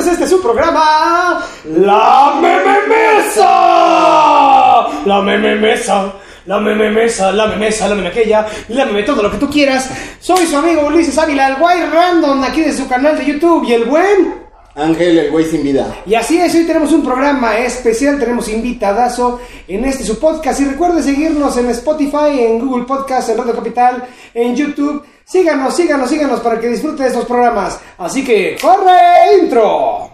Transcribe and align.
bienvenidos 0.00 0.06
a 0.06 0.12
este 0.12 0.26
su 0.26 0.42
programa, 0.42 1.44
La 1.64 2.34
Meme 2.40 2.88
Mesa. 2.88 3.44
La 5.04 5.20
Meme 5.22 5.56
Mesa. 5.56 6.12
La 6.46 6.58
meme 6.58 6.90
mesa, 6.90 7.30
la 7.32 7.46
meme 7.46 7.66
mesa, 7.66 7.86
la 7.86 7.94
meme 7.94 8.08
aquella, 8.08 8.46
la 8.68 8.86
meme 8.86 9.02
todo 9.02 9.22
lo 9.22 9.30
que 9.30 9.36
tú 9.36 9.50
quieras. 9.50 9.90
Soy 10.18 10.46
su 10.46 10.56
amigo 10.56 10.86
Ulises 10.86 11.18
Ávila, 11.18 11.48
el 11.48 11.56
guay 11.56 11.82
random 11.92 12.42
aquí 12.42 12.62
de 12.62 12.72
su 12.72 12.88
canal 12.88 13.18
de 13.18 13.26
YouTube 13.26 13.62
y 13.68 13.74
el 13.74 13.84
buen. 13.84 14.49
Ángel, 14.80 15.18
el 15.18 15.30
güey 15.30 15.44
sin 15.44 15.62
vida. 15.62 15.94
Y 16.06 16.14
así 16.14 16.38
es, 16.38 16.54
hoy 16.54 16.64
tenemos 16.64 16.92
un 16.92 17.04
programa 17.04 17.58
especial, 17.58 18.18
tenemos 18.18 18.48
invitadazo 18.48 19.40
en 19.68 19.84
este 19.84 20.04
su 20.04 20.18
podcast. 20.18 20.60
Y 20.60 20.64
recuerde 20.64 21.02
seguirnos 21.02 21.56
en 21.58 21.68
Spotify, 21.70 22.40
en 22.40 22.58
Google 22.58 22.84
Podcast, 22.84 23.28
en 23.28 23.38
Radio 23.38 23.54
Capital, 23.54 24.08
en 24.32 24.56
YouTube. 24.56 25.04
Síganos, 25.24 25.76
síganos, 25.76 26.08
síganos 26.08 26.40
para 26.40 26.58
que 26.58 26.68
disfrute 26.68 27.02
de 27.02 27.10
estos 27.10 27.26
programas. 27.26 27.78
Así 27.98 28.24
que, 28.24 28.56
¡corre 28.60 29.42
intro! 29.42 30.10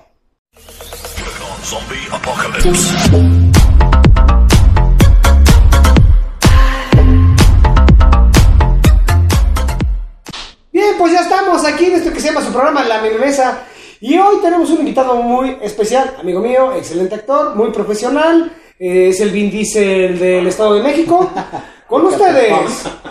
Bien, 10.73 10.95
pues 10.99 11.13
ya 11.13 11.21
estamos 11.21 11.65
aquí 11.65 11.87
en 11.87 11.95
esto 11.95 12.13
que 12.13 12.21
se 12.21 12.29
llama 12.29 12.45
su 12.45 12.53
programa 12.53 12.85
La 12.85 13.01
Mesa. 13.01 13.63
Y 14.01 14.19
hoy 14.19 14.37
tenemos 14.43 14.71
un 14.71 14.79
invitado 14.81 15.15
muy 15.17 15.57
especial, 15.63 16.15
amigo 16.21 16.41
mío, 16.41 16.73
excelente 16.75 17.15
actor, 17.15 17.55
muy 17.55 17.71
profesional. 17.71 18.53
eh, 18.79 19.09
Es 19.09 19.21
el 19.21 19.31
Vin 19.31 19.51
Diesel 19.51 20.19
del 20.19 20.47
Estado 20.47 20.75
de 20.75 20.83
México. 20.83 21.31
Con 21.89 22.05
ustedes, 22.05 22.53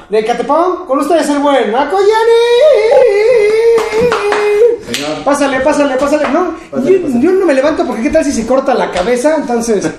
de 0.09 0.25
Catepón, 0.25 0.85
con 0.85 0.99
ustedes 0.99 1.29
el 1.29 1.39
buen 1.39 1.73
Acoyani. 1.73 2.11
Señor. 4.91 5.23
Pásale, 5.23 5.61
pásale, 5.61 5.95
pásale. 5.95 6.27
No, 6.27 6.55
Pásale, 6.69 6.91
yo, 6.99 7.01
pásale. 7.03 7.21
yo 7.23 7.31
no 7.31 7.45
me 7.45 7.53
levanto 7.53 7.85
porque 7.87 8.03
qué 8.03 8.09
tal 8.09 8.25
si 8.25 8.33
se 8.33 8.45
corta 8.45 8.73
la 8.73 8.91
cabeza. 8.91 9.37
Entonces, 9.37 9.89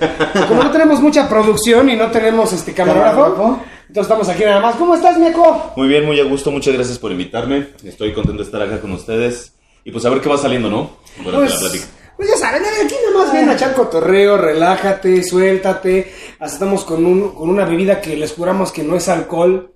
como 0.46 0.62
no 0.62 0.70
tenemos 0.70 1.00
mucha 1.00 1.26
producción 1.26 1.88
y 1.88 1.96
no 1.96 2.10
tenemos 2.10 2.52
este 2.52 2.74
camarógrafo, 2.74 3.60
entonces 3.88 4.02
estamos 4.12 4.28
aquí 4.28 4.44
nada 4.44 4.60
más. 4.60 4.76
¿Cómo 4.76 4.94
estás, 4.94 5.16
Mieko? 5.18 5.72
Muy 5.74 5.88
bien, 5.88 6.04
muy 6.04 6.20
a 6.20 6.24
gusto, 6.24 6.50
muchas 6.50 6.74
gracias 6.74 6.98
por 6.98 7.10
invitarme. 7.10 7.68
Estoy 7.82 8.12
contento 8.12 8.42
de 8.42 8.44
estar 8.44 8.60
acá 8.60 8.78
con 8.78 8.92
ustedes. 8.92 9.54
Y 9.86 9.92
pues 9.92 10.04
a 10.04 10.10
ver 10.10 10.20
qué 10.20 10.28
va 10.28 10.36
saliendo, 10.36 10.68
¿no? 10.68 10.96
Durante 11.22 11.48
la 11.54 11.58
plática. 11.60 11.84
Pues, 11.86 12.08
pues 12.16 12.28
ya 12.28 12.36
saben, 12.36 12.62
aquí 12.64 12.94
nada 13.06 13.24
más 13.24 13.32
viene 13.32 13.52
a 13.52 13.54
echar 13.54 13.72
cotorreo, 13.72 14.36
relájate, 14.36 15.22
suéltate. 15.22 16.12
Hasta 16.40 16.54
estamos 16.54 16.84
con, 16.84 17.06
un, 17.06 17.32
con 17.34 17.48
una 17.48 17.64
bebida 17.64 18.00
que 18.00 18.16
les 18.16 18.32
juramos 18.32 18.72
que 18.72 18.82
no 18.82 18.96
es 18.96 19.08
alcohol 19.08 19.72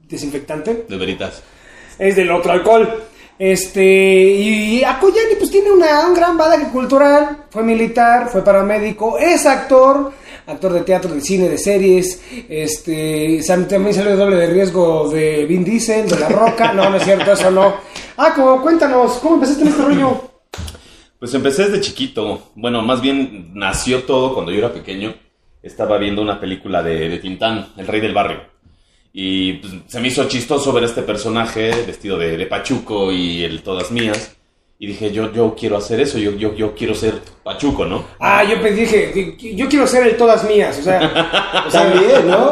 desinfectante, 0.00 0.84
De 0.88 0.96
veritas. 0.96 1.42
es 1.98 2.16
del 2.16 2.32
otro 2.32 2.50
alcohol. 2.52 3.04
Este, 3.38 3.82
y 3.84 4.82
Akoyani 4.84 5.36
pues 5.38 5.50
tiene 5.50 5.70
una, 5.70 6.06
un 6.08 6.14
gran 6.14 6.36
bagaje 6.36 6.68
cultural, 6.70 7.44
fue 7.50 7.62
militar, 7.62 8.28
fue 8.30 8.42
paramédico, 8.44 9.16
es 9.18 9.46
actor, 9.46 10.12
actor 10.46 10.72
de 10.72 10.80
teatro, 10.82 11.14
de 11.14 11.20
cine, 11.20 11.48
de 11.48 11.58
series, 11.58 12.22
este, 12.48 13.40
también 13.46 13.94
salió 13.94 14.12
de 14.12 14.16
doble 14.16 14.36
de 14.36 14.46
riesgo 14.46 15.08
de 15.08 15.46
Vin 15.46 15.64
Diesel, 15.64 16.08
de 16.08 16.18
La 16.18 16.28
Roca, 16.28 16.72
no, 16.72 16.90
no 16.90 16.96
es 16.96 17.04
cierto, 17.04 17.32
eso 17.32 17.50
no. 17.50 17.74
Ako, 18.16 18.60
cuéntanos, 18.62 19.12
¿cómo 19.14 19.36
empezaste 19.36 19.62
en 19.62 19.68
este 19.68 19.82
rollo? 19.82 20.32
Pues 21.18 21.32
empecé 21.34 21.66
desde 21.66 21.80
chiquito. 21.80 22.50
Bueno, 22.56 22.82
más 22.82 23.00
bien 23.00 23.52
nació 23.54 24.02
todo 24.02 24.34
cuando 24.34 24.50
yo 24.50 24.58
era 24.58 24.72
pequeño. 24.72 25.14
Estaba 25.62 25.96
viendo 25.96 26.20
una 26.20 26.40
película 26.40 26.82
de, 26.82 27.08
de 27.08 27.18
Tintán, 27.18 27.68
El 27.76 27.86
Rey 27.86 28.00
del 28.00 28.12
Barrio. 28.12 28.40
Y 29.12 29.54
pues, 29.54 29.72
se 29.86 30.00
me 30.00 30.08
hizo 30.08 30.26
chistoso 30.26 30.72
ver 30.72 30.82
a 30.82 30.86
este 30.86 31.02
personaje 31.02 31.70
vestido 31.86 32.18
de, 32.18 32.36
de 32.36 32.46
pachuco 32.46 33.12
y 33.12 33.44
el 33.44 33.62
todas 33.62 33.92
mías. 33.92 34.36
Y 34.82 34.86
dije, 34.88 35.12
yo, 35.12 35.32
yo 35.32 35.54
quiero 35.54 35.76
hacer 35.76 36.00
eso, 36.00 36.18
yo, 36.18 36.32
yo, 36.32 36.56
yo 36.56 36.74
quiero 36.74 36.92
ser 36.92 37.14
pachuco, 37.44 37.84
¿no? 37.84 38.04
Ah, 38.18 38.42
yo 38.42 38.60
pe- 38.60 38.72
dije, 38.72 39.36
yo 39.54 39.68
quiero 39.68 39.86
ser 39.86 40.04
el 40.08 40.16
todas 40.16 40.42
mías, 40.42 40.76
o 40.76 40.82
sea, 40.82 41.62
o 41.68 41.70
sea, 41.70 41.82
También, 41.92 42.26
¿no? 42.26 42.50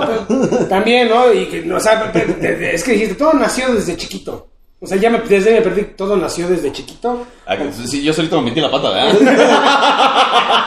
también, 0.68 1.08
¿no? 1.08 1.32
Y 1.34 1.46
que, 1.46 1.72
o 1.72 1.80
sea, 1.80 2.12
es 2.72 2.84
que 2.84 2.92
dijiste, 2.92 3.16
todo 3.16 3.32
nació 3.32 3.74
desde 3.74 3.96
chiquito. 3.96 4.46
O 4.82 4.86
sea, 4.86 4.96
ya 4.96 5.10
me, 5.10 5.18
desde 5.18 5.52
me 5.52 5.60
perdí, 5.60 5.82
todo 5.94 6.16
nació 6.16 6.48
desde 6.48 6.72
chiquito. 6.72 7.26
Ah, 7.46 7.54
que- 7.56 7.70
Sí, 7.86 8.02
yo 8.02 8.14
solito 8.14 8.40
me 8.40 8.48
metí 8.48 8.60
la 8.62 8.70
pata, 8.70 8.88
¿verdad? 8.90 9.12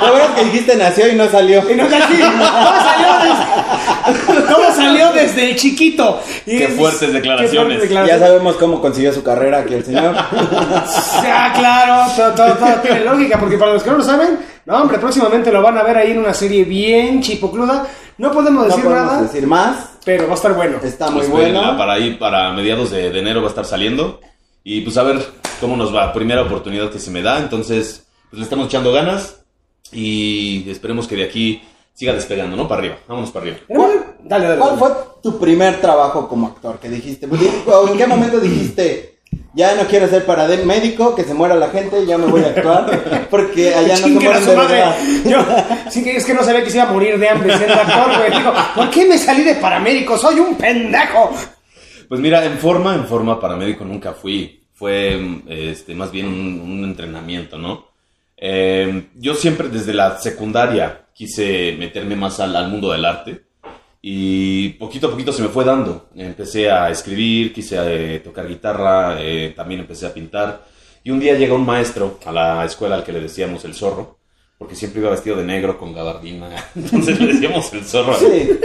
La 0.04 0.12
verdad 0.12 0.30
es 0.30 0.36
que 0.36 0.46
dijiste 0.46 0.76
nació 0.76 1.08
y 1.12 1.16
no 1.16 1.28
salió. 1.30 1.60
Y 1.72 1.76
no, 1.76 1.88
casi, 1.88 2.18
todo 2.20 2.74
salió 2.84 3.08
desde, 3.24 4.42
todo 4.48 4.72
salió 4.76 5.12
desde 5.14 5.56
chiquito. 5.56 6.20
Y 6.46 6.58
Qué 6.58 6.66
es- 6.66 6.74
fuertes 6.76 7.14
declaraciones. 7.14 7.82
qué 7.82 7.88
fuertes 7.88 8.08
Ya 8.08 8.20
sabemos 8.20 8.56
cómo 8.58 8.82
consiguió 8.82 9.12
su 9.14 9.24
carrera 9.24 9.60
aquí 9.60 9.74
el 9.76 9.86
señor. 9.86 10.16
Ah, 11.26 11.52
claro, 11.58 12.12
todo, 12.16 12.32
todo- 12.34 12.54
todo 12.58 12.82
tiene 12.82 13.00
lógica, 13.06 13.40
porque 13.40 13.58
para 13.58 13.74
los 13.74 13.84
que 13.84 13.90
no 13.90 13.98
lo 13.98 14.04
saben, 14.04 14.40
no, 14.66 14.76
hombre, 14.78 15.00
próximamente 15.00 15.52
lo 15.52 15.62
van 15.62 15.78
a 15.78 15.84
ver 15.84 15.98
ahí 15.98 16.12
en 16.12 16.20
una 16.20 16.34
serie 16.34 16.64
bien 16.66 17.22
chipocluda. 17.22 17.88
No 18.18 18.32
podemos 18.32 18.64
No 18.64 18.70
decir 18.70 18.84
podemos 18.84 19.06
nada, 19.12 19.22
decir 19.24 19.48
más. 19.48 19.76
Pero 20.06 20.26
va 20.28 20.32
a 20.34 20.36
estar 20.36 20.54
bueno. 20.56 20.78
Está 20.84 21.10
muy 21.10 21.20
Pues, 21.22 21.30
bueno. 21.32 21.62
para- 21.62 21.78
Para 21.78 21.94
ahí, 21.94 22.16
para 22.16 22.52
mediados 22.54 22.92
de, 22.92 23.10
de 23.10 23.20
enero 23.20 23.42
va 23.42 23.48
a 23.48 23.50
estar 23.50 23.66
saliendo. 23.66 24.20
Y 24.64 24.82
pues 24.82 24.98
a 24.98 25.04
ver 25.04 25.20
cómo 25.60 25.76
nos 25.76 25.94
va. 25.94 26.14
Primera 26.14 26.42
oportunidad 26.44 26.90
que 26.92 27.00
se 27.00 27.12
me 27.12 27.22
da. 27.22 27.40
Entonces, 27.40 28.06
pues 28.30 28.40
le 28.40 28.44
estamos 28.44 28.68
echando 28.68 28.92
ganas. 28.92 29.42
Y 29.92 30.70
esperemos 30.70 31.08
que 31.08 31.16
de 31.16 31.24
aquí 31.26 31.62
siga 31.94 32.14
despegando, 32.14 32.56
¿no? 32.58 32.68
Para 32.68 32.80
arriba. 32.82 32.98
Vámonos 33.08 33.32
para 33.32 33.46
arriba. 33.46 33.60
¿Cuál- 33.68 34.00
Dale, 34.26 34.48
dale. 34.48 34.60
¿Cuál 34.60 34.80
dale. 34.80 34.94
fue 34.94 35.04
tu 35.22 35.38
primer 35.38 35.82
trabajo 35.82 36.28
como 36.30 36.48
actor 36.48 36.80
que 36.80 36.90
dijiste? 36.90 37.28
¿O 37.68 37.88
en 37.90 37.98
qué 37.98 38.08
momento 38.08 38.40
dijiste, 38.40 39.13
ya 39.54 39.76
no 39.76 39.84
quiero 39.88 40.08
ser 40.08 40.26
paramédico, 40.26 41.16
que 41.16 41.24
se 41.24 41.34
muera 41.34 41.56
la 41.56 41.70
gente, 41.70 42.06
ya 42.06 42.18
me 42.18 42.26
voy 42.26 42.44
a 42.44 42.48
actuar? 42.48 43.28
Porque 43.30 43.74
allá 43.76 43.96
no 44.00 44.08
se 44.08 44.08
mueren 44.10 44.44
su 44.44 44.50
de 44.50 44.56
madre. 44.56 44.76
verdad. 44.76 44.96
Yo, 45.26 45.46
sí 45.92 46.04
que 46.04 46.18
es 46.18 46.26
que 46.26 46.34
no 46.34 46.44
sabía 46.44 46.64
que 46.64 46.70
se 46.70 46.78
iba 46.78 46.90
a 46.90 46.92
morir 46.94 47.18
de 47.20 47.30
hambre 47.30 47.58
siendo 47.58 47.76
actor, 47.76 48.18
güey. 48.18 48.32
Digo, 48.40 48.54
¿por 48.76 48.90
qué 48.90 49.06
me 49.06 49.18
salí 49.18 49.44
de 49.44 49.56
paramédico? 49.56 50.18
Soy 50.18 50.40
un 50.40 50.56
pendejo. 50.56 51.36
Pues 52.10 52.20
mira, 52.20 52.44
en 52.46 52.58
forma, 52.58 52.96
en 52.96 53.06
forma 53.06 53.40
paramédico 53.40 53.86
nunca 53.86 54.14
fui. 54.14 54.62
Fue 54.74 55.20
este, 55.48 55.94
más 55.96 56.12
bien 56.12 56.28
un, 56.28 56.60
un 56.60 56.84
entrenamiento, 56.84 57.58
¿no? 57.58 57.94
Eh, 58.38 59.08
yo 59.16 59.36
siempre 59.36 59.70
desde 59.70 59.94
la 59.94 60.20
secundaria 60.20 61.06
quise 61.14 61.76
meterme 61.80 62.16
más 62.16 62.40
al, 62.40 62.56
al 62.56 62.68
mundo 62.70 62.92
del 62.92 63.06
arte. 63.06 63.42
Y 64.06 64.68
poquito 64.72 65.08
a 65.08 65.12
poquito 65.12 65.32
se 65.32 65.42
me 65.42 65.48
fue 65.48 65.64
dando. 65.64 66.10
Empecé 66.14 66.70
a 66.70 66.90
escribir, 66.90 67.54
quise 67.54 67.78
eh, 68.16 68.20
tocar 68.20 68.46
guitarra, 68.50 69.16
eh, 69.22 69.54
también 69.56 69.80
empecé 69.80 70.06
a 70.06 70.14
pintar. 70.14 70.66
Y 71.06 71.10
un 71.12 71.22
día 71.22 71.36
llega 71.36 71.54
un 71.54 71.66
maestro 71.66 72.20
a 72.26 72.32
la 72.34 72.66
escuela 72.66 72.96
al 72.96 73.06
que 73.06 73.14
le 73.14 73.22
decíamos 73.22 73.64
el 73.64 73.74
zorro, 73.74 74.18
porque 74.58 74.76
siempre 74.76 75.00
iba 75.00 75.10
vestido 75.10 75.38
de 75.38 75.46
negro 75.46 75.78
con 75.78 75.94
gabardina. 75.94 76.50
Entonces 76.76 77.18
le 77.18 77.28
decíamos 77.34 77.72
el 77.72 77.86
zorro. 77.86 78.14
Sí. 78.20 78.60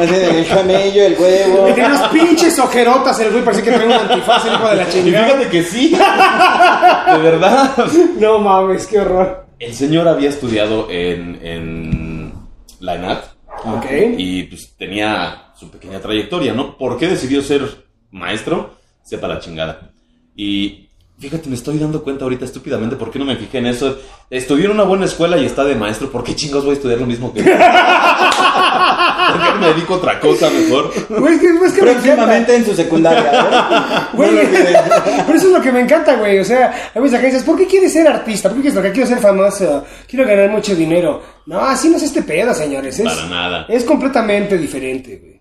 El 0.00 0.46
camello, 0.48 1.06
el 1.06 1.16
huevo. 1.16 1.66
Tiene 1.72 1.86
unas 1.88 2.08
pinches 2.08 2.58
ojerotas 2.58 3.18
el 3.20 3.30
güey, 3.30 3.44
parece 3.44 3.62
que 3.62 3.70
trae 3.70 3.86
un 3.86 3.92
antifaz, 3.92 4.46
el 4.46 4.54
hijo 4.54 4.68
de 4.68 4.76
la 4.76 4.82
Y 4.82 4.92
chingada. 4.92 5.26
fíjate 5.26 5.48
que 5.48 5.62
sí, 5.62 5.90
de 7.12 7.18
verdad. 7.18 7.76
No 8.18 8.38
mames, 8.40 8.86
qué 8.88 8.98
horror. 8.98 9.46
El 9.60 9.72
señor 9.74 10.08
había 10.08 10.28
estudiado 10.28 10.88
en, 10.90 11.38
en 11.42 12.32
la 12.80 12.96
ENAT 12.96 13.35
Ok. 13.64 13.86
y 14.18 14.44
pues 14.44 14.74
tenía 14.76 15.52
su 15.58 15.70
pequeña 15.70 16.00
trayectoria, 16.00 16.52
¿no? 16.52 16.76
¿Por 16.76 16.98
qué 16.98 17.08
decidió 17.08 17.42
ser 17.42 17.86
maestro? 18.10 18.76
Sepa 19.02 19.28
la 19.28 19.40
chingada. 19.40 19.90
Y 20.36 20.88
fíjate, 21.18 21.48
me 21.48 21.54
estoy 21.54 21.78
dando 21.78 22.02
cuenta 22.02 22.24
ahorita 22.24 22.44
estúpidamente 22.44 22.96
por 22.96 23.10
qué 23.10 23.18
no 23.18 23.24
me 23.24 23.36
fijé 23.36 23.58
en 23.58 23.66
eso. 23.66 23.98
Estudió 24.30 24.66
en 24.66 24.72
una 24.72 24.84
buena 24.84 25.06
escuela 25.06 25.38
y 25.38 25.46
está 25.46 25.64
de 25.64 25.74
maestro, 25.74 26.10
¿por 26.10 26.22
qué 26.24 26.34
chingos 26.36 26.64
voy 26.64 26.72
a 26.72 26.74
estudiar 26.74 27.00
lo 27.00 27.06
mismo 27.06 27.32
que? 27.32 27.40
¿Por 28.96 29.42
qué 29.42 29.50
no 29.54 29.60
me 29.60 29.66
dedico 29.68 29.94
a 29.94 29.96
otra 29.98 30.20
cosa 30.20 30.50
mejor? 30.50 30.92
Güey, 31.08 31.34
es 31.34 31.40
que, 31.40 31.46
es 31.46 31.72
que 31.72 31.82
me 31.82 31.90
encanta. 31.90 32.02
Próximamente 32.02 32.56
en 32.56 32.64
su 32.64 32.74
secundaria. 32.74 34.08
pero 34.16 35.38
eso 35.38 35.46
es 35.46 35.52
lo 35.52 35.60
que 35.60 35.72
me 35.72 35.80
encanta, 35.80 36.16
güey. 36.16 36.38
O 36.38 36.44
sea, 36.44 36.90
hay 36.94 37.02
veces 37.02 37.20
que 37.20 37.26
dices, 37.26 37.42
¿por 37.44 37.56
qué 37.56 37.66
quieres 37.66 37.92
ser 37.92 38.08
artista? 38.08 38.48
¿Por 38.48 38.56
qué 38.56 38.62
quieres 38.62 38.76
lo 38.76 38.82
que 38.82 38.92
quiero 38.92 39.08
ser 39.08 39.18
famoso? 39.18 39.84
Quiero 40.08 40.26
ganar 40.26 40.50
mucho 40.50 40.74
dinero. 40.74 41.22
No, 41.46 41.60
así 41.60 41.88
no 41.88 41.96
es 41.96 42.02
este 42.02 42.22
pedo, 42.22 42.54
señores. 42.54 42.98
Es, 42.98 43.04
Para 43.04 43.26
nada. 43.26 43.66
Es 43.68 43.84
completamente 43.84 44.58
diferente, 44.58 45.18
güey. 45.22 45.40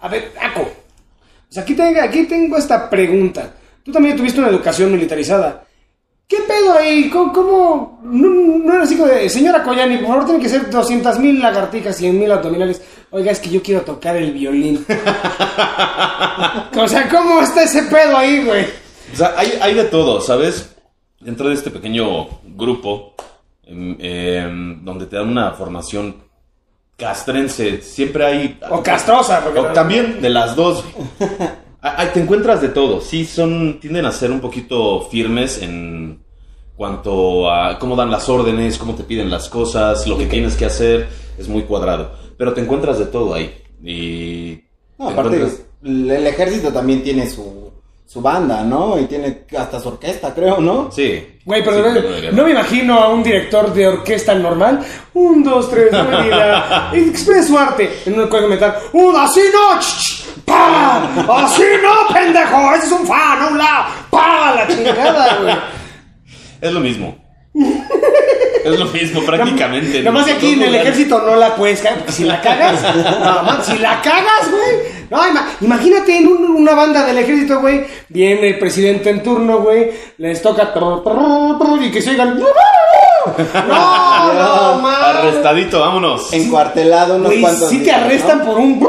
A 0.00 0.08
ver, 0.08 0.32
Aco. 0.40 0.62
O 0.62 1.52
sea, 1.52 1.62
aquí 1.62 1.74
tengo, 1.74 2.00
aquí 2.00 2.24
tengo 2.24 2.56
esta 2.56 2.88
pregunta. 2.88 3.54
Tú 3.82 3.92
también 3.92 4.16
tuviste 4.16 4.40
una 4.40 4.48
educación 4.48 4.92
militarizada. 4.92 5.64
¿Qué 6.30 6.36
pedo 6.46 6.74
ahí? 6.74 7.10
¿Cómo? 7.10 7.32
cómo- 7.32 8.00
No, 8.04 8.28
no 8.64 8.72
era 8.74 8.84
así 8.84 8.96
como 8.96 9.08
de, 9.08 9.28
señora 9.28 9.64
Koyani, 9.64 9.96
por 9.98 10.06
favor, 10.06 10.24
tiene 10.26 10.40
que 10.40 10.48
ser 10.48 10.70
200 10.70 11.18
mil 11.18 11.40
lagartijas, 11.42 11.96
100 11.96 12.16
mil 12.20 12.30
abdominales. 12.30 12.80
Oiga, 13.10 13.32
es 13.32 13.40
que 13.40 13.50
yo 13.50 13.60
quiero 13.60 13.80
tocar 13.80 14.16
el 14.16 14.30
violín. 14.30 14.86
o 16.76 16.86
sea, 16.88 17.08
¿cómo 17.08 17.40
está 17.40 17.64
ese 17.64 17.82
pedo 17.82 18.16
ahí, 18.16 18.44
güey? 18.44 18.64
O 19.12 19.16
sea, 19.16 19.34
hay, 19.36 19.58
hay 19.60 19.74
de 19.74 19.84
todo, 19.86 20.20
¿sabes? 20.20 20.72
Dentro 21.18 21.48
de 21.48 21.54
este 21.56 21.72
pequeño 21.72 22.28
grupo, 22.44 23.14
em, 23.64 23.96
em, 23.98 24.84
donde 24.84 25.06
te 25.06 25.16
dan 25.16 25.30
una 25.30 25.50
formación 25.50 26.14
castrense, 26.96 27.82
siempre 27.82 28.24
hay... 28.24 28.58
O 28.70 28.84
castrosa, 28.84 29.40
porque 29.42 29.58
o 29.58 29.66
también 29.72 30.20
de 30.22 30.30
las 30.30 30.54
dos. 30.54 30.84
Ah, 31.82 31.94
ah, 31.98 32.12
te 32.12 32.20
encuentras 32.20 32.60
de 32.60 32.68
todo, 32.68 33.00
sí, 33.00 33.24
son, 33.24 33.80
tienden 33.80 34.04
a 34.04 34.12
ser 34.12 34.30
un 34.30 34.40
poquito 34.40 35.08
firmes 35.10 35.62
en 35.62 36.22
cuanto 36.76 37.50
a 37.50 37.78
cómo 37.78 37.96
dan 37.96 38.10
las 38.10 38.28
órdenes, 38.28 38.76
cómo 38.78 38.94
te 38.94 39.02
piden 39.04 39.30
las 39.30 39.48
cosas, 39.48 40.06
lo 40.06 40.18
que 40.18 40.26
tienes 40.26 40.56
que 40.56 40.66
hacer, 40.66 41.08
es 41.38 41.48
muy 41.48 41.62
cuadrado. 41.62 42.12
Pero 42.36 42.52
te 42.54 42.60
encuentras 42.60 42.98
de 42.98 43.06
todo 43.06 43.34
ahí. 43.34 43.54
Y 43.82 44.60
No, 44.98 45.06
te 45.08 45.12
aparte, 45.14 45.36
encuentras- 45.36 45.62
el 45.82 46.26
ejército 46.26 46.70
también 46.72 47.02
tiene 47.02 47.28
su, 47.28 47.69
su 48.10 48.20
banda, 48.20 48.64
¿no? 48.64 48.98
Y 48.98 49.04
tiene 49.04 49.42
hasta 49.56 49.78
su 49.78 49.86
orquesta, 49.86 50.34
creo, 50.34 50.58
¿no? 50.60 50.90
Sí. 50.90 51.38
Güey, 51.44 51.62
pero 51.62 51.76
Sí, 51.94 52.26
no, 52.26 52.32
no 52.32 52.44
me 52.44 52.50
imagino 52.50 52.98
a 52.98 53.08
un 53.08 53.22
director 53.22 53.72
de 53.72 53.86
orquesta 53.86 54.34
normal. 54.34 54.80
Un, 55.14 55.44
dos, 55.44 55.70
tres, 55.70 55.90
vida. 55.90 56.90
Expresa 56.92 57.46
su 57.46 57.56
arte 57.56 57.88
en 58.06 58.18
un 58.18 58.28
juego 58.28 58.48
metal. 58.48 58.74
Un, 58.94 59.14
así 59.14 59.42
no. 59.52 59.78
ch, 59.78 59.84
ch, 59.84 60.24
¡Pa! 60.44 61.04
Así 61.44 61.62
no, 61.80 62.12
pendejo. 62.12 62.74
Ese 62.74 62.86
es 62.86 62.92
un 62.92 63.06
fa, 63.06 63.36
no 63.38 63.50
un 63.50 63.58
la. 63.58 63.86
¡Pa! 64.10 64.54
La 64.56 64.66
chingada, 64.66 65.36
güey. 65.42 65.54
Es 66.60 66.72
lo 66.72 66.80
mismo. 66.80 67.16
es 68.64 68.76
lo 68.76 68.86
mismo 68.86 69.22
prácticamente. 69.22 70.00
Nada 70.00 70.10
más 70.10 70.26
que 70.26 70.32
aquí 70.32 70.54
en 70.54 70.62
el 70.64 70.74
ejército 70.74 71.20
no 71.20 71.36
la 71.36 71.54
puedes 71.54 71.80
cagar, 71.80 71.98
porque 71.98 72.12
si 72.12 72.24
la 72.24 72.40
cagas, 72.40 72.82
no, 72.96 73.42
man, 73.44 73.60
si 73.64 73.78
la 73.78 74.02
cagas, 74.02 74.50
güey. 74.50 74.99
No, 75.10 75.18
ima- 75.26 75.46
imagínate 75.60 76.16
en 76.18 76.28
un- 76.28 76.44
una 76.56 76.74
banda 76.74 77.04
del 77.04 77.18
ejército, 77.18 77.60
güey. 77.60 77.84
Viene 78.08 78.48
el 78.48 78.58
presidente 78.58 79.10
en 79.10 79.22
turno, 79.22 79.58
güey. 79.58 79.90
Les 80.18 80.40
toca. 80.40 80.72
Y 81.82 81.90
que 81.90 82.00
se 82.02 82.10
oigan. 82.10 82.40
No, 83.68 84.32
no, 84.32 84.78
man. 84.80 84.94
Arrestadito, 85.16 85.80
vámonos. 85.80 86.32
Encuartelado 86.32 87.16
unos 87.16 87.26
Güey, 87.28 87.40
cuantos 87.42 87.68
si 87.68 87.78
te 87.78 87.84
días, 87.84 87.98
¿no? 88.00 88.04
arrestan 88.06 88.44
por 88.46 88.56
un. 88.58 88.88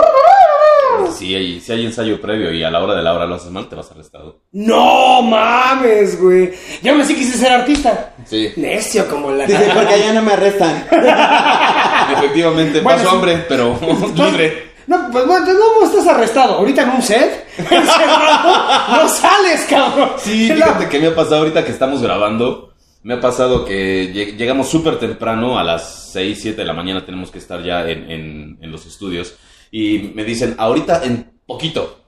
Si 1.18 1.36
hay, 1.36 1.60
si 1.60 1.72
hay 1.74 1.86
ensayo 1.86 2.22
previo 2.22 2.54
y 2.54 2.64
a 2.64 2.72
la 2.72 2.82
hora 2.82 2.96
de 2.96 3.04
la 3.04 3.14
hora 3.14 3.26
lo 3.26 3.36
haces 3.36 3.52
mal, 3.52 3.68
te 3.68 3.76
vas 3.76 3.92
arrestado. 3.92 4.40
No 4.54 5.22
mames, 5.22 6.22
güey. 6.22 6.54
Yo 6.82 6.94
aún 6.94 7.02
así 7.02 7.14
quise 7.14 7.38
ser 7.38 7.52
artista. 7.52 8.14
Sí. 8.26 8.54
Necio 8.56 9.06
como 9.10 9.32
la. 9.32 9.46
Dice, 9.46 9.70
porque 9.74 9.96
allá 9.96 10.14
no 10.14 10.22
me 10.22 10.32
arrestan. 10.34 10.86
Efectivamente, 12.18 12.80
Bueno, 12.82 12.98
paso 13.00 13.10
sí. 13.10 13.16
hambre, 13.16 13.46
pero 13.50 13.78
libre. 14.16 14.71
No, 14.92 15.10
pues 15.12 15.26
bueno, 15.26 15.46
¿cómo 15.46 15.86
estás 15.90 16.06
arrestado? 16.08 16.56
¿Ahorita 16.56 16.84
en 16.84 16.90
un 16.90 17.02
set? 17.02 17.48
Encerrado. 17.58 19.04
no 19.04 19.08
sales, 19.10 19.66
cabrón. 19.70 20.10
Sí, 20.18 20.50
No. 20.50 20.56
fíjate 20.56 20.90
que 20.90 21.00
me 21.00 21.08
ha 21.08 21.16
pasado 21.16 21.38
ahorita 21.38 21.64
que 21.64 21.72
estamos 21.72 22.02
grabando. 22.02 22.74
Me 23.04 23.14
ha 23.16 23.22
pasado 23.22 23.66
que 23.66 24.14
lleg- 24.14 24.36
llegamos 24.38 24.70
súper 24.70 25.00
temprano, 25.00 25.58
a 25.58 25.64
las 25.64 26.12
6, 26.12 26.38
7 26.42 26.58
de 26.62 26.66
la 26.68 26.74
mañana 26.74 27.06
tenemos 27.06 27.32
que 27.32 27.40
estar 27.40 27.64
ya 27.64 27.90
en, 27.90 28.12
en- 28.12 28.58
en 28.62 28.72
los 28.72 28.86
estudios. 28.86 29.36
Y 29.72 30.12
me 30.14 30.24
dicen, 30.24 30.56
ahorita 30.58 31.04
en 31.06 31.32
poquito, 31.48 32.02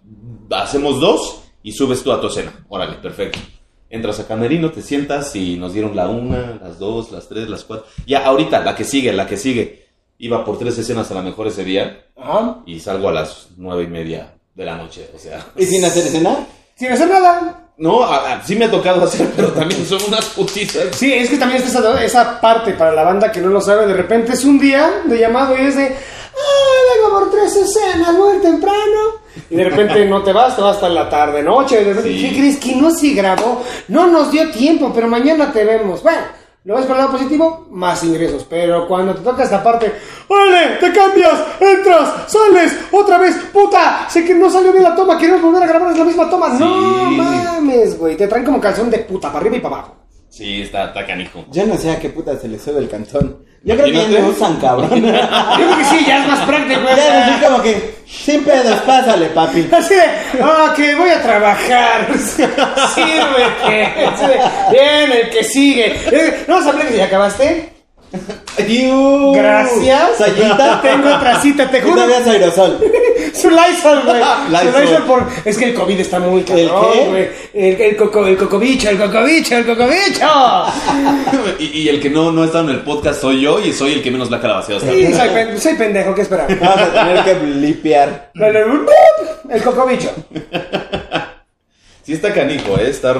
hacemos 0.51 0.99
dos 0.99 1.41
y 1.63 1.71
subes 1.71 2.03
tú 2.03 2.11
a 2.11 2.19
tu 2.21 2.27
escena. 2.27 2.51
Órale, 2.69 2.97
perfecto. 2.97 3.39
Entras 3.89 4.19
a 4.19 4.27
camerino, 4.27 4.71
te 4.71 4.81
sientas 4.81 5.35
y 5.35 5.55
nos 5.55 5.73
dieron 5.73 5.95
la 5.95 6.07
una, 6.09 6.59
las 6.61 6.79
dos, 6.79 7.11
las 7.11 7.29
tres, 7.29 7.47
las 7.49 7.63
cuatro. 7.63 7.85
Ya, 8.05 8.25
ahorita, 8.25 8.59
la 8.63 8.75
que 8.75 8.83
sigue, 8.83 9.13
la 9.13 9.25
que 9.25 9.37
sigue. 9.37 9.82
Iba 10.23 10.45
por 10.45 10.57
tres 10.57 10.77
escenas 10.77 11.09
a 11.11 11.15
lo 11.15 11.21
mejor 11.23 11.47
ese 11.47 11.63
día 11.65 12.05
Ajá. 12.15 12.59
y 12.65 12.79
salgo 12.79 13.09
a 13.09 13.11
las 13.11 13.47
nueve 13.57 13.83
y 13.83 13.87
media 13.87 14.33
de 14.55 14.65
la 14.65 14.77
noche. 14.77 15.09
O 15.13 15.19
sea, 15.19 15.45
¿Y 15.57 15.65
sin 15.65 15.83
hacer 15.83 16.05
escena? 16.07 16.37
Sin 16.75 16.91
hacer 16.91 17.09
nada. 17.09 17.59
no, 17.77 18.03
a- 18.03 18.33
a- 18.35 18.43
sí 18.43 18.55
me 18.55 18.65
ha 18.65 18.71
tocado 18.71 19.03
hacer, 19.03 19.29
pero 19.35 19.49
también 19.51 19.85
son 19.85 19.99
unas 20.07 20.25
putizas. 20.29 20.95
Sí, 20.95 21.11
es 21.13 21.29
que 21.29 21.37
también 21.37 21.61
está 21.61 21.79
esa, 21.79 22.03
esa 22.03 22.39
parte 22.41 22.73
para 22.73 22.93
la 22.93 23.03
banda 23.03 23.31
que 23.31 23.41
no 23.41 23.49
lo 23.49 23.59
sabe. 23.61 23.85
De 23.87 23.93
repente 23.95 24.31
es 24.33 24.45
un 24.45 24.57
día 24.59 25.01
de 25.05 25.19
llamado 25.19 25.57
y 25.57 25.61
es 25.65 25.75
de. 25.75 25.87
¡Ah, 25.87 26.95
vengo 26.95 27.19
por 27.19 27.31
tres 27.31 27.55
escenas, 27.55 28.13
muy 28.13 28.37
temprano! 28.41 29.21
Y 29.49 29.55
de 29.55 29.63
repente 29.65 30.05
no 30.05 30.23
te 30.23 30.31
vas, 30.31 30.55
te 30.55 30.61
vas 30.61 30.75
hasta 30.75 30.87
la 30.89 31.09
tarde, 31.09 31.43
noche. 31.43 31.81
y 31.81 31.83
de 31.83 31.93
repente, 31.93 32.17
Sí. 32.17 32.29
¿qué 32.29 32.37
crees 32.37 32.57
que 32.59 32.75
no 32.75 32.91
se 32.91 33.09
grabó? 33.09 33.61
No 33.89 34.07
nos 34.07 34.31
dio 34.31 34.49
tiempo, 34.51 34.91
pero 34.95 35.07
mañana 35.07 35.51
te 35.51 35.63
vemos. 35.65 36.01
Bueno, 36.01 36.21
lo 36.65 36.75
ves 36.75 36.85
por 36.85 36.95
el 36.95 37.01
lado 37.01 37.11
positivo, 37.11 37.67
más 37.71 38.03
ingresos. 38.03 38.45
Pero 38.49 38.87
cuando 38.87 39.15
te 39.15 39.21
toca 39.21 39.43
esta 39.43 39.61
parte, 39.61 39.91
¡Órale! 40.27 40.77
¡Te 40.77 40.91
cambias! 40.91 41.33
¡Entras! 41.59 42.31
¡Sales! 42.31 42.77
¡Otra 42.91 43.17
vez! 43.17 43.35
¡Puta! 43.51 44.07
Sé 44.09 44.25
que 44.25 44.33
no 44.33 44.49
salió 44.49 44.71
bien 44.71 44.83
la 44.83 44.95
toma, 44.95 45.17
queremos 45.17 45.41
volver 45.41 45.63
a 45.63 45.67
grabar 45.67 45.97
la 45.97 46.03
misma 46.03 46.29
toma. 46.29 46.49
No 46.49 47.11
mames, 47.11 47.97
güey. 47.97 48.15
Te 48.15 48.27
traen 48.27 48.45
como 48.45 48.61
calzón 48.61 48.89
de 48.89 48.99
puta, 48.99 49.27
para 49.27 49.39
arriba 49.39 49.57
y 49.57 49.59
para 49.59 49.75
abajo. 49.75 49.95
Sí, 50.29 50.63
está, 50.63 50.85
está 50.85 51.05
canijo. 51.05 51.45
Yo 51.51 51.65
no 51.67 51.77
sé 51.77 51.91
a 51.91 51.99
qué 51.99 52.09
puta 52.09 52.37
se 52.37 52.47
le 52.47 52.57
sube 52.57 52.79
el 52.79 52.89
cantón. 52.89 53.45
Yo 53.65 53.75
creo 53.75 53.85
que 53.85 53.93
ya 53.93 54.07
me 54.07 54.29
usan, 54.29 54.57
cabrón. 54.57 54.89
Yo 54.89 54.99
creo 54.99 55.77
que 55.77 55.85
sí, 55.85 56.05
ya 56.05 56.21
es 56.21 56.27
más 56.27 56.39
práctico. 56.41 56.81
ya 56.95 57.27
así 57.27 57.45
como 57.45 57.61
que, 57.61 57.95
sin 58.05 58.43
pedos, 58.43 58.81
pásale, 58.81 59.27
papi. 59.27 59.69
Así 59.71 59.95
de, 59.95 60.03
ah, 60.41 60.73
que 60.75 60.95
voy 60.95 61.09
a 61.09 61.21
trabajar. 61.21 62.07
Así 62.13 62.41
de, 62.41 63.89
Bien, 64.71 65.11
el 65.11 65.29
que 65.29 65.43
sigue. 65.45 65.95
Eh, 66.11 66.43
¿No 66.47 66.55
vas 66.55 66.65
a 66.65 66.69
hablar 66.71 66.87
que 66.87 66.97
ya 66.97 67.05
acabaste? 67.05 67.72
Iu. 68.67 69.33
Gracias. 69.33 70.17
Sayita. 70.17 70.81
Tengo 70.81 71.15
otra 71.15 71.41
cita, 71.41 71.69
te 71.69 71.81
juro. 71.81 71.95
todavía 71.95 72.19
es 72.19 72.27
aerosol. 72.27 72.77
Su 73.33 73.49
Lysol, 73.49 74.03
güey. 74.05 74.21
Su 74.71 74.79
Lysol. 74.79 75.03
Por... 75.05 75.23
Es 75.43 75.57
que 75.57 75.65
el 75.69 75.73
COVID 75.73 75.99
está 75.99 76.19
muy 76.19 76.43
cabrón, 76.43 77.09
güey. 77.09 77.29
El, 77.53 77.81
el, 77.81 77.95
coco, 77.97 78.25
el 78.27 78.37
cocobicho, 78.37 78.89
el 78.89 78.97
cocobicho, 78.99 79.57
el 79.57 79.65
cocobicho. 79.65 80.27
y, 81.59 81.65
y 81.81 81.89
el 81.89 81.99
que 81.99 82.09
no, 82.11 82.31
no 82.31 82.43
está 82.43 82.59
en 82.59 82.69
el 82.69 82.81
podcast 82.81 83.21
soy 83.21 83.41
yo 83.41 83.59
y 83.59 83.73
soy 83.73 83.93
el 83.93 84.03
que 84.03 84.11
menos 84.11 84.29
la 84.29 84.39
calabaceado 84.39 84.79
hasta 84.81 84.91
Sí, 84.93 85.05
ahora. 85.05 85.17
soy, 85.17 85.29
pen- 85.33 85.59
soy 85.59 85.73
pendejo, 85.73 86.13
¿qué 86.15 86.21
esperaba? 86.21 86.47
Vamos 86.59 86.79
a 86.81 86.93
tener 86.93 87.23
que 87.23 87.33
blipear. 87.33 88.31
El 89.49 89.63
cocobicho. 89.63 90.11
Sí 92.05 92.13
está 92.13 92.33
canijo, 92.33 92.77
¿eh? 92.77 92.89
Estar 92.89 93.17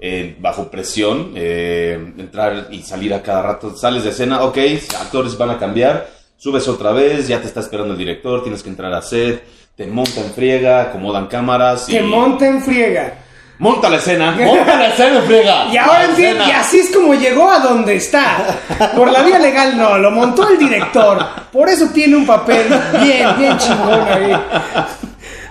eh, 0.00 0.34
bajo 0.40 0.70
presión, 0.70 1.32
eh, 1.36 2.12
entrar 2.16 2.68
y 2.70 2.82
salir 2.82 3.12
a 3.12 3.22
cada 3.22 3.42
rato. 3.42 3.76
Sales 3.76 4.02
de 4.02 4.10
escena, 4.10 4.42
ok, 4.44 4.56
actores 4.98 5.36
van 5.36 5.50
a 5.50 5.58
cambiar, 5.58 6.08
subes 6.38 6.66
otra 6.68 6.92
vez, 6.92 7.28
ya 7.28 7.40
te 7.40 7.46
está 7.46 7.60
esperando 7.60 7.92
el 7.92 7.98
director, 7.98 8.42
tienes 8.42 8.62
que 8.62 8.70
entrar 8.70 8.92
a 8.94 9.02
set, 9.02 9.44
te 9.76 9.86
montan 9.86 10.32
friega, 10.34 10.82
acomodan 10.82 11.26
cámaras 11.26 11.88
y... 11.88 11.92
Que 11.92 12.02
monta 12.02 12.46
en 12.46 12.62
friega. 12.62 13.14
¡Monta 13.58 13.90
la 13.90 13.96
escena! 13.96 14.30
¡Monta 14.40 14.76
la 14.78 14.88
escena, 14.88 15.20
friega! 15.20 15.66
Y 15.70 15.76
ahora 15.76 16.06
entiendo, 16.06 16.44
y 16.48 16.50
así 16.50 16.78
es 16.78 16.90
como 16.90 17.12
llegó 17.12 17.50
a 17.50 17.58
donde 17.58 17.96
está. 17.96 18.58
Por 18.96 19.12
la 19.12 19.22
vía 19.22 19.38
legal 19.38 19.76
no, 19.76 19.98
lo 19.98 20.10
montó 20.10 20.48
el 20.48 20.58
director. 20.58 21.22
Por 21.52 21.68
eso 21.68 21.90
tiene 21.92 22.16
un 22.16 22.24
papel 22.24 22.68
bien, 23.02 23.28
bien 23.36 23.58
chingón 23.58 24.00
ahí. 24.08 24.32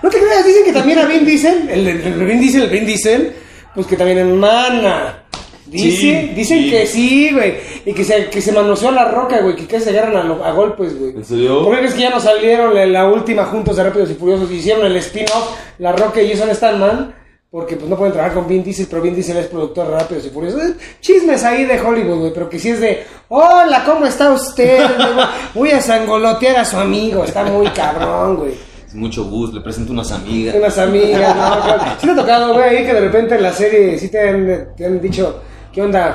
No 0.02 0.10
te 0.10 0.18
creas, 0.18 0.44
dicen 0.44 0.64
que 0.64 0.72
también 0.72 0.98
a 0.98 1.04
Vin 1.04 1.24
Diesel, 1.24 1.68
el, 1.70 1.86
el, 1.86 2.00
el 2.00 2.24
Vin 2.24 2.40
Diesel, 2.40 2.62
el 2.62 2.70
Vin 2.70 2.86
Diesel, 2.86 3.32
pues 3.74 3.86
que 3.86 3.96
también 3.96 4.18
hermana. 4.18 5.24
Sí, 5.70 6.32
dicen 6.34 6.64
sí. 6.64 6.70
que 6.70 6.86
sí, 6.86 7.30
güey. 7.32 7.54
Y 7.84 7.92
que 7.92 8.04
se, 8.04 8.28
que 8.28 8.40
se 8.40 8.50
manoseó 8.52 8.90
la 8.90 9.08
roca, 9.08 9.40
güey. 9.40 9.54
Que 9.54 9.80
se 9.80 9.90
agarran 9.90 10.16
a, 10.16 10.48
a 10.48 10.52
golpes, 10.52 10.98
güey. 10.98 11.12
¿En 11.16 11.24
serio? 11.24 11.62
¿Por 11.62 11.74
qué 11.74 11.78
crees 11.78 11.94
que 11.94 12.02
ya 12.02 12.10
no 12.10 12.20
salieron 12.20 12.92
la 12.92 13.08
última 13.08 13.44
juntos 13.44 13.76
de 13.76 13.84
Rápidos 13.84 14.10
y 14.10 14.14
Furiosos? 14.14 14.50
Hicieron 14.50 14.84
el 14.86 14.96
spin-off, 14.96 15.56
La 15.78 15.92
Roca 15.92 16.20
y 16.20 16.30
Jason 16.30 16.54
Statham. 16.54 17.12
Porque 17.50 17.74
pues 17.74 17.90
no 17.90 17.96
pueden 17.96 18.12
trabajar 18.12 18.36
con 18.36 18.46
Vin 18.46 18.62
Diesel, 18.62 18.86
pero 18.88 19.02
Vin 19.02 19.14
Diesel 19.14 19.36
es 19.36 19.46
productor 19.46 19.88
de 19.88 19.98
Rápidos 19.98 20.24
y 20.24 20.30
Furiosos. 20.30 20.62
Chismes 21.00 21.42
ahí 21.44 21.64
de 21.64 21.80
Hollywood, 21.80 22.18
güey. 22.18 22.32
Pero 22.32 22.48
que 22.48 22.58
sí 22.58 22.70
es 22.70 22.80
de, 22.80 23.04
hola, 23.28 23.84
¿cómo 23.84 24.06
está 24.06 24.30
usted? 24.32 24.84
Voy 25.54 25.70
a 25.70 25.80
sangolotear 25.80 26.56
a 26.56 26.64
su 26.64 26.76
amigo. 26.78 27.24
Está 27.24 27.44
muy 27.44 27.68
cabrón, 27.68 28.36
güey. 28.36 28.69
Es 28.90 28.94
mucho 28.96 29.24
gusto, 29.24 29.56
le 29.56 29.62
presento 29.62 29.92
unas 29.92 30.10
amigas. 30.10 30.54
Unas 30.56 30.76
amigas, 30.78 31.36
¿no? 31.36 31.84
Sí 32.00 32.06
te 32.06 32.12
ha 32.12 32.16
tocado, 32.16 32.54
güey, 32.54 32.76
ahí 32.78 32.84
que 32.84 32.92
de 32.94 33.00
repente 33.00 33.36
en 33.36 33.42
la 33.44 33.52
serie 33.52 33.96
sí 33.98 34.08
te 34.10 34.28
han, 34.28 34.66
te 34.76 34.84
han 34.84 35.00
dicho, 35.00 35.40
¿qué 35.72 35.80
onda? 35.82 36.12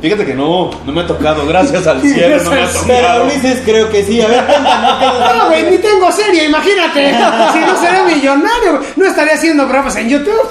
Fíjate 0.00 0.24
que 0.24 0.34
no, 0.34 0.70
no 0.86 0.92
me 0.92 1.00
ha 1.00 1.06
tocado, 1.06 1.44
gracias 1.46 1.84
al 1.88 2.00
cielo, 2.02 2.42
no 2.44 2.50
me 2.52 2.60
ha 2.60 2.64
al 2.64 2.70
Pero 2.86 3.00
tocado. 3.00 3.24
Ulises 3.24 3.60
creo 3.64 3.90
que 3.90 4.04
sí. 4.04 4.20
A 4.22 4.28
ver, 4.28 4.44
cuéntame. 4.46 5.36
No, 5.36 5.46
güey, 5.48 5.62
ni 5.68 5.78
tengo 5.78 6.12
serie, 6.12 6.44
imagínate. 6.44 7.08
Si 7.52 7.58
no 7.58 7.76
sería 7.76 8.04
millonario, 8.04 8.78
güey, 8.78 8.84
no 8.96 9.04
estaría 9.06 9.34
haciendo 9.34 9.64
programas 9.64 9.96
en 9.96 10.08
YouTube. 10.10 10.48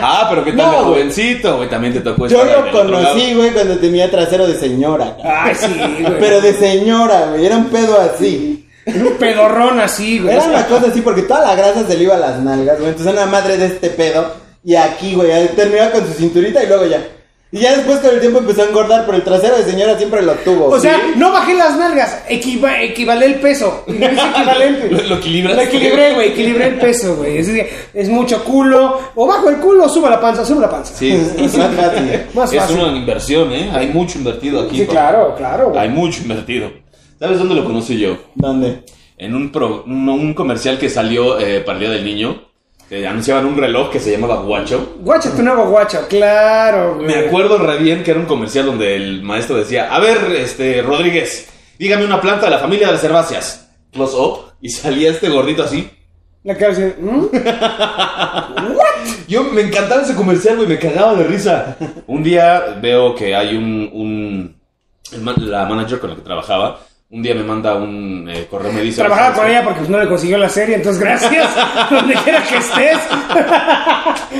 Ah, 0.00 0.26
pero 0.30 0.44
qué 0.44 0.52
tal 0.52 0.58
No, 0.58 0.70
de 0.70 0.76
güey. 0.76 0.84
jovencito, 0.84 1.56
güey, 1.56 1.68
también 1.68 1.92
te 1.92 2.00
tocó 2.00 2.28
Yo 2.28 2.40
estar 2.40 2.56
lo 2.60 2.64
del 2.66 2.74
otro 2.76 2.84
lado. 2.88 3.04
conocí, 3.14 3.34
güey, 3.34 3.50
cuando 3.50 3.76
tenía 3.78 4.08
trasero 4.10 4.46
de 4.46 4.54
señora. 4.54 5.16
Ay, 5.24 5.54
sí, 5.56 5.66
güey. 6.00 6.18
Pero 6.20 6.40
de 6.40 6.54
señora, 6.54 7.26
güey. 7.30 7.44
Era 7.46 7.56
un 7.56 7.66
pedo 7.66 7.98
así. 8.00 8.64
Un 8.94 9.16
pedorrón 9.18 9.80
así, 9.80 10.18
güey. 10.18 10.34
Era 10.34 10.44
una 10.44 10.66
cosa 10.66 10.86
así 10.88 11.00
porque 11.02 11.22
toda 11.22 11.40
la 11.46 11.54
grasa 11.54 11.86
se 11.86 11.96
le 11.96 12.04
iba 12.04 12.14
a 12.14 12.18
las 12.18 12.38
nalgas, 12.40 12.78
güey. 12.78 12.90
Entonces 12.90 13.12
una 13.12 13.26
madre 13.26 13.56
de 13.56 13.66
este 13.66 13.90
pedo. 13.90 14.32
Y 14.64 14.74
aquí, 14.74 15.14
güey, 15.14 15.30
terminaba 15.54 15.90
con 15.92 16.06
su 16.06 16.12
cinturita 16.14 16.62
y 16.62 16.66
luego 16.66 16.86
ya. 16.86 17.02
Y 17.50 17.60
ya 17.60 17.74
después 17.74 17.98
con 18.00 18.10
el 18.10 18.20
tiempo 18.20 18.40
empezó 18.40 18.60
a 18.60 18.66
engordar, 18.66 19.06
pero 19.06 19.16
el 19.16 19.24
trasero 19.24 19.56
de 19.56 19.62
señora 19.64 19.96
siempre 19.96 20.20
lo 20.20 20.34
tuvo. 20.34 20.66
O 20.66 20.78
sea, 20.78 20.96
¿sí? 20.96 21.12
no 21.16 21.32
bajé 21.32 21.54
las 21.54 21.78
nalgas, 21.78 22.18
equiva- 22.28 22.82
equivalé 22.82 23.24
el 23.24 23.34
peso. 23.36 23.84
No 23.86 24.06
es 24.06 24.12
equivalente. 24.18 24.88
¿Lo- 24.90 25.02
lo 25.04 25.14
equilibras? 25.16 25.56
Lo 25.56 25.62
equilibré, 25.62 26.12
güey, 26.12 26.28
equilibré 26.32 26.66
el 26.66 26.74
peso, 26.78 27.16
güey. 27.16 27.38
Es, 27.38 27.46
decir, 27.46 27.66
es 27.94 28.08
mucho 28.10 28.44
culo. 28.44 29.00
O 29.14 29.26
bajo 29.26 29.48
el 29.48 29.56
culo 29.56 29.84
o 29.84 29.88
subo 29.88 30.10
la 30.10 30.20
panza, 30.20 30.44
subo 30.44 30.60
la 30.60 30.68
panza. 30.68 30.92
Sí, 30.94 31.10
Es 31.38 31.56
más 31.56 31.74
fácil. 31.74 32.22
Más 32.34 32.52
es 32.52 32.60
fácil. 32.60 32.80
una 32.80 32.96
inversión, 32.98 33.50
¿eh? 33.52 33.70
Hay 33.72 33.86
mucho 33.88 34.18
invertido 34.18 34.60
aquí. 34.64 34.80
Sí, 34.80 34.86
claro, 34.86 35.34
claro, 35.34 35.70
güey. 35.70 35.80
Hay 35.80 35.88
mucho 35.88 36.20
invertido. 36.20 36.70
¿Sabes 37.18 37.38
dónde 37.38 37.54
lo 37.54 37.64
conocí 37.64 37.98
yo? 37.98 38.16
¿Dónde? 38.34 38.84
En 39.16 39.34
un, 39.34 39.50
pro- 39.50 39.82
un, 39.86 40.08
un 40.08 40.34
comercial 40.34 40.78
que 40.78 40.88
salió 40.88 41.38
eh, 41.40 41.60
para 41.60 41.78
el 41.78 41.80
Día 41.84 41.90
del 41.94 42.04
Niño. 42.04 42.42
que 42.88 43.06
anunciaban 43.06 43.44
un 43.46 43.56
reloj 43.56 43.90
que 43.90 43.98
se 44.00 44.12
llamaba 44.12 44.36
Guacho. 44.42 44.96
Guacha 45.00 45.34
tu 45.34 45.42
nuevo 45.42 45.68
guacho, 45.68 46.06
claro, 46.08 46.94
güey. 46.96 47.06
Me 47.06 47.14
acuerdo 47.26 47.58
re 47.58 47.78
bien 47.78 48.02
que 48.04 48.12
era 48.12 48.20
un 48.20 48.26
comercial 48.26 48.66
donde 48.66 48.94
el 48.96 49.22
maestro 49.22 49.56
decía, 49.56 49.92
a 49.94 49.98
ver, 49.98 50.18
este, 50.36 50.80
Rodríguez, 50.82 51.48
dígame 51.78 52.04
una 52.04 52.20
planta 52.20 52.44
de 52.46 52.50
la 52.52 52.58
familia 52.58 52.86
de 52.86 52.92
las 52.94 53.04
herbáceas. 53.04 53.68
Close 53.92 54.16
up. 54.16 54.38
Y 54.60 54.68
salía 54.70 55.10
este 55.10 55.28
gordito 55.28 55.64
así. 55.64 55.90
La 56.44 56.56
cara 56.56 56.72
así, 56.72 56.82
¿mm? 56.82 57.26
Yo 59.28 59.44
me 59.44 59.62
encantaba 59.62 60.02
ese 60.02 60.14
comercial, 60.14 60.56
güey, 60.56 60.68
me 60.68 60.78
cagaba 60.78 61.14
de 61.14 61.24
risa. 61.24 61.76
Un 62.06 62.22
día 62.22 62.78
veo 62.80 63.14
que 63.14 63.34
hay 63.34 63.56
un, 63.56 63.90
un 63.92 64.56
la 65.12 65.64
manager 65.66 65.98
con 66.00 66.10
la 66.10 66.16
que 66.16 66.22
trabajaba, 66.22 66.80
un 67.10 67.22
día 67.22 67.34
me 67.34 67.42
manda 67.42 67.74
un 67.74 68.28
eh, 68.28 68.46
correo, 68.50 68.70
me 68.70 68.82
dice... 68.82 69.00
Trabajaba 69.00 69.34
con 69.34 69.48
ella 69.48 69.64
porque 69.64 69.78
pues, 69.78 69.88
no 69.88 69.98
le 69.98 70.06
consiguió 70.08 70.36
la 70.36 70.50
serie, 70.50 70.76
entonces 70.76 71.00
gracias. 71.02 71.48
Donde 71.90 72.14
quiera 72.16 72.42
que 72.42 72.56
estés. 72.58 72.98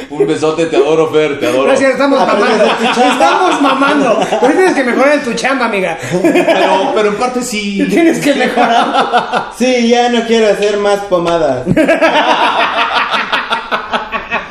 Un 0.11 0.27
besote, 0.27 0.67
te 0.67 0.77
adoro, 0.77 1.11
Fer, 1.11 1.41
te 1.41 1.47
adoro. 1.47 1.65
Gracias, 1.65 1.93
estamos 1.93 2.19
mamando. 2.27 2.65
Estamos 2.65 3.63
mamando. 3.63 4.21
Pero 4.41 4.53
tienes 4.53 4.75
que 4.75 4.85
mejorar 4.85 5.15
en 5.15 5.25
tu 5.25 5.33
chamba, 5.33 5.67
amiga. 5.67 5.99
Pero, 6.23 6.93
pero 6.95 7.09
en 7.09 7.17
parte 7.17 7.43
sí. 7.43 7.87
Tienes 7.89 8.19
que 8.23 8.35
mejorar. 8.35 9.51
Sí, 9.57 9.89
ya 9.89 10.11
no 10.11 10.27
quiero 10.27 10.49
hacer 10.49 10.77
más 10.79 10.99
pomadas. 11.01 11.67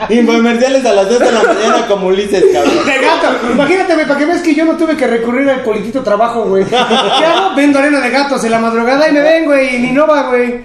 Infomerciales 0.09 0.85
a 0.85 0.93
las 0.93 1.09
2 1.09 1.19
de 1.19 1.31
la 1.31 1.43
mañana 1.43 1.87
como 1.87 2.07
Ulises, 2.07 2.43
cabrón. 2.53 2.85
De 2.85 2.93
gato. 2.99 3.27
Imagínate, 3.51 3.93
güey, 3.93 4.07
para 4.07 4.19
que 4.19 4.25
veas 4.25 4.41
que 4.41 4.55
yo 4.55 4.65
no 4.65 4.77
tuve 4.77 4.95
que 4.95 5.07
recurrir 5.07 5.49
al 5.49 5.61
politito 5.63 6.01
trabajo, 6.01 6.43
güey. 6.45 6.65
¿Qué 6.65 6.75
hago? 6.75 7.55
Vendo 7.55 7.79
arena 7.79 7.99
de 7.99 8.09
gatos 8.09 8.43
en 8.43 8.51
la 8.51 8.59
madrugada 8.59 9.07
y 9.09 9.11
me 9.13 9.21
ven, 9.21 9.45
güey. 9.45 9.75
Y 9.75 9.79
ni 9.79 9.91
Nova, 9.91 10.23
güey. 10.29 10.61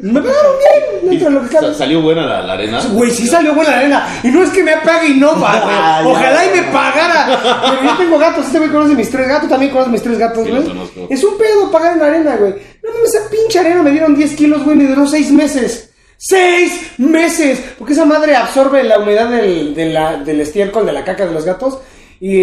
Me 0.00 0.20
pagaron 0.20 0.52
bien. 0.58 1.10
Dentro 1.10 1.28
de 1.28 1.34
lo 1.34 1.42
que 1.48 1.54
cabe. 1.54 1.66
Sa- 1.68 1.74
¿Salió 1.74 2.00
buena 2.00 2.24
la, 2.26 2.42
la 2.42 2.52
arena? 2.54 2.80
Güey, 2.92 3.10
sí 3.10 3.26
salió 3.26 3.54
buena 3.54 3.70
la 3.72 3.76
arena. 3.78 4.20
Y 4.22 4.28
no 4.28 4.42
es 4.42 4.50
que 4.50 4.62
me 4.62 4.76
pague 4.78 5.08
Innova, 5.08 5.50
Ah, 5.64 6.00
güey. 6.02 6.14
ya. 6.14 6.20
Ojalá 6.20 6.46
y 6.46 6.50
me 6.56 6.62
pagara. 6.72 7.38
Pero 7.70 7.82
yo 7.90 7.96
tengo 7.98 8.18
gatos. 8.18 8.46
Este 8.46 8.58
güey 8.58 8.70
conoce 8.70 8.94
mis 8.94 9.10
tres 9.10 9.28
gatos. 9.28 9.48
También 9.48 9.72
conoce 9.72 9.90
mis 9.90 10.02
tres 10.02 10.18
gatos, 10.18 10.46
güey. 10.48 10.62
es 11.10 11.22
un 11.24 11.36
pedo 11.36 11.70
pagar 11.70 11.96
en 11.96 12.02
arena, 12.02 12.36
güey. 12.36 12.54
No 12.82 12.92
mames, 12.94 13.14
esa 13.14 13.28
pinche 13.30 13.58
arena 13.58 13.82
me 13.82 13.90
dieron 13.90 14.14
10 14.16 14.34
kilos, 14.34 14.64
güey. 14.64 14.76
Me 14.76 14.84
duró 14.84 15.06
6 15.06 15.30
meses. 15.32 15.87
¡Seis 16.20 16.90
meses! 16.98 17.60
Porque 17.78 17.92
esa 17.92 18.04
madre 18.04 18.34
absorbe 18.34 18.82
la 18.82 18.98
humedad 18.98 19.28
del, 19.30 19.72
de 19.74 19.86
la- 19.86 20.16
del 20.16 20.40
estiércol, 20.40 20.84
de 20.84 20.92
la 20.92 21.04
caca 21.04 21.24
de 21.24 21.32
los 21.32 21.44
gatos. 21.44 21.78
Y, 22.20 22.36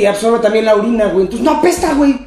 y 0.00 0.06
absorbe 0.06 0.38
también 0.38 0.64
la 0.64 0.74
orina, 0.74 1.06
güey. 1.08 1.24
Entonces 1.26 1.44
no 1.44 1.52
apesta, 1.58 1.92
güey. 1.92 2.18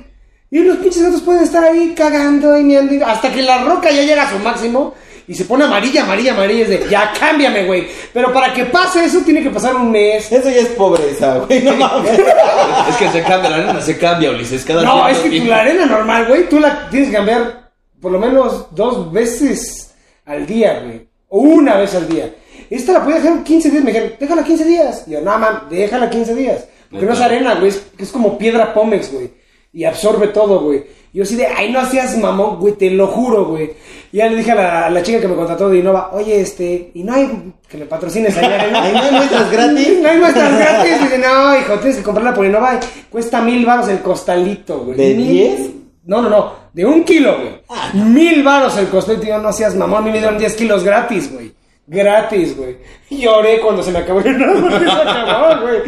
Y 0.52 0.60
los 0.60 0.78
pinches 0.78 1.02
gatos 1.02 1.22
pueden 1.22 1.44
estar 1.44 1.64
ahí 1.64 1.94
cagando 1.98 2.56
y 2.56 2.64
meando 2.64 2.94
y- 2.94 3.02
hasta 3.02 3.32
que 3.34 3.42
la 3.42 3.64
roca 3.64 3.90
ya 3.90 4.04
llega 4.04 4.24
a 4.28 4.30
su 4.32 4.38
máximo 4.38 4.94
y 5.28 5.34
se 5.34 5.46
pone 5.46 5.64
amarilla, 5.66 6.04
amarilla, 6.04 6.34
amarilla. 6.34 6.64
Es 6.66 6.70
de, 6.70 6.86
ya 6.88 7.12
cámbiame, 7.20 7.66
güey. 7.66 7.88
Pero 8.14 8.32
para 8.32 8.54
que 8.54 8.66
pase 8.66 9.04
eso 9.06 9.22
tiene 9.26 9.42
que 9.42 9.50
pasar 9.50 9.76
un 9.76 9.90
mes. 9.90 10.32
Eso 10.32 10.50
ya 10.52 10.58
es 10.62 10.68
pobreza, 10.68 11.40
güey. 11.40 11.64
No 11.64 11.76
mames. 11.76 12.12
Es 12.90 12.96
que 12.98 13.10
se 13.10 13.24
cambia, 13.24 13.50
la 13.50 13.56
arena 13.56 13.82
se 13.82 13.98
cambia, 13.98 14.30
Ulises. 14.30 14.64
Cada 14.64 14.84
No, 14.84 15.08
es 15.08 15.18
que 15.18 15.40
tu, 15.40 15.46
la 15.46 15.62
arena 15.62 15.88
normal, 15.88 16.28
güey, 16.28 16.48
tú 16.48 16.60
la 16.60 16.88
tienes 16.92 17.10
que 17.10 17.16
cambiar 17.16 17.72
por 18.00 18.12
lo 18.12 18.20
menos 18.20 18.68
dos 18.76 19.12
veces 19.12 19.85
al 20.26 20.46
día, 20.46 20.82
güey. 20.84 21.08
O 21.30 21.40
una 21.40 21.78
vez 21.78 21.94
al 21.96 22.08
día. 22.08 22.34
Esta 22.70 22.94
la 22.94 23.04
puede 23.04 23.20
dejar 23.22 23.44
15 23.44 23.70
días. 23.70 23.84
Me 23.84 23.92
dijeron, 23.92 24.14
déjala 24.20 24.44
15 24.44 24.66
días. 24.66 25.04
Y 25.08 25.12
yo, 25.12 25.22
no, 25.22 25.38
man, 25.38 25.64
déjala 25.70 26.10
15 26.10 26.36
días. 26.36 26.66
Porque 26.90 27.06
no 27.06 27.14
es 27.14 27.22
arena, 27.22 27.56
güey. 27.56 27.70
Es, 27.70 27.86
es 27.98 28.12
como 28.12 28.38
piedra 28.38 28.74
pómex, 28.74 29.12
güey. 29.12 29.32
Y 29.74 29.84
absorbe 29.84 30.28
todo, 30.30 30.62
güey. 30.62 30.84
Y 31.12 31.18
yo 31.18 31.24
así 31.24 31.36
de, 31.36 31.48
ay, 31.48 31.72
no 31.72 31.86
seas 31.90 32.18
mamón, 32.18 32.60
güey, 32.60 32.74
te 32.74 32.90
lo 32.90 33.08
juro, 33.08 33.46
güey. 33.46 33.72
Y 34.12 34.18
ya 34.18 34.28
le 34.28 34.38
dije 34.38 34.52
a 34.52 34.56
la, 34.56 34.86
a 34.86 34.90
la 34.90 35.02
chica 35.04 35.20
que 35.20 35.28
me 35.28 35.36
contrató 35.36 35.70
de 35.70 35.80
Innova, 35.80 36.12
oye, 36.14 36.40
este, 36.40 36.92
y 36.94 37.04
no 37.04 37.14
hay 37.14 37.54
que 37.68 37.78
me 37.78 37.86
patrocines 37.86 38.38
arena. 38.38 38.82
Ahí 38.84 38.94
no 38.94 39.00
hay 39.02 39.12
muestras 39.12 39.52
gratis. 39.52 39.90
No 40.02 40.10
hay 40.10 40.18
muestras 40.18 40.58
gratis. 40.58 41.02
Dice, 41.02 41.18
no, 41.18 41.60
hijo, 41.60 41.74
tienes 41.80 41.98
que 41.98 42.04
comprarla 42.04 42.34
por 42.34 42.46
Innova. 42.46 42.80
Cuesta 43.10 43.42
mil 43.42 43.66
baros 43.66 43.90
el 43.90 44.00
costalito, 44.00 44.80
güey. 44.80 44.98
¿De 44.98 45.14
Mil- 45.14 45.28
10? 45.28 45.70
No, 46.06 46.22
no, 46.22 46.30
no. 46.30 46.65
De 46.76 46.86
un 46.86 47.04
kilo, 47.06 47.38
güey. 47.38 47.62
Mil 47.94 48.44
baros 48.44 48.78
el 48.78 48.90
costalito. 48.90 49.24
Digo, 49.26 49.38
no 49.38 49.54
seas 49.54 49.76
mamón. 49.76 50.00
A 50.00 50.06
mí 50.06 50.12
me 50.12 50.18
dieron 50.20 50.38
10 50.38 50.56
kilos 50.56 50.84
gratis, 50.84 51.32
güey. 51.32 51.54
Gratis, 51.88 52.58
güey. 52.58 52.78
Lloré 53.10 53.62
cuando 53.62 53.82
se 53.82 53.92
me 53.92 54.00
acabó. 54.00 54.20
No, 54.22 54.70
se 54.80 54.90
acabó, 54.90 55.62
güey. 55.62 55.80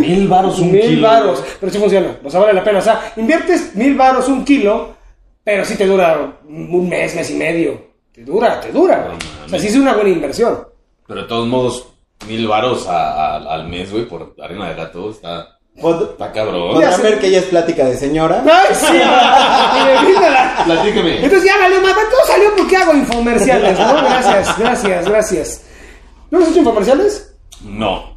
Mil 0.00 0.28
varos 0.28 0.58
un 0.60 0.70
Mil 0.70 0.80
kilo. 0.82 1.08
varos. 1.08 1.42
Pero 1.58 1.72
sí 1.72 1.78
funciona. 1.78 2.16
O 2.22 2.30
sea, 2.30 2.40
vale 2.40 2.52
la 2.52 2.62
pena. 2.62 2.78
O 2.78 2.82
sea, 2.82 3.12
inviertes 3.16 3.74
mil 3.74 3.94
varos 3.96 4.28
un 4.28 4.44
kilo, 4.44 4.94
pero 5.42 5.64
sí 5.64 5.76
te 5.76 5.86
dura 5.86 6.38
un 6.48 6.88
mes, 6.88 7.16
mes 7.16 7.30
y 7.30 7.34
medio. 7.34 7.86
Te 8.12 8.22
dura, 8.24 8.60
te 8.60 8.70
dura, 8.70 9.04
güey. 9.06 9.18
O 9.46 9.48
sea, 9.48 9.58
sí 9.58 9.66
es 9.66 9.76
una 9.76 9.94
buena 9.94 10.10
inversión. 10.10 10.58
Pero 11.08 11.22
de 11.22 11.26
todos 11.28 11.48
modos, 11.48 11.88
mil 12.28 12.46
varos 12.46 12.86
a- 12.86 13.36
a- 13.36 13.54
al 13.54 13.66
mes, 13.68 13.90
güey, 13.90 14.04
por 14.06 14.34
arena 14.40 14.68
de 14.68 14.74
gato. 14.76 15.10
Está, 15.10 15.55
está 15.76 16.32
cabrón. 16.32 16.74
Podrán 16.74 17.02
ver 17.02 17.18
que 17.18 17.26
ella 17.28 17.38
es 17.38 17.44
plática 17.44 17.84
de 17.84 17.96
señora. 17.96 18.42
¡Ay, 18.44 18.74
sí! 18.74 18.98
Platícame. 20.64 21.16
Entonces 21.24 21.44
ya 21.44 21.58
valió 21.58 21.80
más. 21.80 21.92
Todo 21.94 22.26
salió 22.26 22.54
porque 22.56 22.76
hago 22.76 22.94
infomerciales, 22.94 23.78
¿no? 23.78 23.94
Gracias, 23.94 24.58
gracias, 24.58 25.08
gracias. 25.08 25.60
¿No 26.30 26.38
has 26.38 26.48
hecho 26.48 26.58
infomerciales? 26.58 27.32
No. 27.62 28.16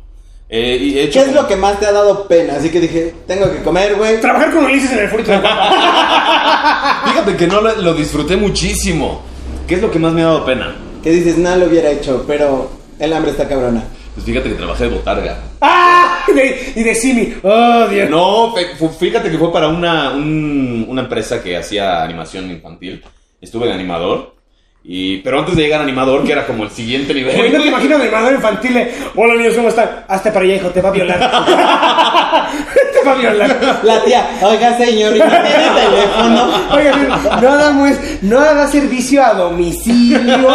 Eh, 0.51 0.77
y 0.81 0.97
he 0.97 1.03
hecho 1.03 1.21
¿Qué 1.23 1.29
es 1.29 1.35
lo 1.35 1.47
que 1.47 1.55
más 1.55 1.79
te 1.79 1.85
ha 1.85 1.91
dado 1.91 2.27
pena? 2.27 2.55
Así 2.55 2.69
que 2.69 2.79
dije, 2.79 3.13
tengo 3.27 3.51
que 3.51 3.61
comer, 3.61 3.95
güey. 3.95 4.19
Trabajar 4.19 4.51
con 4.51 4.65
Ulises 4.65 4.91
en 4.91 4.99
el 4.99 5.09
furito 5.09 5.31
de. 5.31 5.37
Fíjate 5.37 7.35
que 7.37 7.47
no 7.47 7.61
lo, 7.61 7.75
lo 7.75 7.93
disfruté 7.93 8.35
muchísimo. 8.35 9.21
¿Qué 9.67 9.75
es 9.75 9.81
lo 9.81 9.91
que 9.91 9.99
más 9.99 10.13
me 10.13 10.23
ha 10.23 10.25
dado 10.25 10.45
pena? 10.45 10.75
Que 11.03 11.11
dices, 11.11 11.37
nada 11.37 11.57
lo 11.57 11.67
hubiera 11.67 11.89
hecho, 11.91 12.23
pero 12.27 12.71
el 12.97 13.13
hambre 13.13 13.31
está 13.31 13.47
cabrona. 13.47 13.83
Pues 14.19 14.25
fíjate 14.25 14.49
que 14.49 14.55
trabajé 14.55 14.83
de 14.83 14.89
botarga. 14.89 15.37
¡Ah! 15.61 16.25
Y 16.27 16.33
de, 16.33 16.73
y 16.75 16.83
de 16.83 16.93
Simi. 16.95 17.33
¡Oh, 17.41 17.87
Dios! 17.89 18.09
No, 18.09 18.53
fíjate 18.99 19.31
que 19.31 19.37
fue 19.37 19.51
para 19.53 19.69
una, 19.69 20.11
un- 20.11 20.85
una 20.89 21.03
empresa 21.03 21.41
que 21.41 21.55
hacía 21.55 22.03
animación 22.03 22.51
infantil. 22.51 23.01
Estuve 23.39 23.67
de 23.67 23.73
animador. 23.73 24.35
Y, 24.83 25.17
pero 25.17 25.39
antes 25.39 25.55
de 25.55 25.63
llegar 25.63 25.79
a 25.81 25.83
animador, 25.83 26.23
que 26.25 26.31
era 26.33 26.45
como 26.47 26.63
el 26.63 26.69
siguiente 26.71 27.13
Güey, 27.13 27.25
nivel. 27.25 27.53
no 27.53 27.61
te 27.61 27.67
imagino 27.67 27.97
de 27.97 28.03
animador 28.03 28.33
infantil. 28.33 28.75
eh, 28.77 28.93
Hola 29.15 29.35
niños, 29.35 29.53
¿cómo 29.55 29.69
están? 29.69 29.89
Hazte 30.07 30.31
para 30.31 30.45
allá, 30.45 30.55
hijo, 30.55 30.67
te 30.69 30.81
va 30.81 30.89
a 30.89 30.91
violar. 30.91 31.19
te 32.93 33.05
va 33.07 33.11
a 33.11 33.15
violar. 33.15 33.79
La 33.83 34.03
tía, 34.03 34.29
oiga 34.41 34.77
señorita, 34.77 35.43
¿tiene 35.43 35.65
teléfono? 35.81 36.51
Oiga, 36.71 37.39
no 37.41 37.49
hagamos, 37.49 37.91
no 38.21 38.39
haga 38.39 38.67
servicio 38.67 39.23
a 39.23 39.33
domicilio, 39.33 40.47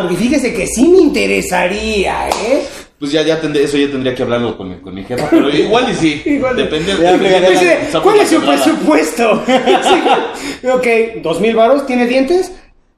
porque 0.00 0.16
fíjese 0.16 0.54
que 0.54 0.66
sí 0.66 0.88
me 0.88 0.98
interesaría, 0.98 2.28
¿eh? 2.28 2.62
Pues 3.02 3.10
ya, 3.10 3.22
ya 3.22 3.40
tendré, 3.40 3.64
eso 3.64 3.76
ya 3.76 3.90
tendría 3.90 4.14
que 4.14 4.22
hablarlo 4.22 4.56
con 4.56 4.68
mi, 4.68 4.76
con 4.76 4.94
mi 4.94 5.02
jefa. 5.02 5.26
Pero 5.28 5.50
igual 5.50 5.90
y 5.90 5.94
sí. 5.96 6.22
Igual 6.24 6.54
Depende 6.54 6.94
de 6.94 7.50
Dice, 7.50 7.88
la- 7.92 8.00
¿cuál 8.00 8.20
es 8.20 8.28
su 8.30 8.40
presupuesto? 8.40 9.42
Sí. 9.82 10.68
Ok, 10.68 10.86
dos 11.20 11.40
mil 11.40 11.56
varos, 11.56 11.84
¿tiene 11.84 12.06
dientes? 12.06 12.52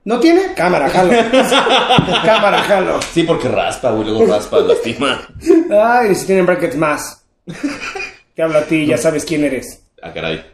¿No 0.05 0.21
tiene? 0.21 0.53
Cámara, 0.55 0.91
jalo. 0.91 1.11
Cámara, 2.23 2.59
jalo. 2.65 3.01
Sí, 3.15 3.23
porque 3.23 3.49
raspa, 3.49 3.93
güey, 3.93 4.11
luego 4.11 4.27
raspa, 4.27 4.59
lastima. 4.61 5.27
Ay, 5.71 6.11
y 6.11 6.15
si 6.17 6.27
tienen 6.27 6.45
brackets 6.45 6.77
más. 6.77 7.25
Te 8.35 8.43
hablo 8.43 8.59
a 8.59 8.63
ti, 8.65 8.85
ya 8.85 8.99
sabes 8.99 9.25
quién 9.25 9.45
eres. 9.45 9.85
Ah, 10.03 10.13
caray. 10.13 10.45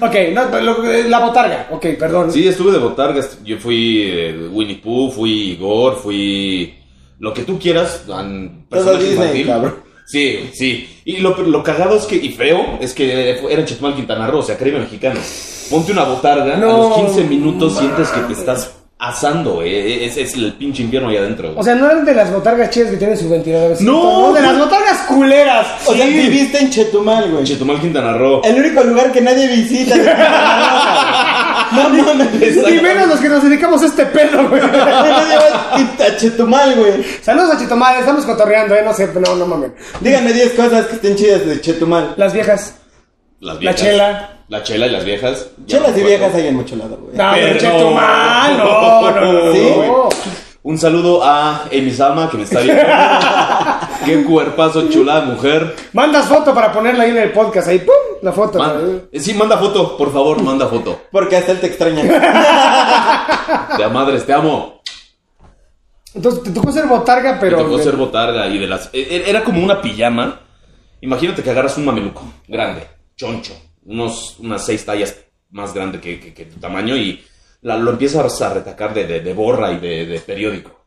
Ok, 0.00 0.14
no, 0.32 0.60
lo- 0.60 0.82
la 1.08 1.18
botarga. 1.20 1.68
Ok, 1.70 1.86
perdón. 1.98 2.32
Sí, 2.32 2.48
estuve 2.48 2.72
de 2.72 2.78
botargas. 2.78 3.38
Yo 3.44 3.58
fui 3.58 4.02
eh, 4.04 4.48
Winnie 4.50 4.76
Pooh, 4.78 5.10
fui 5.10 5.52
Igor, 5.52 5.96
fui 5.96 6.74
lo 7.18 7.32
que 7.34 7.42
tú 7.42 7.58
quieras. 7.58 8.04
an- 8.12 8.66
Todo 8.68 8.96
Disney, 8.96 9.12
infantil. 9.12 9.46
cabrón. 9.46 9.74
Sí, 10.06 10.50
sí. 10.54 10.88
Y 11.04 11.18
lo, 11.18 11.36
lo 11.36 11.62
cagado 11.62 11.96
es 11.96 12.04
que, 12.04 12.16
y 12.16 12.30
feo, 12.30 12.78
es 12.80 12.92
que 12.94 13.38
era 13.48 13.64
Chetumal, 13.64 13.94
Quintana 13.94 14.26
Roo, 14.26 14.40
o 14.40 14.42
sea, 14.42 14.56
Caribe 14.58 14.80
mexicano. 14.80 15.20
Ponte 15.70 15.92
una 15.92 16.02
botarga, 16.04 16.54
a 16.54 16.56
No, 16.56 16.88
los 16.88 16.96
15 17.14 17.24
minutos 17.24 17.78
sientes 17.78 18.08
que 18.08 18.20
te 18.22 18.32
estás 18.32 18.72
asando, 19.00 19.54
güey. 19.54 20.04
Es, 20.04 20.16
es 20.16 20.34
el 20.34 20.52
pinche 20.52 20.82
invierno 20.82 21.08
ahí 21.08 21.16
adentro. 21.16 21.54
O 21.56 21.62
sea, 21.64 21.74
no 21.74 21.90
eres 21.90 22.04
de 22.04 22.14
las 22.14 22.30
botargas 22.30 22.70
chidas 22.70 22.90
que 22.90 22.96
tienen 22.98 23.16
sus 23.16 23.30
ventiladores. 23.30 23.80
No, 23.80 24.32
de 24.32 24.42
las 24.42 24.58
botargas 24.58 24.98
culeras. 25.08 25.66
O 25.86 25.94
sea, 25.94 26.06
viviste 26.06 26.58
en 26.58 26.70
Chetumal, 26.70 27.30
güey. 27.30 27.44
Chetumal, 27.44 27.80
Quintana 27.80 28.12
Roo. 28.12 28.42
El 28.44 28.56
único 28.60 28.84
lugar 28.84 29.10
que 29.10 29.20
nadie 29.22 29.48
visita. 29.48 29.96
no 31.72 31.88
mames. 31.88 32.56
Y 32.56 32.80
menos 32.80 33.08
los 33.08 33.20
que 33.20 33.28
nos 33.28 33.42
dedicamos 33.42 33.82
a 33.82 33.86
este 33.86 34.04
pedo, 34.06 34.48
güey. 34.48 34.60
Nadie 34.70 35.36
va 35.38 36.06
a 36.06 36.16
Chetumal, 36.16 36.74
güey. 36.76 36.92
Saludos 37.22 37.54
a 37.54 37.58
Chitomal, 37.58 38.00
estamos 38.00 38.24
cotorreando, 38.24 38.74
eh, 38.74 38.82
no 38.84 38.92
sé, 38.92 39.08
no, 39.14 39.34
no 39.34 39.46
mames. 39.46 39.70
Díganme 40.00 40.32
10 40.32 40.52
cosas 40.52 40.86
que 40.86 40.96
estén 40.96 41.16
chidas 41.16 41.46
de 41.46 41.60
Chetumal. 41.60 42.14
Las 42.16 42.32
viejas. 42.32 42.74
Las 43.40 43.54
La 43.54 43.60
viejas. 43.60 43.80
chela. 43.80 44.39
La 44.50 44.62
chela 44.62 44.86
y 44.86 44.90
las 44.90 45.04
viejas. 45.04 45.46
Chelas 45.64 45.96
y 45.96 46.02
viejas 46.02 46.34
hay 46.34 46.48
en 46.48 46.56
mucho 46.56 46.76
lado, 46.76 46.98
güey. 47.00 47.16
No, 47.16 47.32
pero 47.32 47.90
no, 47.94 49.10
no, 49.10 49.10
no, 49.12 49.32
no. 49.44 49.52
¿Sí? 49.52 49.72
no. 49.86 50.08
Un 50.62 50.76
saludo 50.76 51.22
a 51.24 51.62
Amy 51.72 51.90
Salma 51.90 52.28
que 52.28 52.36
me 52.36 52.42
está 52.42 52.60
viendo. 52.60 52.82
Qué 54.04 54.24
cuerpazo 54.24 54.88
chula 54.90 55.22
mujer. 55.22 55.74
Mandas 55.94 56.26
foto 56.26 56.52
para 56.52 56.70
ponerla 56.70 57.04
ahí 57.04 57.10
en 57.10 57.16
el 57.18 57.32
podcast, 57.32 57.68
ahí, 57.68 57.78
pum, 57.78 57.94
la 58.20 58.32
foto. 58.32 58.58
Man- 58.58 59.02
eh, 59.10 59.20
sí, 59.20 59.32
manda 59.32 59.56
foto, 59.56 59.96
por 59.96 60.12
favor, 60.12 60.42
manda 60.42 60.66
foto. 60.66 61.00
Porque 61.10 61.36
hasta 61.36 61.52
él 61.52 61.60
te 61.60 61.66
extraña. 61.68 62.02
Te 63.76 63.86
madres, 63.88 64.26
te 64.26 64.32
amo. 64.34 64.82
Entonces 66.14 66.42
te 66.42 66.50
tocó 66.50 66.70
ser 66.72 66.86
botarga, 66.86 67.38
pero. 67.40 67.56
Me 67.58 67.62
tocó 67.64 67.78
ser 67.78 67.96
botarga 67.96 68.46
y 68.48 68.58
de 68.58 68.66
las... 68.66 68.90
e- 68.92 69.00
e- 69.00 69.30
Era 69.30 69.42
como 69.44 69.62
una 69.64 69.80
pijama. 69.80 70.40
Imagínate 71.00 71.42
que 71.42 71.50
agarras 71.50 71.78
un 71.78 71.86
mameluco 71.86 72.22
grande, 72.46 72.86
choncho, 73.16 73.54
unos, 73.84 74.38
unas 74.38 74.64
seis 74.64 74.84
tallas 74.84 75.16
más 75.50 75.74
grande 75.74 76.00
que, 76.00 76.20
que- 76.20 76.32
que 76.34 76.44
tu 76.46 76.58
tamaño 76.60 76.96
y 76.96 77.24
la- 77.62 77.76
lo 77.76 77.90
empiezas 77.92 78.40
a 78.42 78.54
retacar 78.54 78.94
de, 78.94 79.04
de- 79.06 79.20
de 79.20 79.32
borra 79.32 79.72
y 79.72 79.78
de, 79.78 80.06
de 80.06 80.20
periódico. 80.20 80.78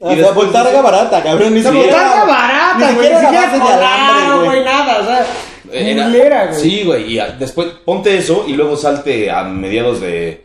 O 0.00 0.12
Y 0.12 0.16
sea, 0.16 0.26
después 0.26 0.46
botarga 0.48 0.70
dices- 0.70 0.82
barata, 0.84 1.22
cabrón. 1.22 1.54
Ni 1.54 1.62
siquiera- 1.62 1.86
botarga 1.86 2.24
barata, 2.24 2.88
ni 2.90 2.94
güey. 2.96 3.08
Ni 3.12 3.20
siquiera 3.20 3.52
siquiera 3.54 3.74
alambre, 4.14 4.48
güey, 4.48 4.64
nada. 4.64 5.00
O 5.00 5.04
sea, 5.04 5.26
Era- 5.72 6.04
culera, 6.04 6.46
güey. 6.46 6.60
Sí, 6.60 6.82
güey, 6.84 7.12
y 7.12 7.18
a- 7.18 7.30
después 7.32 7.68
ponte 7.84 8.16
eso 8.16 8.44
y 8.46 8.52
luego 8.54 8.76
salte 8.76 9.30
a 9.30 9.42
mediados 9.44 10.00
de 10.00 10.44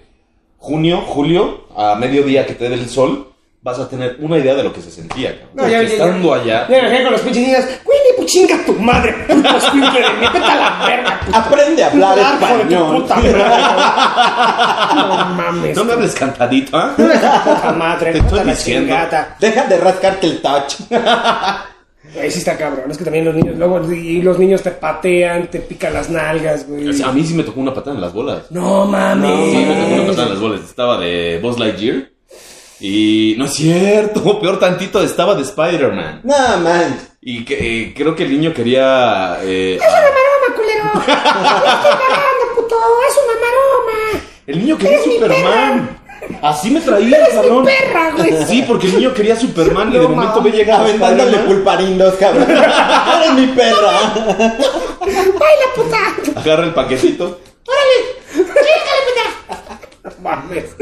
junio, 0.57 1.01
julio, 1.01 1.67
a 1.75 1.95
mediodía 1.95 2.45
que 2.45 2.53
te 2.55 2.69
dé 2.69 2.75
el 2.75 2.89
sol, 2.89 3.32
vas 3.63 3.79
a 3.79 3.87
tener 3.87 4.17
una 4.19 4.37
idea 4.37 4.53
de 4.55 4.63
lo 4.63 4.73
que 4.73 4.81
se 4.81 4.91
sentía, 4.91 5.29
cabrón. 5.31 5.49
No, 5.53 5.61
Porque 5.63 5.71
ya, 5.71 5.81
ya, 5.83 5.87
estando 5.87 6.35
ya. 6.35 6.41
allá... 6.65 6.67
Ya 6.81 6.89
me 6.89 7.03
con 7.03 7.11
los 7.13 7.21
pinches 7.21 7.47
niños. 7.47 7.65
Güey, 7.85 7.97
ni 8.11 8.17
pues 8.17 8.31
chinga 8.31 8.65
tu 8.65 8.73
madre, 8.73 9.13
puto 9.25 9.57
escuincle 9.57 10.01
de 10.01 10.09
mí. 10.09 10.25
Vete 10.33 10.45
a 10.45 10.55
la 10.55 10.85
verga, 10.85 11.19
puto. 11.25 11.37
Aprende 11.37 11.83
a 11.83 11.87
hablar 11.87 12.17
español. 12.19 13.01
puta 13.01 13.15
madre. 13.15 13.33
No 14.95 15.25
mames. 15.35 15.75
No 15.77 15.83
me 15.85 15.93
hables 15.93 16.13
cantadito, 16.13 16.77
¿ah? 16.77 16.93
Puta 16.95 17.71
madre, 17.71 18.11
Te 18.11 18.19
vete 18.19 18.25
estoy 18.25 18.39
a 18.39 18.43
la 18.43 18.51
diciendo. 18.51 18.87
chingata. 18.93 19.37
Deja 19.39 19.65
de 19.65 19.77
rascarte 19.77 20.27
el 20.27 20.41
touch. 20.41 20.75
Ahí 22.21 22.29
sí 22.29 22.39
está 22.39 22.57
cabrón. 22.57 22.91
Es 22.91 22.97
que 22.97 23.05
también 23.05 23.23
los 23.25 23.33
niños, 23.33 23.57
luego 23.57 23.91
y 23.91 24.21
los 24.21 24.37
niños 24.37 24.61
te 24.61 24.71
patean, 24.71 25.47
te 25.47 25.61
pican 25.61 25.93
las 25.93 26.09
nalgas, 26.09 26.67
güey. 26.67 27.01
A 27.01 27.11
mí 27.13 27.23
sí 27.23 27.33
me 27.33 27.43
tocó 27.43 27.61
una 27.61 27.73
patada 27.73 27.95
en 27.95 28.01
las 28.01 28.13
bolas. 28.13 28.51
No 28.51 28.85
mames. 28.85 29.51
Sí, 29.51 29.65
me 29.65 29.73
tocó 29.75 29.93
una 29.95 30.05
patada 30.07 30.23
en 30.27 30.29
las 30.33 30.41
bolas. 30.41 30.61
Estaba 30.61 30.97
de 30.99 31.39
Buzz 31.41 31.57
Lightyear. 31.57 32.12
Y 32.79 33.35
no 33.37 33.45
es 33.45 33.53
cierto, 33.53 34.39
peor 34.41 34.59
tantito, 34.59 35.01
estaba 35.01 35.35
de 35.35 35.43
Spider-Man. 35.43 36.21
No, 36.23 36.57
man. 36.59 36.99
Y 37.21 37.45
que, 37.45 37.53
eh, 37.83 37.93
creo 37.95 38.15
que 38.15 38.23
el 38.23 38.31
niño 38.31 38.53
quería... 38.53 39.37
eh, 39.43 39.79
a- 39.81 39.85
maroma, 39.85 40.55
culero. 40.55 40.83
No 40.93 40.99
estoy 40.99 41.13
cagando, 41.13 42.55
puto. 42.55 42.75
Es 43.07 43.15
una 43.17 43.33
maroma. 43.39 44.23
el 44.47 44.59
niño 44.59 44.77
quería 44.77 44.97
Eres 44.97 45.07
mi 45.07 45.13
Superman. 45.13 45.99
Así 46.41 46.71
me 46.71 46.79
traía 46.81 47.17
el 47.17 47.33
cabrón. 47.35 47.65
perra, 47.65 48.11
güey. 48.17 48.45
Sí, 48.45 48.63
porque 48.67 48.87
el 48.87 48.95
niño 48.95 49.13
quería 49.13 49.35
Superman 49.37 49.89
y 49.91 49.95
No 49.95 50.01
de 50.03 50.07
momento 50.07 50.35
mames. 50.37 50.51
ve 50.53 50.57
llegar 50.57 50.79
a 50.79 50.83
Aventándole 50.83 51.31
Spider-Man, 51.31 51.55
pulparindos, 51.55 52.13
cabrón. 52.15 52.47
Eres 52.49 53.33
mi 53.35 53.47
perra. 53.47 54.13
Baila, 54.99 55.67
puta. 55.75 56.39
agarra 56.39 56.63
el 56.65 56.73
paquetito. 56.73 57.39
No 57.65 57.73
mames. 60.21 60.75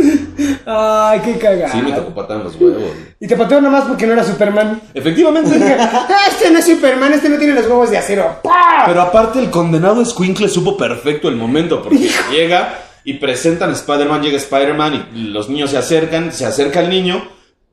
Ay, 0.65 1.19
qué 1.23 1.37
cagada. 1.37 1.71
Sí, 1.71 1.81
me 1.81 1.91
tocó 1.91 2.13
patada 2.13 2.39
en 2.39 2.45
los 2.45 2.55
huevos. 2.55 2.91
Y 3.19 3.27
te 3.27 3.35
pateó 3.35 3.61
nada 3.61 3.71
más 3.71 3.87
porque 3.87 4.07
no 4.07 4.13
era 4.13 4.23
Superman. 4.23 4.81
Efectivamente. 4.93 5.55
este 6.29 6.51
no 6.51 6.59
es 6.59 6.65
Superman, 6.65 7.13
este 7.13 7.29
no 7.29 7.37
tiene 7.37 7.53
los 7.53 7.65
huevos 7.65 7.89
de 7.91 7.97
acero. 7.97 8.39
¡Pah! 8.43 8.83
Pero 8.85 9.01
aparte 9.01 9.39
el 9.39 9.49
condenado 9.49 10.03
Squinkle 10.03 10.49
supo 10.49 10.75
perfecto 10.75 11.27
el 11.29 11.35
momento 11.35 11.81
porque 11.81 12.09
llega 12.31 12.79
y 13.03 13.15
presentan 13.15 13.69
a 13.69 13.73
Spider-Man, 13.73 14.21
llega 14.21 14.37
Spider-Man 14.37 15.09
y 15.15 15.23
los 15.25 15.49
niños 15.49 15.71
se 15.71 15.77
acercan, 15.77 16.31
se 16.31 16.45
acerca 16.45 16.79
el 16.79 16.89
niño. 16.89 17.23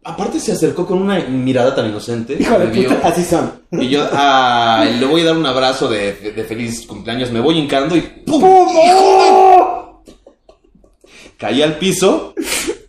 Aparte 0.05 0.41
se 0.41 0.53
acercó 0.53 0.87
con 0.87 1.03
una 1.03 1.19
mirada 1.21 1.75
tan 1.75 1.87
inocente. 1.87 2.37
Hijo 2.39 2.59
de 2.59 2.67
vio, 2.67 2.91
Así 3.03 3.25
son. 3.25 3.53
Y 3.73 3.89
yo 3.89 4.09
ah, 4.13 4.87
le 4.99 5.05
voy 5.05 5.23
a 5.23 5.27
dar 5.27 5.37
un 5.37 5.45
abrazo 5.45 5.89
de, 5.89 6.13
de 6.13 6.45
feliz 6.45 6.87
cumpleaños, 6.87 7.31
me 7.31 7.41
voy 7.41 7.59
hincando 7.59 7.97
y 7.97 8.01
¡pum! 8.01 8.41
¡Pum! 8.41 8.69
¡Oh! 8.75 9.78
Caí 11.39 11.63
al 11.63 11.79
piso, 11.79 12.35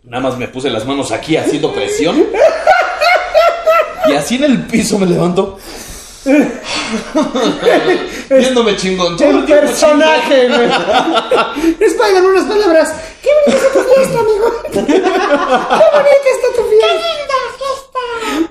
nada 0.06 0.24
más 0.24 0.38
me 0.40 0.48
puse 0.48 0.72
las 0.72 0.84
manos 0.84 1.12
aquí 1.12 1.38
haciendo 1.38 1.72
presión. 1.72 2.26
Y 4.08 4.14
así 4.14 4.38
en 4.38 4.46
el 4.46 4.64
piso 4.64 4.98
me 4.98 5.06
levanto. 5.06 5.60
Viéndome 8.30 8.76
chingón. 8.76 9.16
todo 9.18 9.30
El 9.30 9.44
personaje, 9.46 10.48
güey. 10.48 10.68
Spider-Man, 11.80 12.26
unas 12.26 12.46
palabras. 12.46 12.96
¡Qué 13.22 13.30
bonita 13.46 13.68
está 13.68 13.84
tu 13.84 13.84
fiesta, 13.94 14.20
amigo! 14.20 14.52
¡Qué 14.74 14.80
bonita 14.80 16.30
está 16.34 16.48
tu 16.56 16.64
fiesta! 16.70 16.90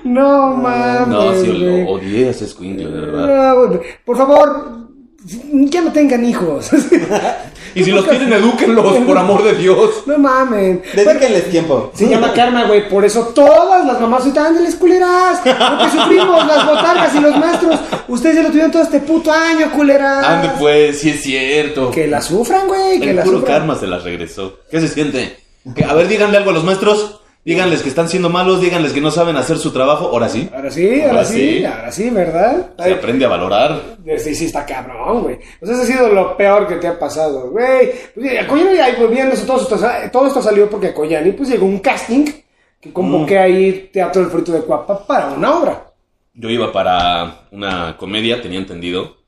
No 0.05 0.55
mames. 0.55 1.07
No, 1.09 1.33
sí, 1.41 1.47
lo 1.47 1.91
odié 1.91 2.27
a 2.27 2.31
ese 2.31 2.47
Squinkle, 2.47 2.89
de 2.89 3.01
verdad. 3.01 3.81
Por 4.05 4.17
favor, 4.17 4.87
ya 5.25 5.81
no 5.81 5.91
tengan 5.91 6.23
hijos. 6.23 6.69
Y 7.75 7.83
si 7.83 7.91
los 7.91 8.07
tienen, 8.07 8.31
edúquenlos, 8.33 8.97
por 9.05 9.17
amor 9.17 9.43
de 9.43 9.53
Dios. 9.55 10.03
No 10.05 10.17
mames. 10.17 10.79
Dedíquenles 10.93 11.49
tiempo. 11.49 11.91
Se 11.93 12.07
llama 12.07 12.33
karma, 12.33 12.65
güey. 12.65 12.87
Por 12.89 13.05
eso 13.05 13.31
todas 13.35 13.85
las 13.85 13.99
mamás 13.99 14.21
ahorita, 14.21 14.47
ándeles 14.47 14.75
culeras. 14.75 15.39
Porque 15.43 15.89
sufrimos 15.97 16.45
las 16.47 16.65
botargas 16.65 17.15
y 17.15 17.19
los 17.19 17.35
maestros. 17.37 17.79
Ustedes 18.07 18.35
ya 18.37 18.41
lo 18.43 18.49
tuvieron 18.49 18.71
todo 18.71 18.83
este 18.83 18.99
puto 18.99 19.31
año, 19.31 19.71
culeras. 19.71 20.25
Ande 20.25 20.49
pues, 20.59 20.99
sí 20.99 21.09
es 21.11 21.21
cierto. 21.21 21.91
Que 21.91 22.07
la 22.07 22.21
sufran, 22.21 22.67
güey. 22.67 22.99
Que 22.99 23.11
El 23.11 23.15
la 23.17 23.23
puro 23.23 23.39
sufran. 23.39 23.59
karma 23.59 23.75
se 23.75 23.87
las 23.87 24.03
regresó. 24.03 24.59
¿Qué 24.69 24.79
se 24.81 24.87
siente? 24.87 25.37
Que, 25.75 25.83
a 25.85 25.93
ver, 25.93 26.07
díganle 26.07 26.37
algo 26.37 26.49
a 26.49 26.53
los 26.53 26.63
maestros. 26.63 27.21
Díganles 27.45 27.81
que 27.81 27.89
están 27.89 28.09
siendo 28.09 28.29
malos, 28.29 28.61
díganles 28.61 28.91
que 28.91 29.01
no 29.01 29.11
saben 29.11 29.37
hacer 29.37 29.57
su 29.57 29.71
trabajo. 29.71 30.07
Ahora 30.09 30.27
sí. 30.27 30.49
Ahora 30.53 30.69
sí, 30.69 31.01
ahora, 31.01 31.11
Ahora 31.11 31.25
sí, 31.25 31.57
sí. 31.59 31.65
ahora 31.65 31.91
sí, 31.91 32.09
¿verdad? 32.09 32.69
Se 32.83 32.93
aprende 32.93 33.25
a 33.25 33.29
valorar. 33.29 33.81
Sí, 34.17 34.35
sí, 34.35 34.45
está 34.45 34.65
cabrón, 34.65 35.23
güey. 35.23 35.39
Pues 35.59 35.71
eso 35.71 35.81
ha 35.81 35.85
sido 35.85 36.09
lo 36.09 36.35
peor 36.35 36.67
que 36.67 36.75
te 36.75 36.87
ha 36.87 36.99
pasado, 36.99 37.49
güey. 37.49 37.91
Pues, 38.13 38.25
ahí, 38.79 38.93
pues, 38.97 39.33
eso, 39.33 39.45
todo, 39.45 39.61
esto, 39.61 39.79
todo 40.11 40.27
esto 40.27 40.41
salió 40.41 40.69
porque 40.69 40.87
a 40.87 40.93
Koyani, 40.93 41.31
pues, 41.31 41.49
llegó 41.49 41.65
un 41.65 41.79
casting 41.79 42.25
que 42.79 42.93
convoqué 42.93 43.39
ahí 43.39 43.89
Teatro 43.91 44.21
del 44.21 44.31
Frito 44.31 44.51
de 44.51 44.61
Cuapa 44.61 45.05
para 45.05 45.29
una 45.29 45.57
obra. 45.57 45.85
Yo 46.33 46.49
iba 46.49 46.71
para 46.71 47.47
una 47.51 47.97
comedia, 47.97 48.41
tenía 48.41 48.59
entendido. 48.59 49.18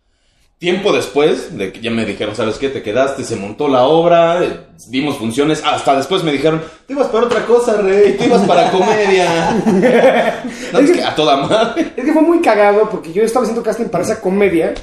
Tiempo 0.62 0.94
después 0.94 1.58
de 1.58 1.72
que 1.72 1.82
ya 1.82 1.90
me 1.90 2.06
dijeron, 2.06 2.36
¿sabes 2.36 2.60
qué? 2.60 2.70
Te 2.70 2.84
quedaste, 2.84 3.24
se 3.24 3.36
montó 3.36 3.68
la 3.68 3.86
obra, 3.86 4.44
eh, 4.44 4.60
dimos 4.90 5.18
funciones. 5.18 5.64
Hasta 5.66 5.96
después 5.96 6.24
me 6.24 6.32
dijeron, 6.32 6.62
te 6.86 6.94
ibas 6.94 7.08
para 7.08 7.26
otra 7.26 7.48
cosa, 7.48 7.82
rey, 7.82 8.14
te 8.14 8.28
ibas 8.28 8.44
para 8.44 8.70
comedia. 8.70 9.60
no, 10.72 10.80
es 10.80 10.92
que 10.92 11.02
a 11.04 11.16
toda 11.16 11.38
madre. 11.38 11.94
Es 11.98 12.06
que 12.06 12.14
fue 12.14 12.22
muy 12.22 12.42
cagado 12.42 12.88
porque 12.92 13.12
yo 13.12 13.24
estaba 13.24 13.42
haciendo 13.42 13.64
casting 13.64 13.86
para 13.86 14.04
esa 14.04 14.22
comedia, 14.22 14.76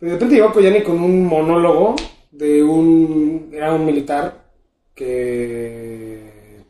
pero 0.00 0.10
de 0.10 0.16
repente 0.16 0.34
llegó 0.34 0.52
Koyani 0.52 0.82
con 0.82 1.00
un 1.00 1.24
monólogo 1.24 1.94
de 2.32 2.64
un... 2.64 3.50
Era 3.52 3.72
un 3.72 3.86
militar 3.86 4.46
que... 4.96 6.64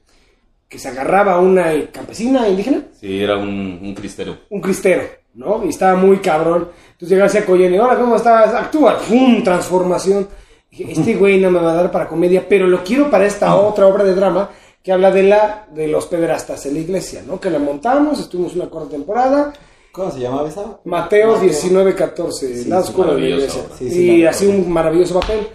que 0.68 0.79
se 0.79 0.88
agarraba 0.88 1.33
a 1.33 1.40
una 1.40 1.73
campesina 1.90 2.46
indígena. 2.46 2.83
Sí, 2.92 3.23
era 3.23 3.38
un, 3.38 3.79
un 3.83 3.94
cristero. 3.94 4.37
un 4.51 4.61
cristero, 4.61 5.03
¿no? 5.34 5.64
Y 5.64 5.68
estaba 5.70 5.96
muy 5.96 6.18
cabrón. 6.18 6.68
Entonces 6.92 7.08
llegaba 7.10 7.26
hacia 7.26 7.46
Coyeni, 7.46 7.78
hola, 7.78 7.96
¿cómo 7.98 8.16
estás? 8.16 8.54
Actúa, 8.54 8.98
¡pum! 8.98 9.42
Transformación. 9.42 10.28
Este 10.70 11.16
güey 11.16 11.40
no 11.40 11.50
me 11.50 11.60
va 11.60 11.72
a 11.72 11.74
dar 11.74 11.90
para 11.90 12.06
comedia, 12.08 12.46
pero 12.48 12.66
lo 12.66 12.84
quiero 12.84 13.10
para 13.10 13.26
esta 13.26 13.56
otra 13.56 13.86
obra 13.86 14.04
de 14.04 14.14
drama 14.14 14.50
que 14.82 14.92
habla 14.92 15.10
de 15.10 15.24
la 15.24 15.66
de 15.74 15.88
los 15.88 16.06
pederastas 16.06 16.64
en 16.66 16.74
la 16.74 16.80
iglesia, 16.80 17.22
¿no? 17.26 17.40
Que 17.40 17.50
la 17.50 17.58
montamos, 17.58 18.20
estuvimos 18.20 18.54
una 18.54 18.70
corta 18.70 18.90
temporada. 18.90 19.52
¿Cómo 19.92 20.10
se 20.12 20.20
llamaba 20.20 20.48
esa? 20.48 20.78
Mateo 20.84 21.32
Mateo. 21.32 21.50
19-14, 21.50 22.32
Sí, 22.32 22.64
la 22.68 22.78
oscura 22.78 23.12
de 23.14 23.20
la 23.20 23.26
iglesia. 23.26 23.62
Sí, 23.76 23.90
sí, 23.90 24.10
y 24.10 24.24
recuerdo. 24.26 24.50
un 24.50 24.72
maravilloso 24.72 25.18
papel. 25.20 25.48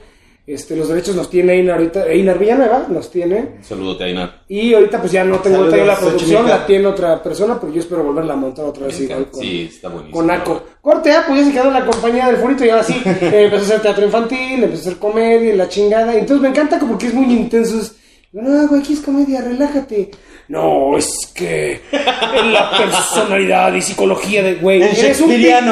Este, 0.48 0.76
los 0.76 0.88
derechos 0.88 1.16
los 1.16 1.28
tiene 1.28 1.54
Einar 1.54 1.78
ahorita, 1.78 2.06
Einar 2.06 2.38
Villanueva 2.38 2.86
los 2.90 3.10
tiene. 3.10 3.54
Un 3.58 3.64
saludo, 3.64 3.98
Taina. 3.98 4.44
Y 4.48 4.76
ahorita 4.76 5.00
pues 5.00 5.12
ya 5.12 5.24
no 5.24 5.40
tengo 5.40 5.70
Saludos, 5.70 5.88
la 5.88 5.98
producción, 5.98 6.48
la 6.48 6.66
tiene 6.68 6.86
otra 6.86 7.22
persona, 7.24 7.60
pero 7.60 7.74
yo 7.74 7.80
espero 7.82 8.04
volverla 8.04 8.34
a 8.34 8.36
montar 8.36 8.66
otra 8.66 8.86
vez 8.86 9.00
igual 9.00 9.32
con, 9.32 9.42
Sí, 9.42 9.70
está 9.74 9.90
buenísimo. 9.90 10.16
con 10.16 10.28
Naco. 10.28 10.64
Corte 10.82 11.12
A, 11.12 11.26
pues 11.26 11.40
ya 11.40 11.46
se 11.48 11.52
quedó 11.52 11.68
en 11.70 11.74
la 11.74 11.86
compañía 11.86 12.28
del 12.28 12.38
Furito 12.38 12.64
y 12.64 12.70
ahora 12.70 12.84
sí 12.84 13.02
eh, 13.06 13.46
empezó 13.46 13.64
a 13.64 13.66
hacer 13.66 13.82
teatro 13.82 14.06
infantil, 14.06 14.64
empezó 14.64 14.84
a 14.84 14.88
hacer 14.92 15.00
comedia 15.00 15.56
la 15.56 15.68
chingada. 15.68 16.14
Entonces 16.14 16.42
me 16.42 16.50
encanta 16.50 16.78
como 16.78 16.96
que 16.96 17.08
es 17.08 17.14
muy 17.16 17.26
intenso. 17.26 17.80
es, 17.80 17.96
No, 18.32 18.68
güey, 18.68 18.82
aquí 18.82 18.94
es 18.94 19.00
comedia, 19.00 19.42
relájate. 19.42 20.12
No, 20.48 20.96
es 20.96 21.08
que 21.34 21.82
en 21.92 22.54
la 22.54 22.70
personalidad 22.78 23.74
y 23.74 23.82
psicología 23.82 24.44
de 24.44 24.56
güey. 24.56 24.84
Eres 24.84 25.20
un, 25.22 25.30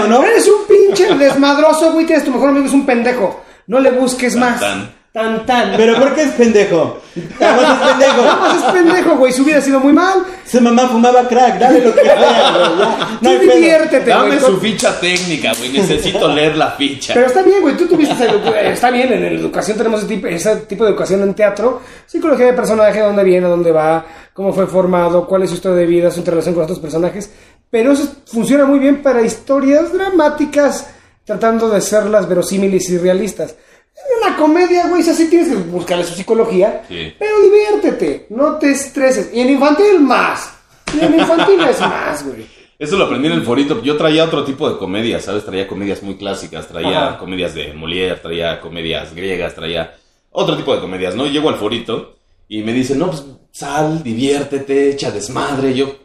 ¿no? 0.10 0.24
eres 0.24 0.48
un 0.48 0.66
pinche 0.68 1.14
desmadroso, 1.14 1.94
güey. 1.94 2.08
Tienes 2.08 2.26
tu 2.26 2.32
mejor 2.32 2.50
amigo, 2.50 2.66
es 2.66 2.74
un 2.74 2.88
pendejo. 2.88 3.44
No 3.68 3.80
le 3.80 3.92
busques 3.92 4.34
Tan, 4.34 4.40
más. 4.40 4.60
tan. 4.60 5.04
Tan, 5.14 5.46
tan. 5.46 5.74
¿Pero 5.78 5.96
por 6.00 6.16
qué 6.16 6.24
es 6.24 6.32
pendejo? 6.32 7.00
Nada 7.40 7.56
más 7.56 7.72
es 7.72 7.88
pendejo. 7.88 8.22
Nada 8.26 8.36
más 8.40 8.58
es 8.58 8.64
pendejo, 8.72 9.16
güey. 9.18 9.32
Su 9.32 9.46
vida 9.46 9.58
ha 9.60 9.62
sido 9.62 9.80
muy 9.80 9.94
mal. 9.94 10.24
Su 10.44 10.60
mamá 10.60 10.88
fumaba 10.88 11.28
crack, 11.28 11.60
dale 11.60 11.82
lo 11.86 11.94
que 11.94 12.02
sea, 12.02 12.16
güey. 12.52 12.80
No 13.22 13.30
Tú 13.30 13.40
diviértete, 13.40 14.10
Dame 14.10 14.28
güey. 14.30 14.40
su 14.40 14.58
ficha 14.60 15.00
técnica, 15.00 15.52
güey. 15.56 15.72
Necesito 15.72 16.28
leer 16.30 16.58
la 16.58 16.72
ficha. 16.72 17.14
Pero 17.14 17.28
está 17.28 17.44
bien, 17.44 17.62
güey, 17.62 17.78
tú 17.78 17.86
tuviste 17.86 18.16
esa 18.16 18.26
eh, 18.26 18.72
está 18.72 18.90
bien, 18.90 19.14
en 19.14 19.22
la 19.22 19.28
educación 19.30 19.78
tenemos 19.78 20.00
ese 20.00 20.08
tipo, 20.16 20.26
ese 20.26 20.56
tipo 20.62 20.84
de 20.84 20.90
educación 20.90 21.22
en 21.22 21.36
teatro, 21.36 21.82
psicología 22.08 22.48
de 22.48 22.54
personaje, 22.54 23.00
dónde 23.00 23.24
viene, 23.24 23.48
dónde 23.48 23.72
va, 23.72 24.04
cómo 24.34 24.52
fue 24.52 24.66
formado, 24.66 25.28
cuál 25.28 25.44
es 25.44 25.50
su 25.52 25.58
historia 25.58 25.78
de 25.78 25.86
vida, 25.86 26.10
su 26.10 26.20
interrelación 26.20 26.56
con 26.56 26.64
otros 26.64 26.80
personajes, 26.80 27.30
pero 27.70 27.92
eso 27.92 28.12
funciona 28.26 28.66
muy 28.66 28.80
bien 28.80 29.04
para 29.04 29.22
historias 29.22 29.94
dramáticas, 29.94 30.88
tratando 31.26 31.70
de 31.70 31.82
serlas 31.82 32.28
verosímiles 32.28 32.90
y 32.90 32.98
realistas. 32.98 33.56
En 33.96 34.28
una 34.28 34.38
comedia, 34.38 34.88
güey, 34.88 35.02
así 35.08 35.30
tienes 35.30 35.50
que 35.50 35.56
buscarle 35.56 36.04
su 36.04 36.16
psicología, 36.16 36.84
Sí. 36.88 37.14
pero 37.20 37.40
diviértete, 37.42 38.26
no 38.30 38.58
te 38.58 38.72
estreses, 38.72 39.30
y 39.34 39.40
en 39.42 39.52
infantil 39.52 40.00
más. 40.00 40.52
Y 40.94 41.04
en 41.06 41.20
infantil 41.20 41.60
es 41.62 41.80
más, 41.80 42.26
güey. 42.26 42.46
Eso 42.80 42.98
lo 42.98 43.06
aprendí 43.06 43.28
en 43.28 43.34
el 43.36 43.44
forito. 43.44 43.82
Yo 43.82 43.96
traía 43.96 44.26
otro 44.26 44.44
tipo 44.44 44.70
de 44.70 44.78
comedias, 44.78 45.24
¿sabes? 45.24 45.46
Traía 45.46 45.68
comedias 45.68 46.04
muy 46.04 46.16
clásicas, 46.18 46.68
traía 46.68 47.10
Ajá. 47.10 47.18
comedias 47.18 47.54
de 47.54 47.74
Molière, 47.74 48.20
traía 48.22 48.60
comedias 48.60 49.14
griegas, 49.16 49.54
traía 49.56 49.96
otro 50.32 50.58
tipo 50.58 50.74
de 50.76 50.82
comedias, 50.82 51.16
¿no? 51.16 51.28
Llego 51.28 51.50
al 51.50 51.56
forito 51.56 52.16
y 52.50 52.62
me 52.64 52.74
dicen, 52.74 53.00
no, 53.00 53.08
pues 53.12 53.24
sal, 53.52 54.04
diviértete, 54.04 54.90
echa 54.90 55.12
desmadre. 55.12 55.74
Yo, 55.76 55.96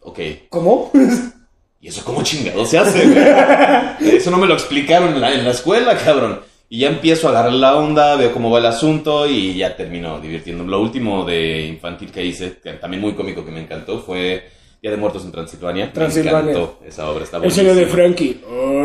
ok. 0.00 0.18
¿Cómo? 0.50 0.90
¿Y 1.80 1.88
eso 1.88 2.04
cómo 2.04 2.22
chingado 2.22 2.66
se 2.66 2.78
hace? 2.78 3.06
güey? 3.06 4.16
Eso 4.16 4.30
no 4.30 4.38
me 4.38 4.46
lo 4.46 4.54
explicaron 4.54 5.14
en 5.14 5.20
la, 5.20 5.32
en 5.32 5.44
la 5.44 5.50
escuela, 5.50 5.96
cabrón. 5.96 6.40
Y 6.68 6.80
ya 6.80 6.88
empiezo 6.88 7.28
a 7.28 7.30
agarrar 7.30 7.52
la 7.52 7.76
onda, 7.76 8.16
veo 8.16 8.32
cómo 8.32 8.50
va 8.50 8.58
el 8.58 8.66
asunto 8.66 9.26
y 9.26 9.54
ya 9.56 9.74
termino 9.76 10.20
divirtiéndome. 10.20 10.70
Lo 10.70 10.82
último 10.82 11.24
de 11.24 11.66
infantil 11.66 12.10
que 12.10 12.24
hice, 12.24 12.58
que 12.62 12.74
también 12.74 13.00
muy 13.00 13.14
cómico 13.14 13.44
que 13.44 13.50
me 13.52 13.60
encantó, 13.60 14.00
fue 14.00 14.50
Día 14.82 14.90
de 14.90 14.96
Muertos 14.96 15.24
en 15.24 15.32
Transilvania. 15.32 15.92
Transilvania. 15.92 16.42
Me 16.42 16.50
encantó 16.50 16.80
esa 16.84 17.08
obra, 17.08 17.24
está 17.24 17.38
El 17.38 17.50
sello 17.50 17.74
de 17.74 17.86
buenísima. 17.86 18.02
Frankie. 18.02 18.40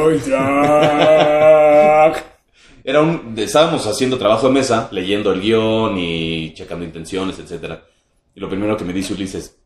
¡Ay, 0.05 0.21
Jack! 2.13 2.25
Era 2.85 3.01
un, 3.01 3.33
estábamos 3.37 3.85
haciendo 3.87 4.17
trabajo 4.17 4.47
de 4.47 4.53
mesa, 4.53 4.87
leyendo 4.91 5.31
el 5.31 5.41
guion 5.41 5.97
y 5.97 6.53
checando 6.53 6.85
intenciones, 6.85 7.39
etcétera. 7.39 7.83
Y 8.35 8.39
lo 8.39 8.47
primero 8.49 8.77
que 8.77 8.85
me 8.85 8.93
dice 8.93 9.13
Ulises, 9.13 9.57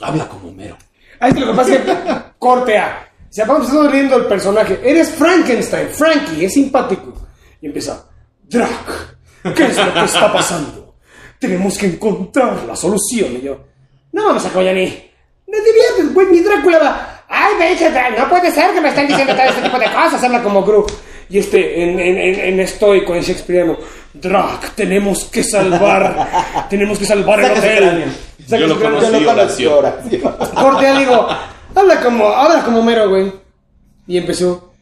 habla 0.00 0.28
como 0.28 0.48
Homero. 0.50 0.76
Ah, 1.20 1.28
es 1.28 1.34
que 1.34 1.40
lo 1.40 1.46
que 1.48 1.52
pasa 1.54 1.74
es 1.74 1.80
que 1.80 2.25
corte 2.38 2.78
A. 2.78 3.08
Se 3.28 3.42
acaba 3.42 3.58
empezando 3.58 3.88
riendo 3.88 4.16
el 4.16 4.26
personaje. 4.26 4.80
Eres 4.82 5.10
Frankenstein, 5.10 5.88
Frankie, 5.88 6.44
es 6.44 6.54
simpático. 6.54 7.12
Y 7.60 7.66
empieza, 7.66 8.06
Drac, 8.42 9.16
¿qué 9.54 9.64
es 9.64 9.76
lo 9.76 9.92
que 9.92 10.04
está 10.04 10.32
pasando? 10.32 10.94
Tenemos 11.38 11.76
que 11.76 11.86
encontrar 11.86 12.64
la 12.66 12.76
solución. 12.76 13.36
Y 13.36 13.42
yo, 13.42 13.58
no 14.12 14.26
vamos 14.26 14.44
a 14.46 14.50
Coyani. 14.50 15.10
No 15.46 15.58
diviertes, 15.58 16.14
güey, 16.14 16.26
mi 16.28 16.40
Drácula 16.40 16.78
va. 16.78 17.24
Ay, 17.28 17.54
ve, 17.58 17.90
Drac, 17.90 18.18
no 18.18 18.28
puede 18.28 18.50
ser 18.50 18.72
que 18.72 18.80
me 18.80 18.88
estén 18.88 19.08
diciendo 19.08 19.34
todo 19.34 19.44
este 19.44 19.62
tipo 19.62 19.78
de 19.78 19.86
cosas. 19.86 20.22
Habla 20.22 20.42
como 20.42 20.62
Gru. 20.64 20.86
Y 21.28 21.38
este, 21.38 21.82
en, 21.82 21.98
en, 21.98 22.18
en, 22.18 22.60
estoico, 22.60 23.14
en 23.14 23.22
shakespeareano, 23.22 23.76
Drac, 24.14 24.70
tenemos 24.76 25.24
que 25.24 25.42
salvar, 25.42 26.66
tenemos 26.70 26.98
que 26.98 27.04
salvar 27.04 27.40
el 27.40 27.50
hotel. 27.50 28.04
Yo 28.46 28.66
lo 28.66 28.80
conocí. 28.80 29.66
Oración. 29.66 29.84
Corte 30.54 30.98
digo, 30.98 31.28
habla 31.76 32.00
como, 32.00 32.28
habla 32.28 32.64
como 32.64 32.82
Mero, 32.82 33.08
güey. 33.08 33.32
Y 34.06 34.18
empezó. 34.18 34.72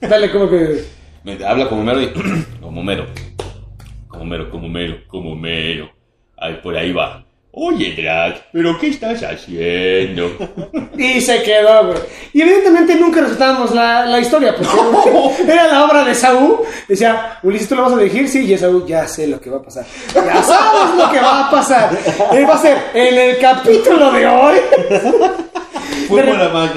Dale, 0.00 0.30
como 0.30 0.48
que. 0.48 0.84
Me 1.24 1.44
habla 1.44 1.68
como 1.68 1.80
Homero 1.80 2.00
y... 2.00 2.12
como 2.60 2.80
Homero. 2.80 3.06
Como 4.08 4.22
Homero, 4.22 4.50
como 4.50 4.66
Homero, 4.66 4.96
como 5.08 5.32
Homero. 5.32 5.90
Ay, 6.36 6.60
por 6.62 6.76
ahí 6.76 6.92
va. 6.92 7.24
Oye, 7.58 7.94
Drac, 7.96 8.48
¿pero 8.52 8.78
qué 8.78 8.88
estás 8.88 9.22
haciendo? 9.22 10.30
Y 10.98 11.22
se 11.22 11.42
quedó, 11.42 11.86
güey. 11.86 11.98
Y 12.34 12.42
evidentemente 12.42 12.94
nunca 12.96 13.22
resultábamos 13.22 13.74
la, 13.74 14.04
la 14.04 14.20
historia, 14.20 14.54
porque 14.54 15.42
era 15.52 15.66
la 15.66 15.84
obra 15.84 16.04
de 16.04 16.14
Saúl. 16.14 16.58
Decía, 16.86 17.38
Ulises, 17.42 17.68
¿tú 17.68 17.74
lo 17.74 17.82
vas 17.82 17.94
a 17.94 17.96
dirigir? 17.96 18.28
Sí, 18.28 18.52
y 18.52 18.58
Saúl, 18.58 18.86
ya 18.86 19.08
sé 19.08 19.26
lo 19.26 19.40
que 19.40 19.48
va 19.48 19.56
a 19.56 19.62
pasar. 19.62 19.86
Ya 20.14 20.42
sabes 20.42 20.96
lo 20.98 21.10
que 21.10 21.18
va 21.18 21.48
a 21.48 21.50
pasar. 21.50 21.98
Eh, 22.32 22.44
va 22.44 22.54
a 22.54 22.58
ser 22.58 22.76
en 22.92 23.18
el 23.18 23.38
capítulo 23.38 24.12
de 24.12 24.26
hoy. 24.26 24.56
Fue 26.06 26.22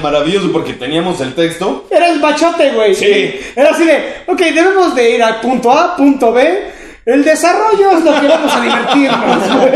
maravilloso 0.02 0.52
porque 0.52 0.74
teníamos 0.74 1.20
el 1.20 1.34
texto. 1.34 1.86
Era 1.90 2.10
el 2.12 2.20
bachote, 2.20 2.70
güey. 2.72 2.94
Sí. 2.94 3.40
Era 3.56 3.70
así 3.70 3.84
de, 3.84 4.14
ok, 4.26 4.38
debemos 4.38 4.94
de 4.94 5.10
ir 5.16 5.22
al 5.22 5.40
punto 5.40 5.70
A, 5.72 5.96
punto 5.96 6.32
B. 6.32 6.70
El 7.06 7.24
desarrollo 7.24 7.92
es 7.98 8.04
lo 8.04 8.20
que 8.20 8.28
vamos 8.28 8.52
a 8.52 8.60
divertirnos, 8.60 9.56
güey. 9.60 9.72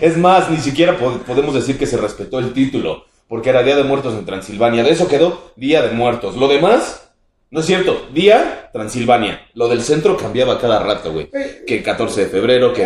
Es 0.00 0.16
más, 0.16 0.50
ni 0.50 0.58
siquiera 0.58 0.96
po- 0.96 1.18
podemos 1.26 1.54
decir 1.54 1.78
que 1.78 1.86
se 1.86 1.96
respetó 1.96 2.38
el 2.38 2.52
título, 2.52 3.06
porque 3.26 3.50
era 3.50 3.62
Día 3.62 3.74
de 3.76 3.84
Muertos 3.84 4.14
en 4.14 4.24
Transilvania. 4.26 4.84
De 4.84 4.90
eso 4.90 5.08
quedó 5.08 5.52
Día 5.56 5.82
de 5.82 5.90
Muertos. 5.92 6.36
Lo 6.36 6.46
demás, 6.46 7.08
no 7.50 7.60
es 7.60 7.66
cierto. 7.66 8.06
Día, 8.12 8.68
Transilvania. 8.72 9.46
Lo 9.54 9.66
del 9.68 9.82
centro 9.82 10.16
cambiaba 10.16 10.60
cada 10.60 10.78
rato, 10.80 11.10
güey. 11.12 11.30
Que 11.66 11.82
14 11.82 12.20
de 12.24 12.26
febrero, 12.28 12.72
que... 12.72 12.82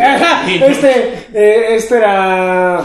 Este, 0.64 1.26
eh, 1.34 1.74
este 1.74 1.96
era 1.96 2.82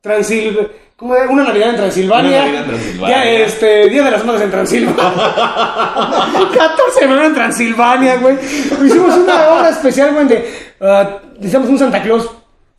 Transil... 0.00 0.68
¿Cómo 1.02 1.16
era? 1.16 1.28
Una 1.28 1.42
Navidad 1.42 1.70
en 1.70 1.76
Transilvania. 1.78 2.30
Una 2.30 2.38
Navidad 2.44 2.62
en 2.62 2.68
Transilvania. 2.68 3.16
Ya, 3.16 3.30
este, 3.44 3.88
Día 3.88 4.04
de 4.04 4.10
las 4.12 4.24
Madres 4.24 4.42
en 4.44 4.50
Transilvania. 4.52 5.02
14 6.54 7.00
de 7.00 7.06
febrero 7.08 7.24
en 7.26 7.34
Transilvania, 7.34 8.16
güey. 8.18 8.36
Hicimos 8.36 9.16
una 9.16 9.48
obra 9.48 9.70
especial, 9.70 10.12
güey, 10.14 10.28
de... 10.28 10.74
ah, 10.80 11.18
necesitamos 11.34 11.70
un 11.70 11.78
Santa 11.80 12.00
Claus. 12.02 12.30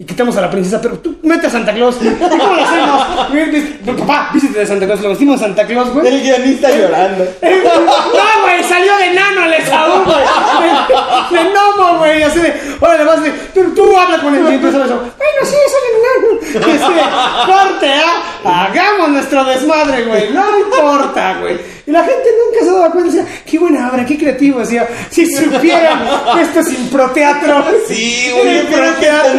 Y 0.03 0.05
quitamos 0.05 0.35
a 0.35 0.41
la 0.41 0.51
princesa, 0.51 0.81
pero 0.81 0.99
tú 0.99 1.15
mete 1.23 1.47
a 1.47 1.49
Santa 1.49 1.73
Claus. 1.73 1.95
¿Y 2.01 2.09
cómo 2.09 2.45
lo 2.45 2.61
hacemos? 2.61 3.97
Papá, 3.97 4.31
vístete 4.33 4.59
de 4.59 4.67
Santa 4.67 4.85
Claus. 4.85 4.99
Lo 4.99 5.07
vestimos 5.07 5.39
a 5.39 5.45
Santa 5.45 5.65
Claus, 5.65 5.93
güey. 5.93 6.07
El 6.07 6.21
guionista 6.21 6.69
llorando. 6.69 7.23
No, 7.23 8.41
güey, 8.41 8.63
salió 8.67 8.97
de 8.97 9.13
nano 9.13 9.45
el 9.45 9.53
Esaú, 9.53 10.03
güey. 10.03 10.17
De, 10.59 11.37
de 11.37 11.49
gnomo, 11.51 11.99
güey. 11.99 12.21
Así 12.21 12.39
de, 12.39 12.53
órale, 12.81 13.05
vas 13.05 13.23
de, 13.23 13.29
tú, 13.53 13.73
tú 13.73 13.97
habla 13.97 14.19
con 14.19 14.35
el 14.35 14.43
viento. 14.43 14.71
Bueno, 14.71 15.41
sí, 15.43 15.55
soy 15.71 15.87
enano. 15.95 16.73
Este, 16.73 17.01
corte, 17.45 17.93
¿ah? 17.93 18.65
Hagamos 18.65 19.07
nuestro 19.07 19.45
desmadre, 19.45 20.03
güey. 20.03 20.31
No 20.33 20.59
importa, 20.59 21.37
güey. 21.39 21.57
Y 21.85 21.91
la 21.91 22.03
gente 22.03 22.29
nunca 22.45 22.65
se 22.65 22.71
daba 22.71 22.91
cuenta. 22.91 23.11
Decía, 23.11 23.25
qué 23.45 23.57
buena 23.57 23.89
obra, 23.89 24.05
qué 24.05 24.17
creativo. 24.17 24.59
Decía, 24.59 24.87
si 25.09 25.25
supieran 25.25 26.03
que 26.33 26.41
esto 26.41 26.59
es 26.59 26.73
improteatro. 26.73 27.65
Sí, 27.87 28.31
güey, 28.33 28.59
improteatro. 28.59 29.31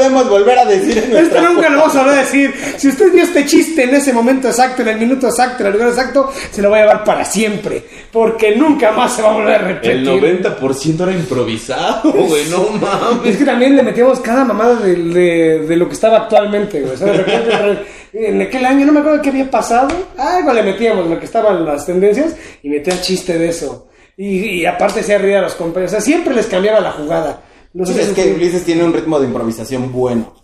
Podemos 0.00 0.28
volver 0.30 0.58
a 0.58 0.64
decir 0.64 0.98
en 0.98 1.16
Esto 1.16 1.40
nunca 1.42 1.68
lo 1.68 1.78
vamos 1.78 1.94
a 1.96 2.00
volver 2.02 2.18
a 2.18 2.22
decir. 2.22 2.54
Si 2.78 2.88
usted 2.88 3.12
vio 3.12 3.22
este 3.22 3.44
chiste 3.46 3.84
en 3.84 3.94
ese 3.94 4.12
momento 4.12 4.48
exacto, 4.48 4.82
en 4.82 4.88
el 4.88 4.98
minuto 4.98 5.28
exacto, 5.28 5.62
en 5.62 5.66
el 5.68 5.72
lugar 5.74 5.88
exacto, 5.90 6.32
se 6.50 6.62
lo 6.62 6.70
va 6.70 6.78
a 6.78 6.80
llevar 6.80 7.04
para 7.04 7.24
siempre. 7.24 7.84
Porque 8.10 8.56
nunca 8.56 8.90
más 8.92 9.14
se 9.14 9.22
va 9.22 9.30
a 9.30 9.32
volver 9.34 9.54
a 9.54 9.58
repetir. 9.58 9.90
El 9.92 10.08
90% 10.08 11.02
era 11.02 11.12
improvisado, 11.12 12.12
güey, 12.12 12.44
no 12.50 12.62
Es 12.74 12.80
mames. 12.80 13.36
que 13.36 13.44
también 13.44 13.76
le 13.76 13.82
metíamos 13.82 14.20
cada 14.20 14.44
mamada 14.44 14.76
de, 14.76 14.94
de- 14.96 15.58
de 15.66 15.76
lo 15.76 15.86
que 15.86 15.94
estaba 15.94 16.18
actualmente, 16.18 16.80
güey. 16.80 16.94
O 16.94 16.96
sea, 16.96 17.06
de 17.08 17.12
repente, 17.18 17.84
en 18.12 18.42
aquel 18.42 18.64
año, 18.64 18.86
no 18.86 18.92
me 18.92 19.00
acuerdo 19.00 19.22
qué 19.22 19.28
había 19.30 19.50
pasado. 19.50 19.88
Algo 20.16 20.52
le 20.52 20.62
metíamos, 20.62 21.06
lo 21.08 21.18
que 21.18 21.26
estaban 21.26 21.64
las 21.64 21.86
tendencias, 21.86 22.34
y 22.62 22.68
metía 22.68 23.00
chiste 23.00 23.38
de 23.38 23.48
eso. 23.50 23.86
Y, 24.16 24.38
y 24.60 24.66
aparte 24.66 25.02
se 25.02 25.16
reír 25.18 25.36
a 25.36 25.42
los 25.42 25.54
compañeros. 25.54 25.92
O 25.92 25.94
sea, 25.96 26.00
siempre 26.00 26.34
les 26.34 26.46
cambiaba 26.46 26.80
la 26.80 26.90
jugada. 26.92 27.42
No 27.72 27.86
sé 27.86 27.92
Sí, 27.94 28.00
si 28.02 28.04
es 28.10 28.14
que 28.14 28.32
Ulises 28.34 28.64
tiene 28.64 28.84
un 28.84 28.92
ritmo 28.92 29.18
de 29.20 29.26
improvisación 29.26 29.92
bueno. 29.92 30.34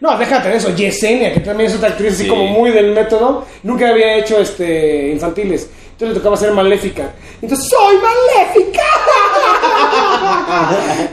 No, 0.00 0.16
déjate 0.18 0.48
de 0.48 0.56
eso. 0.56 0.74
Yesenia, 0.74 1.32
que 1.32 1.40
también 1.40 1.70
es 1.70 1.76
otra 1.76 1.90
actriz 1.90 2.14
así 2.14 2.24
Sí. 2.24 2.28
como 2.28 2.46
muy 2.46 2.70
del 2.70 2.92
método, 2.92 3.46
nunca 3.62 3.88
había 3.88 4.16
hecho 4.16 4.38
este 4.40 5.10
infantiles. 5.10 5.68
Entonces 5.92 6.08
le 6.08 6.14
tocaba 6.14 6.36
ser 6.36 6.50
maléfica. 6.52 7.12
Entonces, 7.40 7.68
¡soy 7.68 7.96
maléfica! 7.98 8.82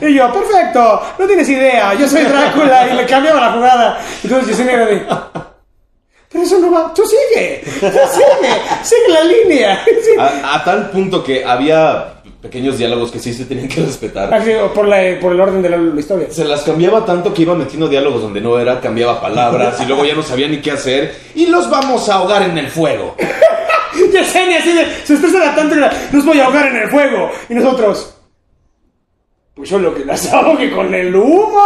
y 0.02 0.14
yo, 0.14 0.32
perfecto, 0.32 1.02
no 1.18 1.26
tienes 1.26 1.48
idea, 1.48 1.94
yo 1.94 2.08
soy 2.08 2.22
Drácula 2.24 2.88
y 2.88 2.96
le 2.96 3.06
cambiaba 3.06 3.40
la 3.40 3.52
jugada. 3.52 4.00
Entonces 4.24 4.48
Yesenia 4.48 4.72
era 4.74 4.86
de. 4.86 5.06
Pero 6.30 6.44
eso 6.44 6.58
no 6.58 6.72
va, 6.72 6.92
tú 6.94 7.02
sigue, 7.04 7.62
tú 7.64 7.86
sigue, 7.86 8.52
sigue 8.82 9.08
la 9.08 9.22
línea. 9.24 9.84
A 10.44 10.64
tal 10.64 10.90
punto 10.90 11.22
que 11.22 11.44
había 11.44 12.21
pequeños 12.42 12.76
diálogos 12.76 13.12
que 13.12 13.20
sí 13.20 13.32
se 13.32 13.44
tenían 13.44 13.68
que 13.68 13.80
respetar. 13.82 14.34
Así, 14.34 14.52
o 14.52 14.74
por, 14.74 14.88
la, 14.88 14.98
por 15.20 15.32
el 15.32 15.40
orden 15.40 15.62
de 15.62 15.70
la, 15.70 15.76
la 15.76 16.00
historia. 16.00 16.26
Se 16.30 16.44
las 16.44 16.62
cambiaba 16.62 17.04
tanto 17.04 17.32
que 17.32 17.42
iba 17.42 17.54
metiendo 17.54 17.88
diálogos 17.88 18.22
donde 18.22 18.40
no 18.40 18.58
era, 18.58 18.80
cambiaba 18.80 19.20
palabras 19.20 19.80
y 19.80 19.86
luego 19.86 20.04
ya 20.04 20.14
no 20.14 20.22
sabía 20.22 20.48
ni 20.48 20.60
qué 20.60 20.72
hacer. 20.72 21.14
Y 21.36 21.46
los 21.46 21.70
vamos 21.70 22.08
a 22.08 22.16
ahogar 22.16 22.42
en 22.42 22.58
el 22.58 22.68
fuego. 22.68 23.14
Yesenia 24.12 24.58
así 24.58 24.72
de, 24.72 24.84
se 25.04 25.14
estresa 25.14 25.38
era 25.38 25.54
tanto 25.54 25.76
los 26.12 26.24
voy 26.24 26.40
a 26.40 26.46
ahogar 26.46 26.66
en 26.66 26.76
el 26.76 26.90
fuego. 26.90 27.30
Y 27.48 27.54
nosotros, 27.54 28.14
pues 29.54 29.68
yo 29.68 29.78
lo 29.78 29.94
que 29.94 30.04
las 30.04 30.32
ahogue 30.32 30.70
con 30.70 30.94
el 30.94 31.14
humo. 31.14 31.60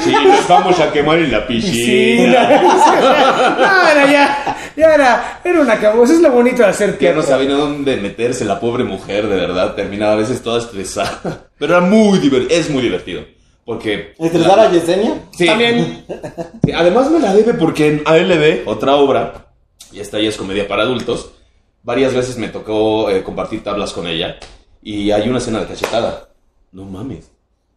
Sí, 0.00 0.12
los 0.12 0.46
vamos 0.48 0.78
a 0.80 0.92
quemar 0.92 1.18
en 1.18 1.32
la 1.32 1.46
Sí, 1.48 2.18
no, 2.26 2.32
no, 2.32 3.88
era 3.88 4.10
ya, 4.10 4.56
ya 4.76 4.94
era, 4.94 5.40
era 5.44 5.60
una 5.60 5.78
cabo, 5.78 6.04
eso 6.04 6.12
es 6.14 6.20
lo 6.20 6.30
bonito 6.30 6.58
de 6.62 6.68
hacer 6.68 6.92
Ya 6.92 6.98
teatro. 6.98 7.20
no 7.22 7.26
sabía 7.26 7.50
dónde 7.54 7.96
meterse 7.96 8.44
la 8.44 8.60
pobre 8.60 8.84
mujer, 8.84 9.26
de 9.28 9.36
verdad. 9.36 9.74
Terminaba 9.74 10.12
a 10.12 10.16
veces 10.16 10.42
toda 10.42 10.60
estresada. 10.60 11.48
Pero 11.58 11.76
era 11.76 11.84
muy 11.84 12.18
divertido. 12.20 12.58
Es 12.58 12.70
muy 12.70 12.82
divertido. 12.82 13.24
Porque. 13.64 14.14
¿Estresar 14.18 14.58
a 14.60 14.70
Yesenia? 14.70 15.14
Sí. 15.36 15.46
También, 15.46 16.04
Sí, 16.64 16.72
además 16.72 17.10
me 17.10 17.18
la 17.20 17.34
debe 17.34 17.54
porque 17.54 17.88
en 17.88 18.02
ALB, 18.04 18.66
otra 18.68 18.94
obra, 18.96 19.46
y 19.92 20.00
esta 20.00 20.18
ya 20.20 20.28
es 20.28 20.36
comedia 20.36 20.66
para 20.68 20.82
adultos, 20.84 21.32
varias 21.82 22.14
veces 22.14 22.38
me 22.38 22.48
tocó 22.48 23.10
eh, 23.10 23.22
compartir 23.22 23.62
tablas 23.64 23.92
con 23.92 24.06
ella 24.06 24.36
y 24.80 25.10
hay 25.10 25.28
una 25.28 25.38
escena 25.38 25.60
de 25.60 25.66
cachetada. 25.66 26.28
No 26.72 26.84
mames. 26.84 27.30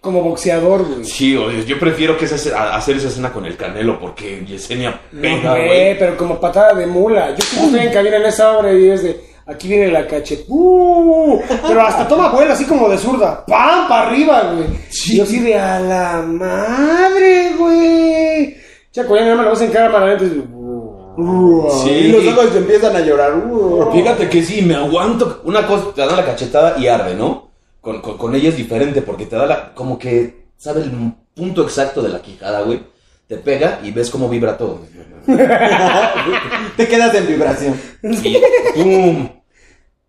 Como 0.06 0.22
boxeador, 0.22 0.86
güey. 0.86 1.04
Sí, 1.04 1.36
oye, 1.36 1.66
yo 1.66 1.80
prefiero 1.80 2.16
que 2.18 2.26
esa, 2.26 2.76
hacer 2.76 2.96
esa 2.98 3.08
escena 3.08 3.34
con 3.34 3.46
el 3.46 3.58
canelo 3.58 4.00
porque 4.00 4.46
Yesenia 4.46 5.02
No, 5.12 5.22
pega, 5.22 5.50
güey, 5.56 5.66
güey. 5.68 6.00
pero 6.00 6.16
como 6.16 6.40
patada 6.40 6.74
de 6.76 6.86
mula. 6.86 7.32
Yo 7.36 7.44
como 7.56 7.66
estoy 7.68 7.88
en 7.88 7.94
cabina 7.94 8.18
en 8.18 8.26
esa 8.26 8.58
obra 8.58 8.72
y 8.72 8.88
es 8.88 9.02
de, 9.04 9.20
aquí 9.48 9.68
viene 9.68 9.88
la 9.88 10.06
cachet. 10.08 10.46
¡Uh! 10.48 11.42
Pero 11.68 11.82
hasta 11.82 12.08
toma 12.08 12.30
vuelo 12.30 12.54
así 12.54 12.66
como 12.66 12.88
de 12.88 12.98
zurda. 13.00 13.44
¡Pam! 13.48 13.88
Para 13.90 14.08
arriba, 14.10 14.54
güey. 14.54 14.68
Y 15.08 15.18
yo 15.18 15.24
así 15.24 15.40
de, 15.40 15.56
a 15.58 15.80
la 15.80 16.22
madre, 16.22 17.54
güey. 17.58 18.56
Chaco, 18.92 19.16
ya 19.16 19.24
nada 19.24 19.36
más 19.36 19.46
lo 19.46 19.52
vas 19.52 19.62
en 19.62 19.72
y 19.72 20.24
dices, 20.30 20.44
"Uh". 20.54 21.88
Y 21.90 22.08
los 22.10 22.28
ojos 22.28 22.56
empiezan 22.56 22.96
a 22.96 23.00
llorar. 23.00 23.36
Uh. 23.36 23.92
Fíjate 23.92 24.30
que 24.30 24.44
sí, 24.44 24.62
me 24.62 24.76
aguanto. 24.76 25.42
Una 25.46 25.66
cosa, 25.66 25.86
te 25.96 26.02
da 26.02 26.16
la 26.16 26.26
cachetada 26.26 26.76
y 26.78 26.88
arde, 26.88 27.16
¿no? 27.16 27.45
Con, 27.86 28.02
con, 28.02 28.18
con 28.18 28.34
ella 28.34 28.50
es 28.50 28.58
diferente 28.58 29.04
porque 29.04 29.28
te 29.28 29.36
da 29.36 29.46
la. 29.46 29.76
Como 29.76 30.00
que 30.00 30.48
sabe 30.58 30.82
el 30.82 30.92
punto 31.36 31.62
exacto 31.62 32.02
de 32.02 32.10
la 32.10 32.20
quijada, 32.20 32.62
güey. 32.62 32.82
Te 33.28 33.38
pega 33.38 33.80
y 33.84 33.92
ves 33.92 34.10
cómo 34.10 34.28
vibra 34.28 34.58
todo. 34.58 34.82
Te 36.78 36.88
quedas 36.88 37.14
en 37.14 37.28
vibración. 37.28 37.80
Y 38.02 38.38
¡pum! 38.74 39.30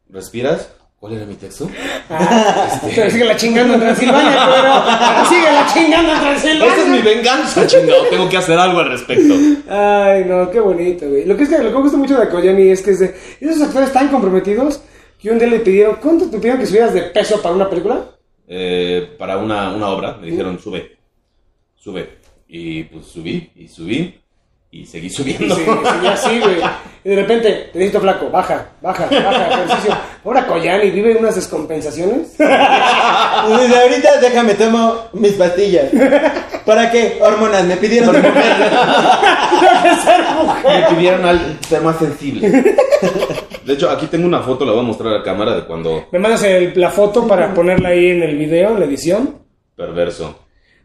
¿Respiras? 0.08 0.70
¿Cuál 0.98 1.12
era 1.12 1.26
mi 1.26 1.34
texto? 1.34 1.68
Pero 2.94 3.10
sigue 3.10 3.26
la 3.26 3.36
chingando 3.36 3.74
en 3.74 3.80
Transilvania, 3.80 4.48
pero 4.54 5.28
sigue 5.28 5.52
la 5.52 5.66
chingando 5.66 6.12
en 6.14 6.20
Transilvania. 6.20 6.72
Esa 6.72 6.82
es 6.82 6.88
mi 6.88 7.02
venganza, 7.02 7.66
chingado. 7.66 8.04
Tengo 8.08 8.28
que 8.30 8.38
hacer 8.38 8.58
algo 8.58 8.78
al 8.78 8.88
respecto. 8.88 9.34
Ay, 9.68 10.24
no, 10.24 10.50
qué 10.50 10.60
bonito, 10.60 11.06
güey. 11.06 11.26
Lo 11.26 11.36
que 11.36 11.42
es 11.42 11.50
que 11.50 11.58
lo 11.58 11.68
que 11.68 11.76
me 11.76 11.82
gusta 11.82 11.98
mucho 11.98 12.18
de 12.18 12.30
Koyani 12.30 12.70
es 12.70 12.80
que 12.80 12.92
es 12.92 13.00
de 13.00 13.14
esos 13.38 13.60
actores 13.60 13.92
tan 13.92 14.08
comprometidos 14.08 14.80
que 15.18 15.30
un 15.30 15.38
día 15.38 15.48
le 15.48 15.60
pidieron, 15.60 15.96
¿cuánto 15.96 16.30
te 16.30 16.38
pidieron 16.38 16.60
que 16.60 16.66
subieras 16.66 16.94
de 16.94 17.02
peso 17.02 17.40
para 17.42 17.54
una 17.54 17.68
película? 17.68 18.04
Eh, 18.48 19.14
para 19.18 19.38
una, 19.38 19.74
una 19.74 19.88
obra 19.88 20.16
me 20.20 20.26
dijeron, 20.30 20.58
sube, 20.58 20.96
sube. 21.74 22.18
Y 22.48 22.84
pues 22.84 23.06
subí, 23.06 23.50
y 23.56 23.68
subí, 23.68 24.20
y 24.82 24.86
seguí 24.86 25.06
Y 25.06 25.10
subiendo. 25.10 25.54
seguía 25.56 26.12
así, 26.12 26.38
güey. 26.40 26.56
Y 27.04 27.08
de 27.10 27.16
repente, 27.16 27.70
te 27.72 27.78
necesito 27.78 28.00
flaco, 28.00 28.28
baja, 28.30 28.66
baja, 28.82 29.06
baja, 29.10 29.48
ejercicio. 29.48 29.96
Ahora 30.24 30.44
Koyani 30.46 30.90
vive 30.90 31.12
en 31.12 31.18
unas 31.18 31.36
descompensaciones. 31.36 32.34
Y 32.38 33.56
desde 33.56 33.80
ahorita 33.80 34.20
déjame 34.20 34.54
tomo 34.54 34.96
mis 35.12 35.32
pastillas. 35.34 35.86
¿Para 36.64 36.90
qué? 36.90 37.18
Hormonas, 37.20 37.64
me 37.64 37.76
pidieron 37.76 38.16
mujer. 38.16 38.34
Me 40.64 40.82
pidieron 40.96 41.24
al 41.24 41.58
ser 41.68 41.82
más 41.82 41.96
sensible. 41.98 42.48
De 43.64 43.72
hecho, 43.72 43.90
aquí 43.90 44.06
tengo 44.06 44.26
una 44.26 44.40
foto, 44.40 44.64
la 44.64 44.72
voy 44.72 44.80
a 44.80 44.84
mostrar 44.84 45.12
a 45.14 45.18
la 45.18 45.22
cámara 45.22 45.54
de 45.54 45.64
cuando 45.64 46.06
Me 46.12 46.18
mandas 46.18 46.42
el- 46.44 46.72
la 46.76 46.90
foto 46.90 47.26
para 47.26 47.52
ponerla 47.54 47.90
ahí 47.90 48.10
en 48.10 48.22
el 48.22 48.36
video, 48.36 48.70
en 48.70 48.80
la 48.80 48.86
edición. 48.86 49.38
perverso. 49.76 50.40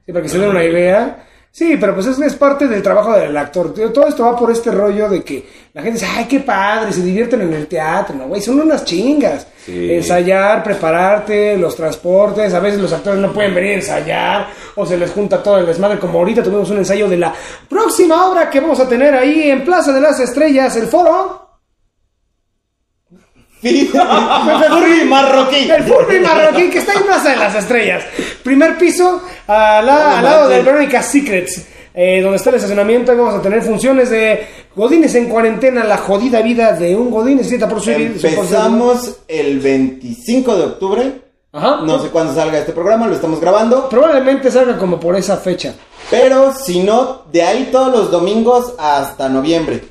Sí, 0.06 0.12
para 0.12 0.24
que 0.24 0.30
se 0.30 0.40
den 0.40 0.50
una 0.50 0.64
idea. 0.64 1.26
Sí, 1.54 1.76
pero 1.78 1.94
pues 1.94 2.08
es, 2.08 2.18
es 2.20 2.36
parte 2.36 2.66
del 2.66 2.82
trabajo 2.82 3.12
del 3.14 3.36
actor. 3.36 3.74
Todo 3.74 4.08
esto 4.08 4.24
va 4.24 4.38
por 4.38 4.50
este 4.52 4.72
rollo 4.72 5.10
de 5.10 5.22
que 5.22 5.46
la 5.74 5.82
gente 5.82 6.00
dice, 6.00 6.10
ay, 6.10 6.26
qué 6.26 6.40
padre, 6.40 6.94
se 6.94 7.02
divierten 7.02 7.42
en 7.42 7.52
el 7.54 7.68
teatro. 7.68 8.16
No, 8.16 8.28
güey, 8.28 8.42
son 8.42 8.62
unas 8.62 8.86
chingas. 8.86 9.48
Sí. 9.66 9.92
Ensayar, 9.94 10.64
prepararte, 10.64 11.58
los 11.58 11.76
transportes. 11.76 12.54
A 12.54 12.62
veces 12.62 12.80
los 12.80 12.94
actores 12.94 13.20
no 13.20 13.34
pueden 13.34 13.54
venir 13.54 13.72
a 13.72 13.76
ensayar 13.76 14.48
o 14.76 14.86
se 14.86 14.98
les 14.98 15.12
junta 15.12 15.44
todo 15.44 15.58
el 15.58 15.66
desmadre. 15.66 16.00
Como 16.00 16.20
ahorita 16.20 16.42
tuvimos 16.42 16.70
un 16.70 16.78
ensayo 16.78 17.10
de 17.10 17.18
la 17.18 17.34
próxima 17.68 18.30
obra 18.30 18.50
que 18.50 18.62
vamos 18.62 18.80
a 18.80 18.88
tener 18.88 19.14
ahí 19.14 19.52
en 19.52 19.66
Plaza 19.66 19.92
de 19.92 20.00
las 20.00 20.22
Estrellas, 20.22 20.74
el 20.78 20.88
foro. 20.88 21.51
Furry 23.62 25.06
marroquí. 25.06 25.70
El 25.70 25.84
Furby 25.84 26.20
marroquí 26.20 26.70
que 26.70 26.80
está 26.80 26.94
en 26.94 27.04
Plaza 27.04 27.30
de 27.30 27.36
las 27.38 27.56
Estrellas. 27.56 28.04
Primer 28.44 28.78
piso, 28.78 29.22
a 29.48 29.82
la- 29.82 30.18
al 30.20 30.24
lado 30.24 30.50
del 30.50 30.64
Veronica 30.66 31.02
Secrets, 31.04 31.66
eh, 31.94 32.22
donde 32.22 32.38
está 32.38 32.50
el 32.50 32.56
estacionamiento. 32.58 33.12
Ahí 33.12 33.18
vamos 33.18 33.36
a 33.36 33.42
tener 33.42 33.62
funciones 33.62 34.10
de 34.10 34.48
Godines 34.76 35.14
en 35.16 35.28
cuarentena, 35.30 35.84
la 35.84 35.98
jodida 35.98 36.42
vida 36.42 36.74
de 36.74 36.96
un 36.96 37.12
por 37.70 37.80
su 37.82 37.90
su- 38.20 38.28
Empezamos 38.28 39.18
el 39.28 39.60
25 39.60 40.56
de 40.56 40.64
octubre. 40.64 41.12
Ajá. 41.54 41.82
No 41.84 42.00
sé 42.02 42.08
cuándo 42.08 42.34
salga 42.34 42.60
este 42.60 42.72
programa, 42.72 43.08
lo 43.08 43.16
estamos 43.16 43.42
grabando. 43.42 43.90
Probablemente 43.90 44.50
salga 44.50 44.78
como 44.78 44.98
por 45.00 45.18
esa 45.18 45.36
fecha. 45.38 45.74
Pero 46.10 46.54
si 46.54 46.80
no, 46.82 47.24
de 47.32 47.44
ahí 47.44 47.70
todos 47.72 47.92
los 47.92 48.10
domingos 48.10 48.74
hasta 48.80 49.28
noviembre. 49.28 49.82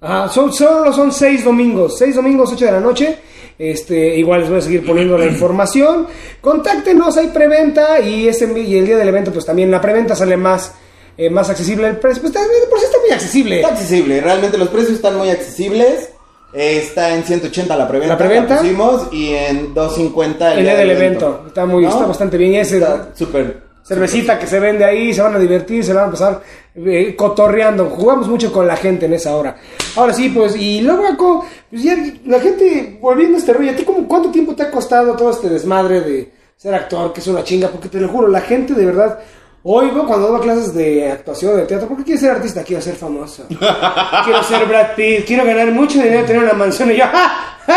Ajá, 0.00 0.28
son, 0.28 0.52
solo 0.52 0.92
son 0.92 1.12
seis 1.12 1.44
domingos, 1.44 1.98
seis 1.98 2.14
domingos, 2.14 2.50
8 2.52 2.64
de 2.66 2.72
la 2.72 2.80
noche. 2.80 3.18
Este, 3.58 4.16
igual 4.16 4.40
les 4.42 4.48
voy 4.50 4.58
a 4.58 4.62
seguir 4.62 4.86
poniendo 4.86 5.18
la 5.18 5.26
información. 5.26 6.06
Contáctenos, 6.40 7.16
hay 7.16 7.28
preventa 7.28 7.98
y, 8.00 8.28
el 8.28 8.86
día 8.86 8.96
del 8.96 9.08
evento, 9.08 9.32
pues 9.32 9.44
también 9.44 9.70
la 9.70 9.80
preventa 9.80 10.14
sale 10.14 10.36
más, 10.36 10.72
eh, 11.16 11.28
más 11.28 11.50
accesible 11.50 11.88
el 11.88 11.96
precio. 11.96 12.22
Pues 12.22 12.34
está- 12.34 12.46
por 12.70 12.78
sí 12.78 12.84
está 12.84 12.98
muy 13.00 13.10
accesible. 13.10 13.56
Está 13.56 13.68
accesible, 13.72 14.20
realmente 14.20 14.56
los 14.58 14.68
precios 14.68 14.92
están 14.94 15.16
muy 15.16 15.30
accesibles. 15.30 16.10
Eh, 16.52 16.78
está 16.82 17.14
en 17.14 17.24
180 17.24 17.76
la 17.76 17.88
preventa. 17.88 18.14
¿La 18.14 18.18
preventa? 18.18 18.58
pusimos, 18.58 19.12
y 19.12 19.34
en 19.34 19.74
250 19.74 20.54
El 20.54 20.62
día 20.62 20.76
del 20.76 20.90
evento. 20.92 21.44
Está 21.48 21.66
muy, 21.66 21.84
está 21.84 22.06
bastante 22.06 22.38
bien. 22.38 22.52
Y 22.52 22.58
ese, 22.58 22.76
Está 22.78 23.10
súper. 23.14 23.67
Cervecita 23.88 24.38
que 24.38 24.46
se 24.46 24.60
vende 24.60 24.84
ahí, 24.84 25.14
se 25.14 25.22
van 25.22 25.34
a 25.34 25.38
divertir, 25.38 25.82
se 25.82 25.94
van 25.94 26.08
a 26.08 26.10
pasar 26.10 26.42
eh, 26.74 27.16
cotorreando. 27.16 27.86
Jugamos 27.86 28.28
mucho 28.28 28.52
con 28.52 28.66
la 28.66 28.76
gente 28.76 29.06
en 29.06 29.14
esa 29.14 29.34
hora. 29.34 29.56
Ahora 29.96 30.12
sí, 30.12 30.28
pues, 30.28 30.54
y 30.56 30.82
luego, 30.82 31.46
pues 31.70 31.82
ya 31.82 31.96
la 32.26 32.38
gente, 32.38 32.98
volviendo 33.00 33.36
a 33.36 33.40
este 33.40 33.54
rollo, 33.54 33.70
¿a 33.70 33.74
ti 33.74 33.84
cómo, 33.84 34.06
cuánto 34.06 34.30
tiempo 34.30 34.54
te 34.54 34.64
ha 34.64 34.70
costado 34.70 35.16
todo 35.16 35.30
este 35.30 35.48
desmadre 35.48 36.02
de 36.02 36.32
ser 36.54 36.74
actor, 36.74 37.14
que 37.14 37.20
es 37.20 37.26
una 37.28 37.42
chinga? 37.42 37.68
Porque 37.68 37.88
te 37.88 37.98
lo 37.98 38.08
juro, 38.08 38.28
la 38.28 38.42
gente 38.42 38.74
de 38.74 38.84
verdad, 38.84 39.20
oigo 39.62 40.06
cuando 40.06 40.28
doy 40.28 40.42
clases 40.42 40.74
de 40.74 41.10
actuación, 41.10 41.56
de 41.56 41.62
teatro, 41.62 41.88
¿por 41.88 41.96
qué 41.96 42.04
quieres 42.04 42.20
ser 42.20 42.32
artista? 42.32 42.62
Quiero 42.62 42.82
ser 42.82 42.94
famoso. 42.94 43.46
quiero 43.48 44.42
ser 44.42 44.66
Brad 44.66 44.96
Pitt, 44.96 45.24
quiero 45.26 45.46
ganar 45.46 45.72
mucho 45.72 45.98
dinero, 46.02 46.26
tener 46.26 46.42
una 46.42 46.52
mansión 46.52 46.92
y 46.92 46.96
yo, 46.96 47.04
¡ah! 47.10 47.58
¡ah! 47.66 47.72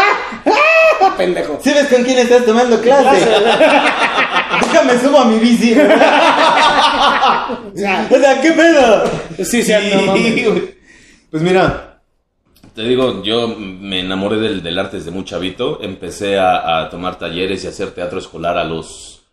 ¡ah! 0.45 1.13
pendejo. 1.17 1.57
¿Sí 1.61 1.71
ves 1.73 1.87
con 1.87 2.03
quién 2.03 2.19
estás 2.19 2.45
tomando 2.45 2.81
clase? 2.81 3.25
Déjame 4.59 4.99
subo 4.99 5.19
a 5.19 5.25
mi 5.25 5.37
bici. 5.39 5.73
o 5.75 5.77
sea, 7.77 8.41
¿qué 8.41 8.51
pedo? 8.51 9.03
Sí, 9.45 9.63
sí, 9.63 9.71
no 9.95 10.01
mames. 10.03 10.45
güey. 10.47 10.75
Pues 11.29 11.43
mira, 11.43 12.01
te 12.75 12.81
digo, 12.83 13.23
yo 13.23 13.47
me 13.57 13.99
enamoré 14.01 14.37
del, 14.37 14.61
del 14.63 14.77
arte 14.79 14.97
desde 14.97 15.11
muy 15.11 15.23
chavito. 15.25 15.79
Empecé 15.81 16.37
a, 16.37 16.79
a 16.81 16.89
tomar 16.89 17.17
talleres 17.17 17.63
y 17.63 17.67
hacer 17.67 17.91
teatro 17.91 18.19
escolar 18.19 18.57
a 18.57 18.63
los 18.63 19.23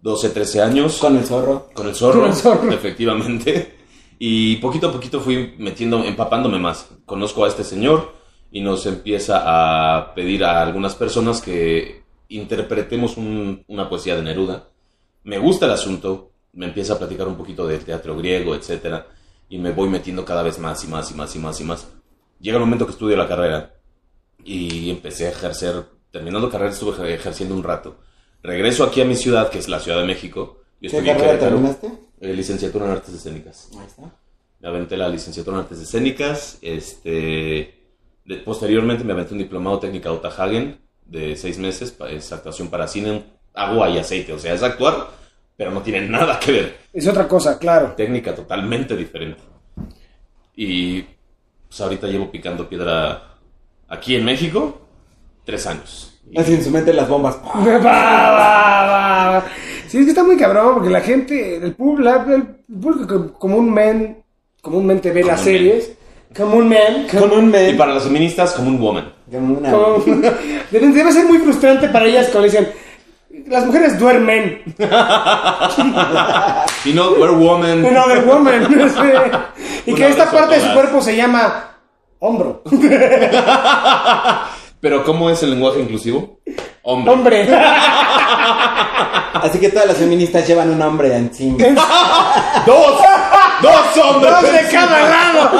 12, 0.00 0.30
13 0.30 0.62
años. 0.62 0.98
Con 0.98 1.16
el 1.16 1.24
zorro. 1.24 1.70
Con 1.74 1.88
el 1.88 1.94
zorro, 1.94 2.20
Con 2.20 2.30
el 2.30 2.36
zorro. 2.36 2.70
efectivamente. 2.72 3.74
Y 4.18 4.56
poquito 4.56 4.88
a 4.88 4.92
poquito 4.92 5.20
fui 5.20 5.54
metiendo, 5.58 6.02
empapándome 6.04 6.58
más. 6.58 6.88
Conozco 7.04 7.44
a 7.44 7.48
este 7.48 7.64
señor 7.64 8.14
y 8.50 8.60
nos 8.60 8.86
empieza 8.86 9.42
a 9.44 10.14
pedir 10.14 10.44
a 10.44 10.62
algunas 10.62 10.94
personas 10.94 11.40
que 11.42 12.05
interpretemos 12.28 13.16
un- 13.16 13.64
una 13.68 13.88
poesía 13.88 14.16
de 14.16 14.22
Neruda. 14.22 14.68
Me 15.24 15.38
gusta 15.38 15.66
el 15.66 15.72
asunto, 15.72 16.30
me 16.52 16.66
empieza 16.66 16.94
a 16.94 16.98
platicar 16.98 17.26
un 17.28 17.36
poquito 17.36 17.66
del 17.66 17.84
teatro 17.84 18.16
griego, 18.16 18.54
etcétera, 18.54 19.06
y 19.48 19.58
me 19.58 19.72
voy 19.72 19.88
metiendo 19.88 20.24
cada 20.24 20.42
vez 20.42 20.58
más 20.58 20.82
y 20.84 20.88
más 20.88 21.10
y 21.10 21.14
más 21.14 21.34
y 21.36 21.38
más 21.38 21.60
y 21.60 21.64
más. 21.64 21.88
Llega 22.40 22.56
el 22.58 22.64
momento 22.64 22.86
que 22.86 22.92
estudio 22.92 23.16
la 23.16 23.28
carrera 23.28 23.74
y 24.44 24.90
empecé 24.90 25.26
a 25.26 25.30
ejercer, 25.30 25.84
terminando 26.10 26.50
carrera 26.50 26.70
estuve 26.70 26.92
ejer- 26.92 27.14
ejerciendo 27.14 27.54
un 27.54 27.62
rato. 27.62 27.98
Regreso 28.42 28.84
aquí 28.84 29.00
a 29.00 29.04
mi 29.04 29.16
ciudad, 29.16 29.50
que 29.50 29.58
es 29.58 29.68
la 29.68 29.80
Ciudad 29.80 29.98
de 30.00 30.06
México. 30.06 30.60
Yo 30.80 30.90
¿Qué 30.90 31.04
carrera 31.04 31.38
terminaste? 31.38 31.90
Eh, 32.20 32.32
licenciatura 32.34 32.86
en 32.86 32.92
artes 32.92 33.14
escénicas. 33.14 33.70
Ahí 33.78 33.86
está. 33.86 34.02
Me 34.60 34.68
aventé 34.68 34.96
la 34.96 35.08
licenciatura 35.08 35.56
en 35.56 35.62
artes 35.62 35.80
escénicas. 35.80 36.58
Este, 36.62 37.74
de- 38.24 38.36
posteriormente 38.44 39.04
me 39.04 39.12
aventé 39.12 39.32
un 39.32 39.38
diplomado 39.38 39.78
técnica 39.80 40.10
Hagen 40.12 40.78
de 41.08 41.36
seis 41.36 41.58
meses. 41.58 41.96
Es 42.10 42.32
actuación 42.32 42.68
para 42.68 42.88
cine, 42.88 43.24
agua 43.54 43.88
y 43.90 43.98
aceite. 43.98 44.32
O 44.32 44.38
sea, 44.38 44.54
es 44.54 44.62
actuar, 44.62 45.08
pero 45.56 45.70
no 45.70 45.82
tiene 45.82 46.08
nada 46.08 46.38
que 46.38 46.52
ver. 46.52 46.76
Es 46.92 47.06
otra 47.06 47.28
cosa, 47.28 47.58
claro. 47.58 47.94
Técnica 47.96 48.34
totalmente 48.34 48.96
diferente. 48.96 49.40
Y 50.54 51.02
pues 51.68 51.80
ahorita 51.80 52.06
llevo 52.06 52.30
picando 52.30 52.68
piedra 52.68 53.34
aquí 53.88 54.16
en 54.16 54.24
México 54.24 54.80
tres 55.44 55.66
años. 55.66 56.12
Así 56.36 56.54
en 56.54 56.64
su 56.64 56.70
mente 56.70 56.92
las 56.92 57.08
bombas. 57.08 57.38
Sí, 59.88 59.98
es 59.98 60.04
que 60.04 60.10
está 60.10 60.24
muy 60.24 60.36
cabrón 60.36 60.74
porque 60.74 60.90
la 60.90 61.00
gente, 61.00 61.58
el 61.58 61.72
público, 61.74 62.10
el 62.34 62.42
público 62.80 63.32
comúnmente, 63.38 64.20
comúnmente 64.60 65.12
ve 65.12 65.22
las 65.22 65.40
Comúnmente. 65.40 65.80
series, 65.80 65.96
comúnmente, 66.36 67.22
un 67.22 67.54
y 67.74 67.78
para 67.78 67.94
las 67.94 68.02
feministas, 68.02 68.52
como 68.54 68.68
un 68.68 68.80
woman. 68.80 69.12
Una. 69.32 69.70
como- 69.70 69.98
debe, 70.70 70.86
debe 70.88 71.12
ser 71.12 71.26
muy 71.26 71.38
frustrante 71.38 71.88
para 71.88 72.06
ellas 72.06 72.28
cuando 72.30 72.44
dicen, 72.48 72.72
las 73.48 73.66
mujeres 73.66 73.98
duermen, 73.98 74.62
Y 76.84 76.92
no, 76.92 77.10
we're 77.12 77.34
woman. 77.34 77.82
no 77.82 78.08
de 78.08 78.20
woman. 78.20 78.68
Y 79.84 79.94
que 79.94 80.08
esta 80.08 80.30
parte 80.30 80.54
de 80.56 80.60
su 80.60 80.72
cuerpo 80.72 81.00
se 81.02 81.16
llama 81.16 81.70
hombro. 82.20 82.62
Pero 84.80 85.04
¿cómo 85.04 85.28
es 85.30 85.42
el 85.42 85.50
lenguaje 85.50 85.80
inclusivo? 85.80 86.38
Hombre. 86.82 87.12
Hombre. 87.12 87.48
Así 89.34 89.58
que 89.58 89.70
todas 89.70 89.86
las 89.88 89.96
feministas 89.96 90.46
llevan 90.46 90.70
un 90.70 90.80
hombre 90.80 91.14
encima. 91.16 91.58
¡Dos! 92.64 93.00
¡Dos 93.62 93.96
hombres! 94.04 94.32
Dos 94.32 94.42
de 94.52 94.68
cada 94.70 95.08
lado. 95.08 95.50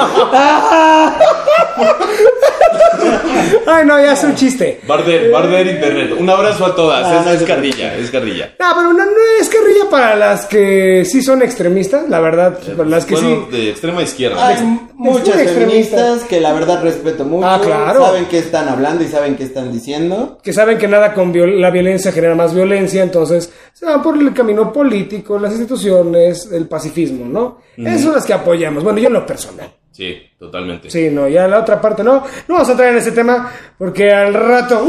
Ay, 3.65 3.85
no, 3.85 3.99
ya 3.99 4.13
es 4.13 4.23
un 4.23 4.35
chiste. 4.35 4.79
Barder, 4.87 5.31
Barder 5.31 5.67
Internet. 5.67 6.11
Un 6.19 6.29
abrazo 6.29 6.65
a 6.65 6.75
todas. 6.75 7.05
Ah, 7.05 7.19
es, 7.19 7.25
no 7.25 7.31
es 7.31 7.43
carrilla, 7.43 7.95
es 7.95 8.09
carrilla. 8.11 8.53
No, 8.59 8.65
pero 8.75 8.93
no, 8.93 9.05
no 9.05 9.11
es 9.39 9.49
carrilla 9.49 9.89
para 9.89 10.15
las 10.15 10.45
que 10.45 11.03
sí 11.05 11.21
son 11.21 11.41
extremistas, 11.41 12.09
la 12.09 12.19
verdad. 12.19 12.57
Para 12.75 12.89
las 12.89 13.05
que 13.05 13.15
bueno, 13.15 13.47
sí. 13.49 13.55
de 13.57 13.69
extrema 13.69 14.01
izquierda. 14.03 14.47
Hay 14.47 14.79
muchas 14.95 15.37
extremista. 15.39 15.97
feministas 15.97 16.23
que 16.23 16.39
la 16.41 16.53
verdad 16.53 16.81
respeto 16.81 17.25
mucho. 17.25 17.47
Ah, 17.47 17.59
claro. 17.63 18.05
Saben 18.05 18.25
qué 18.25 18.39
están 18.39 18.67
hablando 18.69 19.03
y 19.03 19.07
saben 19.07 19.35
qué 19.35 19.43
están 19.43 19.71
diciendo. 19.71 20.37
que 20.43 20.53
saben 20.53 20.77
que 20.77 20.87
nada 20.87 21.13
con 21.13 21.33
viol- 21.33 21.59
la 21.59 21.69
violencia 21.71 22.11
genera 22.11 22.35
más 22.35 22.53
violencia, 22.53 23.03
entonces 23.03 23.51
se 23.73 23.85
van 23.85 24.01
por 24.01 24.17
el 24.17 24.33
camino 24.33 24.71
político, 24.73 25.37
las 25.37 25.51
instituciones, 25.51 26.49
el 26.51 26.67
pacifismo, 26.67 27.25
¿no? 27.25 27.59
Esas 27.77 28.01
son 28.01 28.13
las 28.15 28.25
que 28.25 28.33
apoyamos. 28.33 28.83
Bueno, 28.83 28.99
yo 28.99 29.07
en 29.07 29.13
lo 29.13 29.25
personal. 29.25 29.71
Sí, 29.97 30.15
totalmente. 30.37 30.91
Sí, 30.91 31.09
no, 31.09 31.27
ya 31.27 31.47
la 31.47 31.57
otra 31.57 31.81
parte 31.81 32.03
no. 32.03 32.23
No 32.47 32.53
vamos 32.53 32.67
a 32.67 32.71
entrar 32.73 32.89
en 32.89 32.97
ese 32.97 33.13
tema 33.13 33.51
porque 33.79 34.13
al 34.13 34.31
rato. 34.31 34.87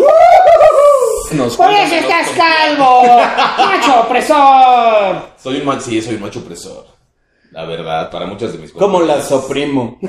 Nos 1.32 1.56
¡Por 1.56 1.70
eso 1.72 1.94
estás 1.94 2.28
calvo! 2.36 3.22
¡Macho 3.56 4.00
opresor! 4.00 5.30
Soy 5.42 5.60
un 5.60 5.64
macho, 5.64 5.80
sí, 5.80 6.02
soy 6.02 6.16
un 6.16 6.20
macho 6.20 6.40
opresor. 6.40 6.84
La 7.52 7.64
verdad, 7.64 8.10
para 8.10 8.26
muchas 8.26 8.52
de 8.52 8.58
mis 8.58 8.70
Como 8.70 9.00
la 9.00 9.22
soprimo. 9.22 9.98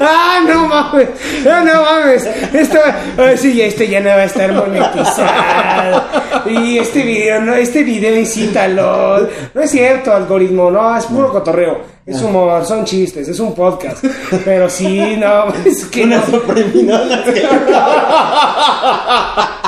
¡Ah, 0.00 0.40
no 0.46 0.66
mames! 0.66 1.08
¡Ah, 1.48 1.62
no 1.64 1.82
mames! 1.82 2.26
Esto, 2.52 2.78
ay, 3.18 3.36
sí, 3.36 3.60
este 3.60 3.88
ya 3.88 4.00
no 4.00 4.10
va 4.10 4.16
a 4.16 4.24
estar 4.24 4.52
monetizado. 4.52 6.04
Y 6.46 6.78
este 6.78 7.02
video, 7.02 7.40
no, 7.40 7.54
este 7.54 7.82
video 7.82 8.16
incita 8.16 8.64
al 8.64 8.76
LOL. 8.76 9.30
No 9.54 9.62
es 9.62 9.70
cierto, 9.70 10.12
algoritmo, 10.12 10.70
no, 10.70 10.96
es 10.96 11.06
puro 11.06 11.32
cotorreo. 11.32 11.96
Es 12.06 12.22
humor, 12.22 12.64
son 12.64 12.84
chistes, 12.84 13.26
es 13.26 13.40
un 13.40 13.54
podcast. 13.54 14.04
Pero 14.44 14.70
sí, 14.70 15.16
no, 15.16 15.48
es 15.64 15.86
que 15.86 16.04
Una 16.04 16.18
no. 16.18 16.36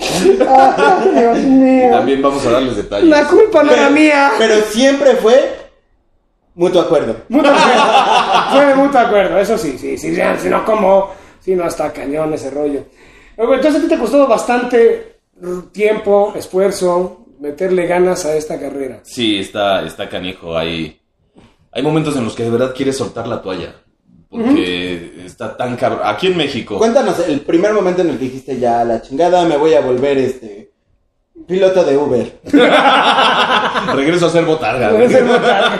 Ay, 0.00 1.10
Dios 1.14 1.38
mío. 1.38 1.90
También 1.92 2.22
vamos 2.22 2.44
a 2.46 2.50
darles 2.50 2.76
detalles. 2.76 3.08
La 3.08 3.24
culpa 3.24 3.62
no 3.62 3.72
era 3.72 3.90
mía. 3.90 4.32
Pero 4.38 4.56
siempre 4.70 5.16
fue 5.16 5.57
mutuo 6.58 6.82
acuerdo. 6.82 7.16
Mutuo 7.28 7.50
acuerdo. 7.50 7.82
Fue 8.50 8.66
de 8.66 8.74
mutuo 8.74 9.00
acuerdo, 9.00 9.38
eso 9.38 9.56
sí, 9.56 9.78
sí, 9.78 9.96
sí, 9.96 10.14
si 10.38 10.48
no, 10.48 10.64
como, 10.64 11.10
si 11.40 11.54
no, 11.54 11.64
hasta 11.64 11.92
cañón 11.92 12.34
ese 12.34 12.50
rollo. 12.50 12.84
Entonces 13.36 13.76
a 13.76 13.80
ti 13.80 13.88
te 13.88 13.98
costó 13.98 14.26
bastante 14.26 15.20
tiempo, 15.72 16.34
esfuerzo, 16.36 17.26
meterle 17.40 17.86
ganas 17.86 18.24
a 18.26 18.34
esta 18.36 18.58
carrera. 18.58 19.00
Sí, 19.04 19.38
está, 19.38 19.86
está 19.86 20.08
canijo. 20.08 20.56
Hay, 20.56 21.00
hay 21.70 21.82
momentos 21.82 22.16
en 22.16 22.24
los 22.24 22.34
que 22.34 22.42
de 22.42 22.50
verdad 22.50 22.74
quieres 22.74 22.96
soltar 22.96 23.28
la 23.28 23.40
toalla. 23.40 23.74
Porque 24.28 25.24
está 25.24 25.56
tan 25.56 25.76
cabrón. 25.76 26.00
Aquí 26.04 26.26
en 26.26 26.36
México. 26.36 26.76
Cuéntanos 26.76 27.18
el 27.26 27.40
primer 27.40 27.72
momento 27.72 28.02
en 28.02 28.10
el 28.10 28.18
que 28.18 28.24
dijiste 28.24 28.58
ya 28.58 28.84
la 28.84 29.00
chingada, 29.00 29.46
me 29.46 29.56
voy 29.56 29.72
a 29.72 29.80
volver 29.80 30.18
este 30.18 30.72
piloto 31.48 31.82
de 31.82 31.96
Uber. 31.96 32.40
Regreso 33.94 34.26
a 34.26 34.30
ser 34.30 34.44
botarga. 34.44 34.90
güey. 34.90 35.06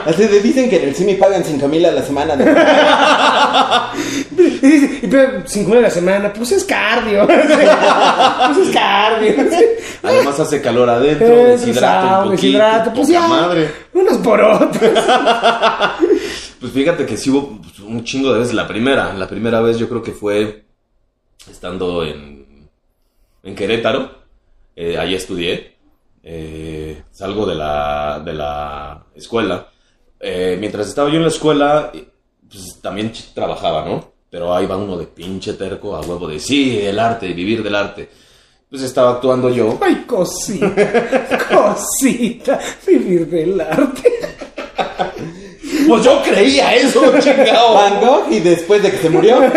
Así 0.07 0.27
de, 0.27 0.41
dicen 0.41 0.69
que 0.71 0.83
en 0.83 0.89
el 0.89 0.95
CIMI 0.95 1.15
pagan 1.15 1.45
5 1.45 1.69
mil 1.69 1.85
a 1.85 1.93
la 1.93 2.03
semana. 2.03 2.35
¿no? 2.35 2.45
Y 4.61 4.71
dice, 4.71 4.99
y 5.03 5.07
pero, 5.07 5.43
cinco 5.47 5.71
mil 5.71 5.79
a 5.79 5.83
la 5.83 5.91
semana, 5.91 6.33
pues 6.33 6.51
es 6.53 6.65
cardio. 6.65 7.27
pues 7.27 8.59
es 8.59 8.75
cardio. 8.75 9.35
Además 10.03 10.41
hace 10.41 10.61
calor 10.61 10.91
adentro, 10.91 11.27
Es 11.27 11.61
deshidrata 11.61 12.19
un 12.19 12.25
poquito. 12.25 12.31
deshidrata, 12.43 12.93
pues 12.93 13.09
ya. 13.09 13.27
madre. 13.29 13.71
Unos 13.95 14.19
por 14.19 14.41
otros. 14.41 14.91
Pues 16.61 16.73
fíjate 16.73 17.07
que 17.07 17.17
sí 17.17 17.31
hubo 17.31 17.59
pues, 17.63 17.79
un 17.81 18.03
chingo 18.05 18.33
de 18.33 18.41
veces. 18.41 18.55
La 18.55 18.67
primera, 18.67 19.13
la 19.15 19.29
primera 19.29 19.61
vez 19.61 19.79
yo 19.79 19.89
creo 19.89 20.03
que 20.03 20.13
fue 20.13 20.65
estando 21.51 22.05
en, 22.05 22.69
en 23.45 23.55
Querétaro. 23.55 24.18
Eh, 24.81 24.97
ahí 24.97 25.13
estudié. 25.13 25.75
Eh, 26.23 27.03
salgo 27.11 27.45
de 27.47 27.57
la, 27.57 28.23
de 28.25 28.33
la 28.33 29.07
escuela. 29.13 29.67
Eh, 30.21 30.57
mientras 30.61 30.87
estaba 30.87 31.11
yo 31.11 31.17
en 31.17 31.23
la 31.23 31.31
escuela, 31.31 31.91
pues 32.49 32.81
también 32.81 33.13
trabajaba, 33.35 33.85
¿no? 33.85 34.13
Pero 34.31 34.55
ahí 34.55 34.67
va 34.67 34.77
uno 34.77 34.97
de 34.97 35.07
pinche 35.07 35.55
terco 35.55 35.97
a 35.97 36.01
huevo 36.03 36.29
de 36.29 36.39
sí, 36.39 36.79
el 36.81 37.01
arte, 37.01 37.33
vivir 37.33 37.61
del 37.65 37.75
arte. 37.75 38.09
Pues 38.71 38.83
estaba 38.83 39.15
actuando 39.15 39.51
yo. 39.51 39.77
Ay, 39.81 40.05
cosita, 40.07 40.71
cosita, 41.51 42.61
vivir 42.87 43.27
del 43.27 43.61
arte. 43.61 44.13
Pues 45.89 46.05
yo 46.05 46.23
creía 46.23 46.77
eso, 46.77 47.01
chingado. 47.19 47.75
Van 47.75 48.01
Gogh 48.01 48.31
y 48.31 48.39
después 48.39 48.81
de 48.81 48.93
que 48.93 48.99
se 48.99 49.11
murió. 49.11 49.41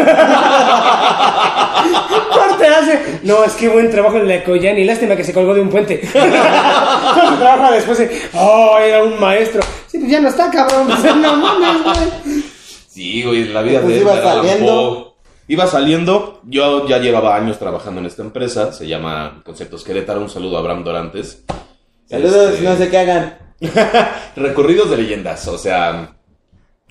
Hace. 2.68 3.20
No, 3.24 3.44
es 3.44 3.54
que 3.54 3.70
buen 3.70 3.90
trabajo 3.90 4.18
en 4.18 4.28
la 4.28 4.44
Coyani. 4.44 4.84
Lástima 4.84 5.16
que 5.16 5.24
se 5.24 5.34
colgó 5.34 5.54
de 5.54 5.62
un 5.62 5.70
puente. 5.70 5.98
Trabaja 6.12 7.72
después 7.72 7.98
de. 7.98 8.22
Oh, 8.34 8.78
era 8.80 9.04
un 9.04 9.20
maestro. 9.20 9.62
Sí, 9.88 10.00
pues 10.00 10.12
ya 10.12 10.20
no 10.20 10.30
está, 10.30 10.50
cabrón. 10.50 10.88
No 11.22 11.38
mames, 11.38 11.84
güey. 11.84 12.44
Sí, 12.88 13.24
güey, 13.24 13.46
la 13.46 13.62
vida 13.62 13.82
Pues 13.82 13.96
de 13.96 14.02
iba 14.02 14.22
saliendo. 14.22 15.16
Iba 15.48 15.68
saliendo, 15.68 16.40
yo 16.46 16.88
ya 16.88 17.00
llevaba 17.00 17.36
años 17.36 17.60
trabajando 17.60 18.00
en 18.00 18.06
esta 18.06 18.22
empresa, 18.22 18.72
se 18.72 18.88
llama 18.88 19.42
Conceptos 19.44 19.84
Querétaro, 19.84 20.22
un 20.22 20.30
saludo 20.30 20.56
a 20.56 20.60
Abraham 20.62 20.86
Dorantes. 20.86 21.44
Saludos, 22.10 22.54
Este, 22.54 22.64
no 22.64 22.78
sé 22.78 22.90
qué 22.90 22.98
hagan. 23.00 23.38
Recorridos 24.38 24.90
de 24.90 24.98
leyendas, 24.98 25.46
o 25.50 25.58
sea, 25.58 26.14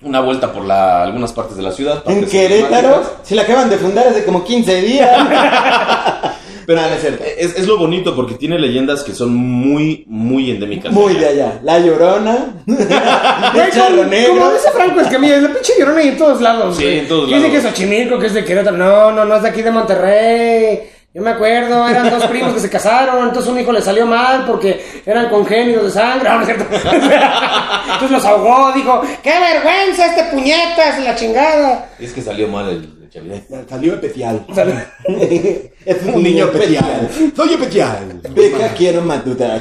una 0.03 0.19
vuelta 0.21 0.51
por 0.51 0.65
la, 0.65 1.03
algunas 1.03 1.31
partes 1.33 1.57
de 1.57 1.63
la 1.63 1.71
ciudad. 1.71 2.03
En 2.07 2.25
Querétaro, 2.25 3.03
si 3.23 3.35
la 3.35 3.43
acaban 3.43 3.69
de 3.69 3.77
fundar 3.77 4.07
hace 4.07 4.23
como 4.25 4.43
15 4.43 4.81
días. 4.81 5.09
Pero 6.65 6.79
no, 6.79 6.87
no 6.89 6.93
es 6.93 7.01
cierto. 7.01 7.23
Es, 7.37 7.55
es 7.57 7.67
lo 7.67 7.77
bonito 7.77 8.15
porque 8.15 8.35
tiene 8.35 8.57
leyendas 8.59 9.03
que 9.03 9.13
son 9.13 9.33
muy, 9.35 10.05
muy 10.07 10.51
endémicas. 10.51 10.91
Muy 10.93 11.15
de 11.15 11.27
allá. 11.27 11.59
La 11.63 11.79
Llorona. 11.79 12.53
El 12.67 13.71
Charro 13.71 13.97
como- 13.97 14.03
Negro. 14.09 14.33
Como 14.35 14.51
dice 14.53 14.71
Franco 14.71 14.99
Escamilla, 15.01 15.41
la 15.41 15.49
pinche 15.53 15.73
llorona 15.79 15.99
hay 15.99 16.09
en 16.09 16.17
todos 16.17 16.39
lados. 16.39 16.77
Sí, 16.77 16.83
güey. 16.83 16.99
en 16.99 17.07
todos 17.07 17.27
Que 17.29 17.35
Dice 17.35 17.47
lados. 17.47 17.51
que 17.63 17.67
es 17.67 17.73
Xochimilco, 17.75 18.19
que 18.19 18.27
es 18.27 18.33
de 18.35 18.45
Querétaro. 18.45 18.77
No, 18.77 19.11
no, 19.11 19.25
no 19.25 19.35
es 19.35 19.41
de 19.43 19.49
aquí 19.49 19.61
de 19.63 19.71
Monterrey. 19.71 20.79
Yo 21.13 21.21
me 21.21 21.31
acuerdo, 21.31 21.89
eran 21.89 22.09
dos 22.09 22.25
primos 22.27 22.53
que 22.53 22.61
se 22.61 22.69
casaron, 22.69 23.27
entonces 23.27 23.51
un 23.51 23.59
hijo 23.59 23.73
le 23.73 23.81
salió 23.81 24.05
mal 24.05 24.45
porque 24.45 24.81
eran 25.05 25.29
congénitos 25.29 25.83
de 25.83 25.91
sangre. 25.91 26.29
No, 26.29 26.35
no 26.37 26.41
es 26.41 26.47
cierto. 26.47 26.65
Entonces 26.73 28.11
los 28.11 28.25
ahogó, 28.25 28.71
dijo, 28.71 29.01
¡qué 29.21 29.33
vergüenza 29.37 30.05
este 30.05 30.23
puñetas, 30.31 30.99
la 31.03 31.15
chingada! 31.15 31.89
Es 31.99 32.13
que 32.13 32.21
salió 32.21 32.47
mal 32.47 32.69
el, 32.69 33.01
Chaviré. 33.11 33.43
Salió 33.67 33.95
especial. 33.95 34.45
Es 35.85 36.03
un 36.05 36.23
niño 36.23 36.45
especial. 36.45 37.09
Soy 37.35 37.53
especial. 37.53 38.21
Beca, 38.29 38.69
quiero 38.69 39.01
madurar. 39.01 39.59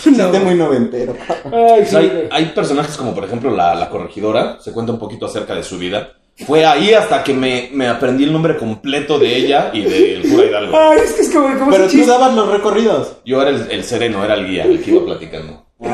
Chiste 0.00 0.38
muy 0.44 0.54
noventero. 0.54 1.16
Ay, 1.46 1.82
O 1.82 1.84
sí, 1.84 1.90
sea, 1.90 2.28
hay, 2.30 2.44
personajes 2.54 2.96
como 2.96 3.12
por 3.12 3.24
ejemplo 3.24 3.50
la, 3.50 3.74
la 3.74 3.88
corregidora, 3.88 4.58
se 4.60 4.70
cuenta 4.70 4.92
un 4.92 5.00
poquito 5.00 5.26
acerca 5.26 5.54
de 5.54 5.64
su 5.64 5.78
vida. 5.78 6.19
Fue 6.46 6.64
ahí 6.64 6.92
hasta 6.94 7.22
que 7.22 7.34
me, 7.34 7.68
me 7.72 7.86
aprendí 7.88 8.24
el 8.24 8.32
nombre 8.32 8.56
completo 8.56 9.18
de 9.18 9.36
ella 9.36 9.70
y 9.72 9.82
del 9.82 10.22
cura 10.30 10.44
Hidalgo. 10.46 10.78
Ay, 10.78 10.98
es 11.04 11.12
que 11.12 11.22
es 11.22 11.30
como, 11.30 11.58
como 11.58 11.70
Pero 11.70 11.84
tú 11.84 11.90
chiste. 11.90 12.06
dabas 12.10 12.34
los 12.34 12.48
recorridos. 12.48 13.16
Yo 13.24 13.42
era 13.42 13.50
el, 13.50 13.70
el 13.70 13.84
sereno, 13.84 14.24
era 14.24 14.34
el 14.34 14.46
guía, 14.46 14.64
el 14.64 14.82
que 14.82 14.90
iba 14.90 15.04
platicando. 15.04 15.66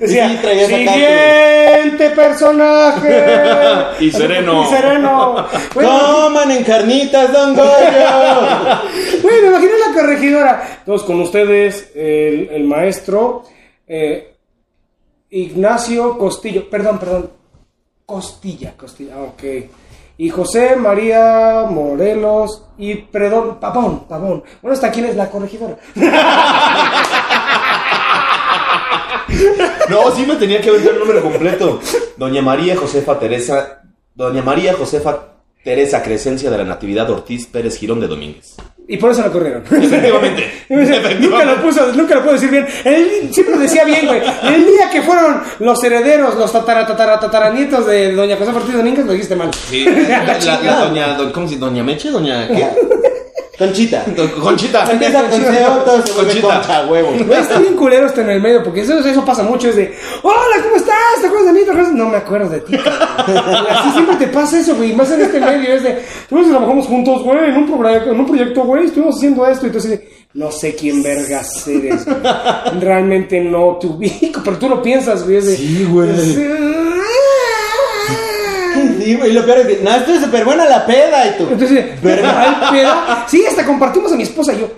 Decía, 0.00 0.28
Sí, 0.30 0.38
traías 0.42 0.72
acá 0.72 0.94
siguiente 0.94 2.10
personaje. 2.10 3.24
Y 4.00 4.10
sereno. 4.10 4.64
Y 4.64 4.66
sereno. 4.74 5.46
Bueno, 5.74 5.90
Coman 5.90 6.50
en 6.50 6.64
carnitas, 6.64 7.32
don 7.32 7.54
Goyo. 7.54 7.66
Bueno, 9.22 9.48
imagina 9.48 9.72
la 9.88 9.94
corregidora. 9.94 10.82
Todos 10.84 11.04
con 11.04 11.20
ustedes, 11.20 11.92
el, 11.94 12.48
el 12.52 12.64
maestro 12.64 13.44
eh, 13.86 14.34
Ignacio 15.30 16.18
Costillo. 16.18 16.68
Perdón, 16.68 16.98
perdón. 16.98 17.30
Costilla, 18.06 18.76
Costilla, 18.76 19.18
ok. 19.18 19.42
Y 20.18 20.28
José 20.28 20.76
María 20.76 21.66
Morelos 21.70 22.64
y 22.78 22.94
perdón, 22.94 23.58
Pavón, 23.58 24.06
Pavón. 24.06 24.44
Bueno, 24.60 24.74
¿hasta 24.74 24.90
quién 24.90 25.06
es 25.06 25.16
la 25.16 25.30
corregidora? 25.30 25.78
No, 29.88 30.10
sí 30.14 30.24
me 30.26 30.36
tenía 30.36 30.60
que 30.60 30.70
aventar 30.70 30.92
el 30.92 30.98
nombre 30.98 31.20
completo. 31.20 31.80
Doña 32.16 32.40
María 32.40 32.76
Josefa 32.76 33.18
Teresa. 33.18 33.82
Doña 34.14 34.42
María 34.42 34.74
Josefa 34.74 35.34
Teresa 35.64 36.02
Crescencia 36.02 36.50
de 36.50 36.58
la 36.58 36.64
Natividad 36.64 37.10
Ortiz 37.10 37.46
Pérez 37.46 37.76
Girón 37.76 38.00
de 38.00 38.08
Domínguez. 38.08 38.56
Y 38.88 38.96
por 38.96 39.12
eso 39.12 39.22
la 39.22 39.28
corrieron. 39.30 39.62
Efectivamente. 39.70 40.64
nunca 41.20 41.44
lo 41.44 41.62
puso, 41.62 41.92
nunca 41.94 42.14
lo 42.16 42.20
puedo 42.22 42.34
decir 42.34 42.50
bien. 42.50 42.66
Él 42.84 43.30
siempre 43.32 43.54
lo 43.54 43.60
decía 43.62 43.84
bien, 43.84 44.06
güey. 44.06 44.20
El 44.54 44.66
día 44.66 44.90
que 44.90 45.00
fueron 45.02 45.40
los 45.60 45.82
herederos, 45.84 46.34
los 46.34 46.52
tatara, 46.52 46.86
tatara, 46.86 47.18
tataranietos 47.20 47.86
de 47.86 48.12
Doña 48.12 48.36
José 48.36 48.50
Ortiz 48.50 48.74
Domínguez, 48.74 49.06
lo 49.06 49.12
dijiste 49.12 49.36
mal. 49.36 49.50
Sí, 49.54 49.84
la, 49.84 50.24
la- 50.24 50.60
la 50.62 50.76
doña, 50.84 51.14
do- 51.14 51.32
¿cómo 51.32 51.46
se 51.46 51.54
dice? 51.54 51.64
¿Doña 51.64 51.82
Meche? 51.84 52.10
¿Doña 52.10 52.48
qué? 52.48 52.66
Conchita. 53.66 54.04
Conchita. 54.42 54.90
Empieza 54.90 55.22
con 55.28 55.40
CEO, 55.40 55.70
todo 55.84 56.02
se 56.06 56.12
vuelve 56.12 56.30
Conchita. 56.32 56.54
concha, 56.60 56.86
huevo. 56.86 57.10
Güey, 57.26 57.60
bien 57.60 57.76
culero 57.76 58.06
esto 58.06 58.20
en 58.20 58.30
el 58.30 58.40
medio, 58.42 58.62
porque 58.62 58.80
eso, 58.82 58.98
eso 58.98 59.24
pasa 59.24 59.42
mucho, 59.42 59.68
es 59.68 59.76
de, 59.76 59.94
hola, 60.22 60.56
¿cómo 60.62 60.76
estás? 60.76 60.96
¿Te 61.20 61.26
acuerdas 61.26 61.52
de 61.54 61.60
mí? 61.60 61.64
¿Te 61.64 61.70
acuerdas? 61.70 61.92
No 61.92 62.08
me 62.08 62.16
acuerdo 62.16 62.48
de 62.50 62.60
ti. 62.60 62.74
Así 63.68 63.90
siempre 63.92 64.16
te 64.16 64.26
pasa 64.28 64.58
eso, 64.58 64.74
güey. 64.76 64.92
Más 64.94 65.10
en 65.10 65.22
este 65.22 65.40
medio 65.40 65.72
es 65.74 65.82
de. 65.82 66.02
Tú 66.28 66.42
trabajamos 66.48 66.86
juntos, 66.86 67.22
güey, 67.22 67.50
en 67.50 67.56
un, 67.56 67.66
programa, 67.66 68.04
en 68.04 68.18
un 68.20 68.26
proyecto, 68.26 68.62
güey. 68.64 68.86
Estuvimos 68.86 69.16
haciendo 69.16 69.46
esto. 69.46 69.66
Y 69.66 69.70
tú 69.70 69.78
así. 69.78 69.98
No 70.34 70.50
sé 70.50 70.74
quién 70.74 71.02
vergas 71.02 71.68
eres. 71.68 72.04
güey. 72.06 72.16
Realmente 72.80 73.38
no 73.40 73.76
te 73.80 73.86
ubico. 73.86 74.40
Pero 74.44 74.56
tú 74.58 74.68
lo 74.68 74.82
piensas, 74.82 75.24
güey. 75.24 75.36
es 75.36 75.46
de- 75.46 75.56
Sí, 75.56 75.84
güey. 75.90 76.08
Güey, 79.16 79.32
lo 79.32 79.44
peor 79.44 79.58
es 79.58 79.66
que, 79.66 79.80
no, 79.82 79.90
esto 79.94 80.12
es 80.12 80.20
súper 80.20 80.44
buena 80.44 80.64
la 80.66 80.84
peda 80.86 81.26
y 81.28 81.38
tú. 81.38 81.48
Entonces, 81.50 82.02
¿Verdad? 82.02 82.56
¿ay, 82.62 82.72
peda? 82.78 83.24
Sí, 83.28 83.44
hasta 83.46 83.64
compartimos 83.66 84.12
a 84.12 84.16
mi 84.16 84.22
esposa 84.22 84.52
y 84.54 84.60
yo. 84.60 84.68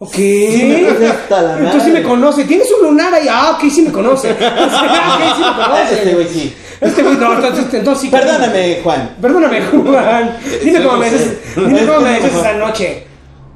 Ok. 0.00 0.14
Sí, 0.14 0.86
Entonces 0.88 1.82
sí 1.84 1.90
me 1.90 2.02
conoce. 2.04 2.44
Tienes 2.44 2.68
un 2.80 2.88
lunar 2.88 3.12
ahí. 3.12 3.26
Ah, 3.28 3.56
ok, 3.56 3.68
sí 3.70 3.82
me 3.82 3.90
conoce. 3.90 4.30
Ah, 4.40 5.16
ok, 5.18 5.36
sí 5.36 5.42
me 5.42 5.64
conoce. 5.64 5.94
Este 5.94 6.14
güey 6.14 6.28
sí. 6.28 6.56
Este 6.80 7.02
güey, 7.02 7.16
no, 7.16 7.34
entonces, 7.34 7.74
entonces 7.74 8.02
sí. 8.02 8.08
Perdóname, 8.08 8.78
Juan. 8.84 9.16
Perdóname, 9.20 9.60
Juan. 9.62 10.36
Dime 10.64 10.82
cómo 10.84 10.96
me 10.98 11.10
dices. 11.10 11.38
Dime 11.56 11.86
cómo 11.86 12.00
me 12.00 12.10
dices 12.10 12.24
Este, 12.26 12.38
esa 12.40 12.52
noche. 12.52 13.06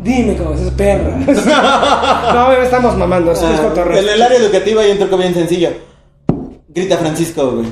Dime 0.00 0.36
cómo 0.36 0.50
me 0.50 0.56
dices, 0.56 0.72
perra. 0.74 1.16
No, 2.34 2.52
estamos 2.54 2.96
mamando. 2.96 3.30
Es, 3.30 3.38
es 3.38 3.44
Ah, 3.44 3.62
cotorreo. 3.62 4.00
en 4.00 4.08
el 4.08 4.20
área 4.22 4.38
educativa 4.38 4.82
hay 4.82 4.90
un 4.90 4.98
truco 4.98 5.16
bien 5.18 5.34
sencillo. 5.34 5.70
Grita 6.74 6.96
Francisco, 6.96 7.52
güey. 7.52 7.66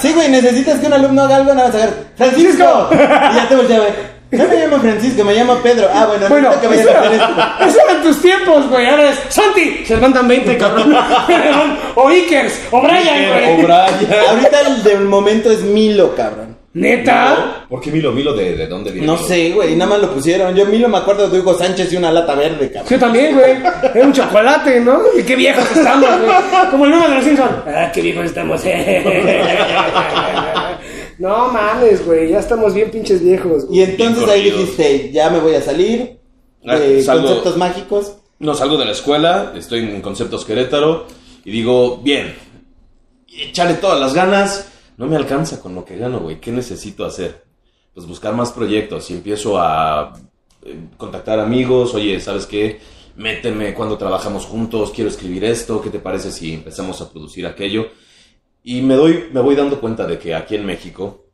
Sí, 0.00 0.12
güey, 0.12 0.28
necesitas 0.30 0.78
que 0.80 0.86
un 0.86 0.92
alumno 0.94 1.22
haga 1.22 1.36
algo, 1.36 1.54
nada 1.54 1.68
más 1.68 1.76
agarrar. 1.76 1.94
¡Francisco! 2.16 2.88
Y 3.32 3.36
ya 3.36 3.46
te 3.48 3.56
voltea, 3.56 3.78
güey. 3.78 4.10
No 4.32 4.44
me 4.46 4.54
llamo 4.56 4.78
Francisco, 4.78 5.24
me 5.24 5.34
llamo 5.34 5.54
Pedro. 5.56 5.88
Ah, 5.92 6.06
bueno, 6.06 6.28
Bueno, 6.28 6.60
que 6.60 6.68
vayas 6.68 6.86
eso, 6.86 6.96
a 6.96 7.00
hacer 7.00 7.12
esto. 7.14 7.34
eso 7.66 7.78
eran 7.88 8.02
tus 8.02 8.22
tiempos, 8.22 8.68
güey. 8.68 8.86
Ahora 8.88 9.10
es 9.10 9.18
Santi. 9.28 9.84
Se 9.84 9.96
levantan 9.96 10.28
20, 10.28 10.56
cabrón. 10.56 10.94
o 11.96 12.08
Ikers. 12.08 12.60
O 12.70 12.80
Brian, 12.80 13.28
O 13.28 13.34
güey. 13.34 13.62
Brian. 13.62 14.24
Ahorita 14.28 14.60
el 14.68 14.82
del 14.84 15.00
momento 15.00 15.50
es 15.50 15.62
Milo, 15.62 16.14
cabrón. 16.14 16.49
Neta. 16.72 17.66
¿Por 17.68 17.80
qué 17.80 17.90
Milo? 17.90 18.12
¿Milo 18.12 18.32
de, 18.32 18.56
de 18.56 18.66
dónde 18.68 18.92
viene? 18.92 19.04
No 19.06 19.14
Milo? 19.14 19.26
sé, 19.26 19.50
güey, 19.50 19.74
nada 19.74 19.90
más 19.90 20.00
lo 20.00 20.14
pusieron. 20.14 20.54
Yo 20.54 20.64
Milo 20.66 20.88
me 20.88 20.98
acuerdo 20.98 21.28
de 21.28 21.40
Hugo 21.40 21.58
Sánchez 21.58 21.92
y 21.92 21.96
una 21.96 22.12
lata 22.12 22.34
verde, 22.36 22.70
cabrón. 22.70 22.88
Yo 22.90 22.98
también, 22.98 23.34
güey. 23.34 23.56
Era 23.92 24.06
un 24.06 24.12
chocolate, 24.12 24.80
¿no? 24.80 25.00
Y 25.18 25.22
qué 25.24 25.34
viejos 25.34 25.64
estamos, 25.74 26.08
güey. 26.20 26.30
Como 26.70 26.84
el 26.84 26.90
nuevo 26.92 27.08
de 27.08 27.14
los 27.16 27.24
Simpsons. 27.24 27.50
Ah, 27.66 27.90
qué 27.92 28.02
viejos 28.02 28.24
estamos. 28.26 28.62
no 31.18 31.48
mames, 31.48 32.04
güey. 32.06 32.30
Ya 32.30 32.38
estamos 32.38 32.74
bien 32.74 32.90
pinches 32.90 33.22
viejos. 33.22 33.66
güey. 33.66 33.80
Y 33.80 33.82
entonces 33.82 34.28
ahí 34.28 34.50
corridos. 34.50 34.58
dijiste, 34.60 35.10
ya 35.12 35.30
me 35.30 35.40
voy 35.40 35.54
a 35.54 35.62
salir 35.62 36.18
Ah, 36.66 36.76
salgo- 37.02 37.26
conceptos 37.26 37.56
mágicos. 37.56 38.16
No, 38.38 38.54
salgo 38.54 38.76
de 38.78 38.84
la 38.86 38.92
escuela, 38.92 39.52
estoy 39.56 39.80
en 39.80 40.00
Conceptos 40.00 40.44
Querétaro 40.46 41.06
y 41.44 41.50
digo, 41.50 41.98
bien, 41.98 42.34
échale 43.28 43.74
todas 43.74 44.00
las 44.00 44.14
ganas. 44.14 44.69
No 45.00 45.06
me 45.06 45.16
alcanza 45.16 45.62
con 45.62 45.74
lo 45.74 45.82
que 45.82 45.96
gano, 45.96 46.20
güey. 46.20 46.40
¿Qué 46.40 46.52
necesito 46.52 47.06
hacer? 47.06 47.42
Pues 47.94 48.06
buscar 48.06 48.34
más 48.34 48.52
proyectos 48.52 49.10
y 49.10 49.14
empiezo 49.14 49.58
a 49.58 50.12
eh, 50.62 50.88
contactar 50.98 51.40
amigos. 51.40 51.94
Oye, 51.94 52.20
¿sabes 52.20 52.44
qué? 52.44 52.80
Méteme 53.16 53.72
cuando 53.72 53.96
trabajamos 53.96 54.44
juntos, 54.44 54.92
quiero 54.94 55.08
escribir 55.08 55.42
esto. 55.44 55.80
¿Qué 55.80 55.88
te 55.88 56.00
parece 56.00 56.30
si 56.30 56.52
empezamos 56.52 57.00
a 57.00 57.10
producir 57.10 57.46
aquello? 57.46 57.88
Y 58.62 58.82
me, 58.82 58.94
doy, 58.94 59.30
me 59.32 59.40
voy 59.40 59.56
dando 59.56 59.80
cuenta 59.80 60.06
de 60.06 60.18
que 60.18 60.34
aquí 60.34 60.56
en 60.56 60.66
México, 60.66 61.24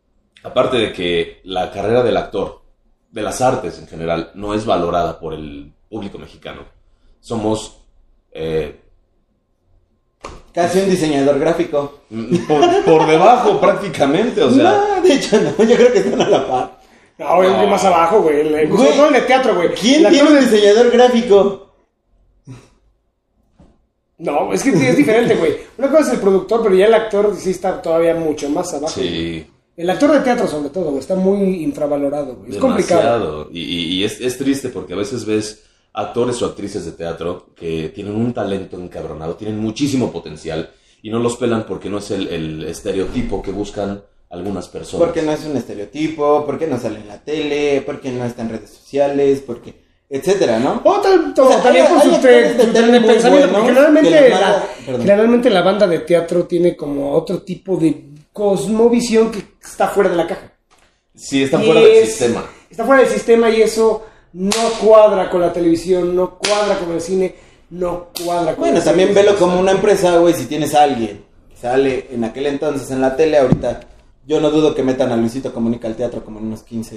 aparte 0.44 0.76
de 0.76 0.92
que 0.92 1.40
la 1.42 1.72
carrera 1.72 2.04
del 2.04 2.18
actor, 2.18 2.62
de 3.10 3.22
las 3.22 3.40
artes 3.40 3.80
en 3.80 3.88
general, 3.88 4.30
no 4.36 4.54
es 4.54 4.64
valorada 4.64 5.18
por 5.18 5.34
el 5.34 5.72
público 5.88 6.18
mexicano. 6.18 6.66
Somos 7.18 7.80
eh, 8.30 8.85
Casi 10.56 10.78
un 10.80 10.90
diseñador 10.90 11.38
gráfico. 11.38 12.00
mm, 12.10 12.36
por, 12.48 12.84
por 12.84 13.06
debajo 13.06 13.60
prácticamente, 13.60 14.42
o 14.42 14.50
sea... 14.50 14.62
no, 14.96 15.02
de 15.02 15.12
hecho 15.14 15.38
no, 15.40 15.50
yo 15.64 15.76
creo 15.76 15.92
que 15.92 15.98
están 16.00 16.20
a 16.20 16.28
la 16.28 16.48
par. 16.48 16.80
No, 17.18 17.36
güey, 17.36 17.50
No. 17.50 17.66
más 17.68 17.84
abajo, 17.84 18.22
güey. 18.22 18.40
El, 18.40 18.68
Güey. 18.68 19.12
de 19.12 19.20
teatro, 19.22 19.54
güey. 19.54 19.72
¿Quién 19.74 20.08
tiene 20.10 20.28
un 20.28 20.34
de- 20.34 20.40
diseñador 20.40 20.90
gráfico? 20.90 21.62
No, 24.18 24.52
es 24.52 24.62
que 24.62 24.70
es 24.70 24.96
diferente, 24.96 25.34
güey. 25.36 25.56
Una 25.76 25.88
cosa 25.90 26.02
es 26.08 26.14
el 26.14 26.20
productor, 26.20 26.62
pero 26.62 26.74
ya 26.74 26.86
el 26.86 26.94
actor 26.94 27.34
sí 27.38 27.50
está 27.50 27.82
todavía 27.82 28.14
mucho 28.14 28.48
más 28.48 28.72
abajo. 28.72 28.94
Sí, 28.98 29.46
El 29.76 29.90
actor 29.90 30.10
de 30.12 30.20
teatro, 30.20 30.46
sobre 30.46 30.70
todo, 30.70 30.86
güey, 30.86 31.00
está 31.00 31.14
muy 31.16 31.62
infravalorado, 31.62 32.36
güey. 32.36 32.52
Es 32.52 32.56
complicado. 32.56 33.02
demasiado. 33.02 33.48
Y, 33.52 33.60
y- 33.60 33.92
y 33.96 34.04
es, 34.04 34.18
es 34.22 34.38
triste 34.38 34.70
porque 34.70 34.94
a 34.94 34.96
veces 34.96 35.26
ves 35.26 35.64
actores 35.96 36.40
o 36.42 36.46
actrices 36.46 36.84
de 36.84 36.92
teatro 36.92 37.48
que 37.56 37.90
tienen 37.94 38.14
un 38.14 38.32
talento 38.32 38.78
encabronado, 38.78 39.34
tienen 39.34 39.58
muchísimo 39.58 40.12
potencial 40.12 40.70
y 41.02 41.10
no 41.10 41.18
los 41.18 41.36
pelan 41.36 41.64
porque 41.66 41.88
no 41.90 41.98
es 41.98 42.10
el, 42.10 42.28
el 42.28 42.64
estereotipo 42.64 43.42
que 43.42 43.50
buscan 43.50 44.02
algunas 44.30 44.68
personas. 44.68 45.06
Porque 45.06 45.22
no 45.22 45.32
es 45.32 45.44
un 45.44 45.56
estereotipo, 45.56 46.44
porque 46.44 46.66
no 46.66 46.78
sale 46.78 47.00
en 47.00 47.08
la 47.08 47.18
tele, 47.22 47.82
porque 47.86 48.10
no 48.10 48.24
está 48.24 48.42
en 48.42 48.50
redes 48.50 48.70
sociales, 48.70 49.42
porque 49.46 49.74
etcétera, 50.08 50.58
¿no? 50.58 50.82
O, 50.84 51.00
tal- 51.00 51.32
o 51.36 51.42
O 51.42 51.48
sea, 51.48 51.62
también 51.62 51.86
hay- 51.86 51.92
por 51.92 52.02
hay 52.02 52.10
su, 52.14 52.20
pensamiento, 53.06 53.48
porque 53.52 53.66
que 53.66 53.74
generalmente 53.74 54.28
la, 54.30 54.64
generalmente 54.98 55.50
banda 55.62 55.86
de 55.86 55.98
teatro 56.00 56.44
tiene 56.44 56.76
como 56.76 57.12
otro 57.12 57.42
tipo 57.42 57.76
de 57.76 58.04
cosmovisión 58.32 59.30
que 59.30 59.42
está 59.64 59.88
fuera 59.88 60.10
de 60.10 60.16
la 60.16 60.26
caja. 60.26 60.52
Sí, 61.14 61.42
están 61.44 61.62
Y 61.62 61.66
fuera 61.66 61.80
del 61.80 62.06
sistema. 62.06 62.44
Está 62.70 62.84
fuera 62.84 63.02
del 63.02 63.10
sistema 63.10 63.48
y 63.50 63.62
eso 63.62 64.04
no 64.32 64.52
cuadra 64.80 65.30
con 65.30 65.40
la 65.40 65.52
televisión, 65.52 66.14
no 66.14 66.38
cuadra 66.38 66.78
con 66.78 66.92
el 66.92 67.00
cine, 67.00 67.34
no 67.70 68.08
cuadra 68.24 68.52
con 68.54 68.60
Bueno, 68.64 68.80
también 68.80 69.14
velo 69.14 69.36
como 69.36 69.58
una 69.58 69.72
empresa, 69.72 70.16
güey, 70.18 70.34
si 70.34 70.46
tienes 70.46 70.74
a 70.74 70.82
alguien 70.84 71.24
que 71.48 71.56
sale 71.56 72.08
en 72.10 72.24
aquel 72.24 72.46
entonces 72.46 72.90
en 72.90 73.00
la 73.00 73.16
tele, 73.16 73.38
ahorita 73.38 73.80
yo 74.26 74.40
no 74.40 74.50
dudo 74.50 74.74
que 74.74 74.82
metan 74.82 75.12
a 75.12 75.16
Luisito 75.16 75.52
Comunica 75.52 75.86
al 75.88 75.94
teatro 75.96 76.24
como 76.24 76.38
en 76.40 76.46
unos 76.46 76.62
15 76.64 76.94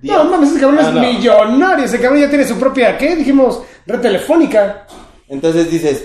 días. 0.00 0.16
No, 0.16 0.24
mames, 0.30 0.50
ese 0.50 0.60
cabrón 0.60 0.78
Ah, 0.80 0.88
es 0.88 0.94
no. 0.94 1.00
millonario, 1.00 1.84
ese 1.84 2.00
cabrón 2.00 2.20
ya 2.22 2.28
tiene 2.28 2.46
su 2.46 2.56
propia, 2.56 2.96
¿qué? 2.96 3.16
Dijimos, 3.16 3.60
red 3.86 4.00
telefónica. 4.00 4.86
Entonces 5.28 5.70
dices, 5.70 6.04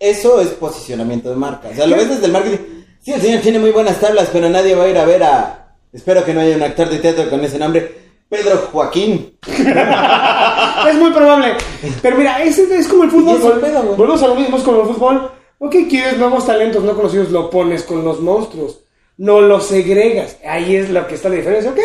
eso 0.00 0.40
es 0.40 0.48
posicionamiento 0.48 1.30
de 1.30 1.36
marca. 1.36 1.68
O 1.68 1.74
sea, 1.74 1.86
lo 1.86 1.96
ves 1.96 2.08
desde 2.08 2.26
el 2.26 2.32
marketing. 2.32 2.58
Sí, 3.00 3.12
el 3.12 3.20
señor 3.22 3.40
tiene 3.40 3.58
muy 3.58 3.70
buenas 3.70 3.98
tablas, 4.00 4.28
pero 4.32 4.48
nadie 4.50 4.74
va 4.74 4.84
a 4.84 4.88
ir 4.88 4.98
a 4.98 5.04
ver 5.04 5.22
a. 5.22 5.74
Espero 5.92 6.24
que 6.24 6.34
no 6.34 6.40
haya 6.40 6.56
un 6.56 6.62
actor 6.62 6.88
de 6.90 6.98
teatro 6.98 7.30
con 7.30 7.40
ese 7.44 7.58
nombre. 7.58 8.07
Pedro 8.28 8.56
Joaquín. 8.72 9.38
Es 10.88 10.94
muy 10.94 11.10
probable. 11.10 11.54
Pero 12.02 12.16
mira, 12.16 12.42
ese 12.42 12.62
es 12.76 12.88
como 12.88 13.04
el 13.04 13.10
fútbol. 13.10 13.36
Es. 13.36 13.96
Volvemos 13.96 14.22
a 14.22 14.28
lo 14.28 14.34
mismo 14.34 14.56
es 14.56 14.62
como 14.62 14.82
el 14.82 14.88
fútbol. 14.88 15.30
Ok, 15.58 15.74
quieres 15.88 16.18
nuevos 16.18 16.46
talentos 16.46 16.84
no 16.84 16.94
conocidos, 16.94 17.30
lo 17.30 17.50
pones 17.50 17.82
con 17.82 18.04
los 18.04 18.20
monstruos. 18.20 18.80
No 19.16 19.40
los 19.40 19.66
segregas. 19.66 20.38
Ahí 20.46 20.76
es 20.76 20.90
lo 20.90 21.06
que 21.06 21.16
está 21.16 21.28
la 21.28 21.36
diferencia. 21.36 21.72
Ok. 21.72 21.80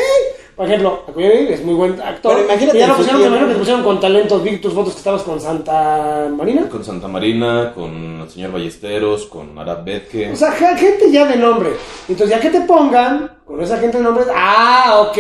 Por 0.56 0.68
ejemplo, 0.68 1.04
Acuña 1.08 1.30
es 1.30 1.66
muy 1.66 1.74
buen 1.74 2.00
actor. 2.00 2.36
Pero 2.36 2.46
imagínate 2.46 2.78
ya 2.78 2.88
lo 2.88 2.96
pusieron, 2.98 3.22
tiempo. 3.22 3.40
que 3.40 3.54
te 3.54 3.60
pusieron 3.60 3.84
con 3.84 4.00
talentos. 4.00 4.44
Vi 4.44 4.58
tus 4.58 4.74
fotos 4.74 4.94
que 4.94 5.00
estabas 5.00 5.24
con 5.24 5.42
Santa 5.42 6.30
Marina. 6.32 6.70
Con 6.70 6.84
Santa 6.84 7.08
Marina, 7.08 7.72
con 7.74 8.22
el 8.22 8.30
señor 8.30 8.52
Ballesteros, 8.52 9.26
con 9.26 9.58
Arad 9.58 9.84
Betke. 9.84 10.32
O 10.32 10.36
sea, 10.36 10.52
gente 10.52 11.12
ya 11.12 11.26
de 11.26 11.38
nombre. 11.38 11.72
Entonces, 12.08 12.36
ya 12.36 12.40
que 12.40 12.52
te 12.52 12.62
pongan 12.62 13.40
con 13.44 13.60
esa 13.62 13.80
gente 13.80 13.98
de 13.98 14.04
nombre, 14.04 14.26
ah, 14.36 15.08
ok, 15.10 15.18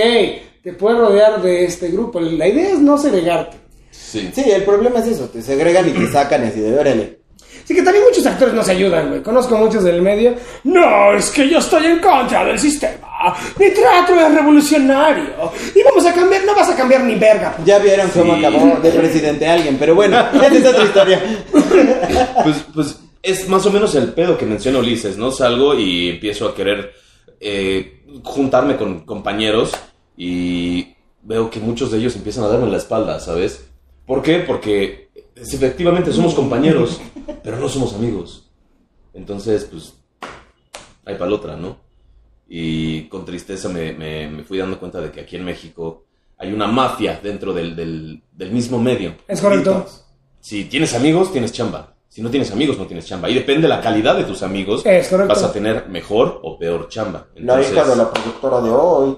te 0.63 0.73
puedes 0.73 0.97
rodear 0.99 1.41
de 1.41 1.65
este 1.65 1.89
grupo. 1.89 2.19
La 2.19 2.47
idea 2.47 2.69
es 2.71 2.79
no 2.79 2.97
segregarte. 2.97 3.57
sí. 3.91 4.31
Sí, 4.33 4.43
el 4.49 4.63
problema 4.63 4.99
es 4.99 5.07
eso, 5.07 5.25
te 5.29 5.41
segregan 5.41 5.87
y 5.89 5.91
te 5.91 6.11
sacan 6.11 6.43
así 6.43 6.59
de 6.59 6.77
órale. 6.79 7.19
Sí, 7.65 7.73
que 7.73 7.81
también 7.81 8.03
muchos 8.03 8.25
actores 8.25 8.53
no 8.53 8.61
se 8.63 8.71
ayudan, 8.71 9.07
güey. 9.09 9.23
Conozco 9.23 9.55
muchos 9.57 9.85
del 9.85 10.01
medio. 10.01 10.33
No, 10.65 11.13
es 11.13 11.29
que 11.29 11.47
yo 11.49 11.59
estoy 11.59 11.85
en 11.85 11.99
contra 11.99 12.43
del 12.43 12.59
sistema. 12.59 13.07
Mi 13.57 13.69
teatro 13.69 14.19
es 14.19 14.35
revolucionario. 14.35 15.51
Y 15.73 15.81
vamos 15.81 16.05
a 16.05 16.13
cambiar, 16.13 16.43
no 16.43 16.53
vas 16.55 16.69
a 16.69 16.75
cambiar 16.75 17.03
ni 17.05 17.15
verga. 17.15 17.55
Ya 17.63 17.79
vieron 17.79 18.09
cómo 18.09 18.35
Sí. 18.35 18.43
acabó 18.43 18.79
de 18.81 18.89
presidente 18.91 19.47
alguien, 19.47 19.77
pero 19.79 19.95
bueno, 19.95 20.17
esa 20.33 20.47
es 20.47 20.65
otra 20.65 20.83
historia. 20.83 21.21
Pues, 22.43 22.57
pues 22.73 22.99
es 23.21 23.47
más 23.47 23.65
o 23.65 23.71
menos 23.71 23.95
el 23.95 24.11
pedo 24.13 24.37
que 24.37 24.45
menciona 24.45 24.79
Ulises, 24.79 25.17
¿no? 25.17 25.31
Salgo 25.31 25.73
y 25.73 26.09
empiezo 26.09 26.49
a 26.49 26.55
querer 26.55 26.91
eh, 27.39 28.03
juntarme 28.23 28.75
con 28.75 29.05
compañeros 29.05 29.71
y 30.17 30.95
veo 31.21 31.49
que 31.49 31.59
muchos 31.59 31.91
de 31.91 31.97
ellos 31.99 32.15
empiezan 32.15 32.43
a 32.43 32.47
darme 32.47 32.69
la 32.69 32.77
espalda, 32.77 33.19
¿sabes? 33.19 33.65
¿Por 34.05 34.21
qué? 34.21 34.39
Porque 34.39 35.09
es- 35.35 35.53
efectivamente 35.53 36.11
somos 36.11 36.33
compañeros, 36.33 36.99
pero 37.43 37.57
no 37.57 37.69
somos 37.69 37.93
amigos. 37.93 38.49
Entonces, 39.13 39.65
pues, 39.65 39.93
hay 41.05 41.15
palotra, 41.15 41.55
¿no? 41.55 41.77
Y 42.47 43.03
con 43.03 43.25
tristeza 43.25 43.69
me, 43.69 43.93
me- 43.93 44.27
me 44.29 44.43
fui 44.43 44.57
dando 44.57 44.79
cuenta 44.79 44.99
de 45.01 45.11
que 45.11 45.21
aquí 45.21 45.35
en 45.35 45.45
México 45.45 46.03
hay 46.37 46.51
una 46.53 46.67
mafia 46.67 47.19
dentro 47.23 47.53
del, 47.53 47.75
del- 47.75 48.21
del 48.31 48.51
mismo 48.51 48.79
medio. 48.79 49.15
Es 49.27 49.41
correcto. 49.41 49.85
Si 50.39 50.65
tienes 50.65 50.93
amigos, 50.93 51.31
tienes 51.31 51.51
chamba. 51.53 51.95
Si 52.09 52.21
no 52.21 52.29
tienes 52.29 52.51
amigos, 52.51 52.77
no 52.77 52.85
tienes 52.85 53.05
chamba. 53.07 53.29
Y 53.29 53.33
depende 53.33 53.63
de 53.63 53.69
la 53.69 53.81
calidad 53.81 54.15
de 54.15 54.25
tus 54.25 54.43
amigos, 54.43 54.85
Es 54.85 55.07
correcto. 55.07 55.33
vas 55.33 55.43
a 55.43 55.51
tener 55.53 55.87
mejor 55.89 56.41
o 56.43 56.59
peor 56.59 56.87
chamba. 56.89 57.27
La 57.35 57.39
Entonces, 57.53 57.71
hija 57.73 57.85
de 57.85 57.95
la 57.95 58.11
productora 58.11 58.61
de 58.61 58.69
hoy. 58.69 59.17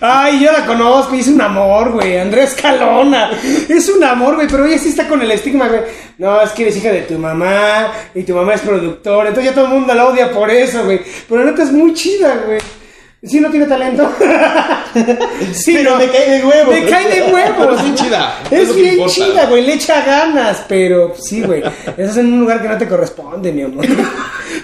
Ay, 0.00 0.40
yo 0.40 0.52
la 0.52 0.64
conozco 0.66 1.14
es 1.14 1.26
un 1.28 1.40
amor, 1.40 1.92
güey. 1.92 2.18
Andrés 2.18 2.54
Calona. 2.54 3.30
Es 3.68 3.88
un 3.88 4.04
amor, 4.04 4.36
güey, 4.36 4.46
pero 4.46 4.64
ella 4.64 4.78
sí 4.78 4.90
está 4.90 5.08
con 5.08 5.20
el 5.20 5.30
estigma, 5.30 5.66
güey. 5.68 5.80
No, 6.18 6.40
es 6.40 6.50
que 6.52 6.62
eres 6.62 6.76
hija 6.76 6.92
de 6.92 7.02
tu 7.02 7.18
mamá 7.18 7.90
y 8.14 8.22
tu 8.22 8.34
mamá 8.34 8.54
es 8.54 8.60
productora. 8.60 9.28
Entonces 9.28 9.50
ya 9.50 9.54
todo 9.54 9.66
el 9.66 9.72
mundo 9.72 9.94
la 9.94 10.06
odia 10.06 10.30
por 10.30 10.48
eso, 10.50 10.84
güey. 10.84 11.00
Pero 11.28 11.44
la 11.44 11.50
neta 11.50 11.64
es 11.64 11.72
muy 11.72 11.92
chida, 11.92 12.36
güey. 12.46 12.60
Sí, 13.26 13.40
no 13.40 13.50
tiene 13.50 13.66
talento. 13.66 14.08
sí, 15.52 15.74
Pero 15.74 15.92
no. 15.92 15.96
me 15.98 16.08
cae 16.08 16.30
de 16.30 16.46
huevos. 16.46 16.74
Me 16.74 16.86
cae 16.86 17.08
de 17.08 17.32
huevos. 17.32 17.76
Es 17.76 17.82
bien 17.82 17.94
chida. 17.94 18.38
Es, 18.50 18.74
bien 18.74 19.06
chida, 19.06 19.46
güey. 19.46 19.66
Le 19.66 19.74
echa 19.74 20.02
ganas, 20.02 20.64
pero 20.68 21.14
sí, 21.18 21.42
güey. 21.42 21.62
Estás 21.96 22.18
en 22.18 22.32
un 22.32 22.40
lugar 22.40 22.62
que 22.62 22.68
no 22.68 22.78
te 22.78 22.86
corresponde, 22.86 23.52
mi 23.52 23.62
amor. 23.62 23.84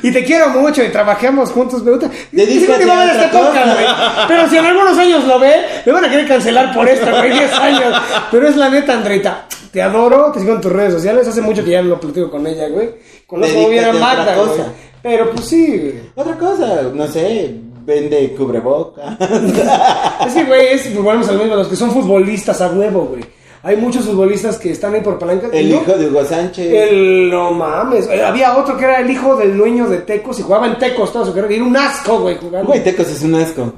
Y 0.03 0.13
te 0.13 0.25
quiero 0.25 0.49
mucho 0.51 0.83
y 0.83 0.89
trabajamos 0.89 1.51
juntos, 1.51 1.83
me 1.83 1.91
gusta. 1.91 2.11
Digo 2.31 2.77
que 2.77 2.87
va 2.87 3.03
a 3.03 3.75
güey. 3.75 3.87
Pero 4.29 4.49
si 4.49 4.57
en 4.57 4.67
algunos 4.67 4.99
años 4.99 5.25
lo 5.25 5.39
ve, 5.39 5.55
me 5.85 5.93
van 5.93 6.05
a 6.05 6.11
querer 6.11 6.27
cancelar 6.27 6.75
por 6.75 6.89
esto, 6.89 7.11
güey. 7.11 7.33
10 7.33 7.53
años. 7.55 8.03
Pero 8.31 8.49
es 8.49 8.57
la 8.57 8.69
neta, 8.69 8.95
Andreita. 8.95 9.47
Te 9.73 9.81
adoro, 9.81 10.31
te 10.33 10.41
sigo 10.41 10.55
en 10.55 10.61
tus 10.61 10.73
redes 10.73 10.95
sociales. 10.95 11.27
Hace 11.27 11.41
mucho 11.41 11.65
que 11.65 11.71
ya 11.71 11.83
no 11.83 11.91
lo 11.91 12.01
platico 12.01 12.31
con 12.31 12.47
ella, 12.47 12.69
güey. 12.69 12.91
Conozco 13.27 13.69
bien 13.69 13.85
a 13.85 13.93
Magda, 13.93 14.37
güey. 14.37 14.61
Pero 15.03 15.31
pues 15.31 15.47
sí, 15.47 15.67
güey. 15.67 15.95
Otra 16.15 16.37
cosa, 16.37 16.83
no 16.95 17.07
sé, 17.09 17.55
vende 17.85 18.35
cubreboca. 18.37 19.16
Es 20.26 20.35
que, 20.35 20.45
güey, 20.45 20.68
es, 20.68 20.95
volvemos 20.95 21.28
al 21.28 21.39
mismo, 21.39 21.57
los 21.57 21.68
que 21.68 21.76
son 21.76 21.91
futbolistas 21.91 22.61
a 22.61 22.68
huevo, 22.68 23.07
güey. 23.07 23.24
Hay 23.64 23.76
muchos 23.76 24.05
futbolistas 24.05 24.59
que 24.59 24.72
están 24.72 24.95
ahí 24.95 25.03
por 25.03 25.18
palanca. 25.18 25.49
El 25.53 25.70
¿no? 25.70 25.76
hijo 25.76 25.93
de 25.93 26.09
Hugo 26.09 26.24
Sánchez. 26.24 26.72
El, 26.72 27.30
no 27.30 27.53
mames. 27.53 28.09
Eh, 28.09 28.24
Había 28.24 28.57
otro 28.57 28.76
que 28.76 28.85
era 28.85 29.01
el 29.01 29.11
hijo 29.11 29.37
del 29.37 29.57
dueño 29.57 29.89
de 29.89 29.99
Tecos 29.99 30.41
y 30.41 30.43
jugaba 30.43 30.66
en 30.66 30.78
Tecos 30.78 31.12
toda 31.12 31.26
su 31.26 31.33
carrera. 31.33 31.53
Y 31.53 31.57
era 31.57 31.64
un 31.64 31.76
asco, 31.76 32.20
güey, 32.20 32.37
jugando. 32.39 32.68
Güey, 32.68 32.83
Tecos 32.83 33.09
es 33.09 33.22
un 33.22 33.37
asco. 33.37 33.72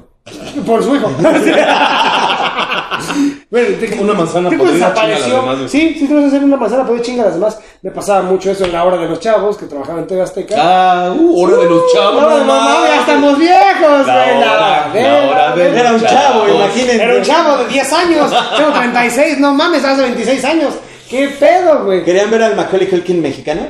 Por 0.65 0.83
su 0.83 0.95
hijo. 0.95 1.07
Bueno, 3.55 3.77
te- 3.79 3.99
Una 4.01 4.13
manzana 4.13 4.49
podrida 4.49 4.67
chinga 4.73 4.79
las 4.87 4.95
desapareció. 4.95 5.35
demás, 5.37 5.55
güey. 5.57 5.69
Sí, 5.69 5.95
sí, 5.97 6.07
tú 6.09 6.15
vas 6.15 6.23
a 6.25 6.27
hacer 6.27 6.43
una 6.43 6.57
manzana, 6.57 6.85
puede 6.85 7.01
chingar 7.01 7.25
a 7.27 7.29
las 7.29 7.35
demás. 7.39 7.57
Me 7.83 7.91
pasaba 7.91 8.21
mucho 8.23 8.51
eso 8.51 8.65
en 8.65 8.73
la 8.73 8.83
hora 8.83 8.97
de 8.97 9.07
los 9.07 9.19
chavos, 9.21 9.55
que 9.55 9.65
trabajaban 9.65 10.01
en 10.01 10.07
TV 10.07 10.21
Azteca. 10.21 10.55
Ah, 10.59 11.13
uh, 11.17 11.41
hora 11.41 11.55
de 11.57 11.69
los 11.69 11.83
chavos. 11.93 12.21
No, 12.21 12.29
no, 12.29 12.37
no 12.39 12.43
no, 12.45 12.53
mames. 12.53 12.89
ya 12.89 12.99
estamos 12.99 13.39
viejos, 13.39 14.07
La 14.07 14.13
güey. 14.25 14.37
hora- 14.37 14.45
la 14.93 15.29
hora 15.29 15.55
de 15.55 15.79
Era 15.79 15.93
un 15.93 16.01
chavo, 16.01 16.49
imagínense. 16.49 17.01
Era 17.03 17.15
un 17.15 17.21
chavo 17.23 17.57
de 17.59 17.67
10 17.67 17.93
años, 17.93 18.33
tengo 18.57 18.71
36, 18.73 19.39
no 19.39 19.53
mames, 19.53 19.85
hace 19.85 20.01
26 20.01 20.43
años. 20.43 20.73
¿Qué 21.09 21.29
pedo, 21.39 21.85
güey? 21.85 22.03
¿Querían 22.03 22.29
ver 22.31 22.41
al 22.43 22.55
Macaulay 22.57 22.87
Culkin 22.89 23.21
mexicano? 23.21 23.67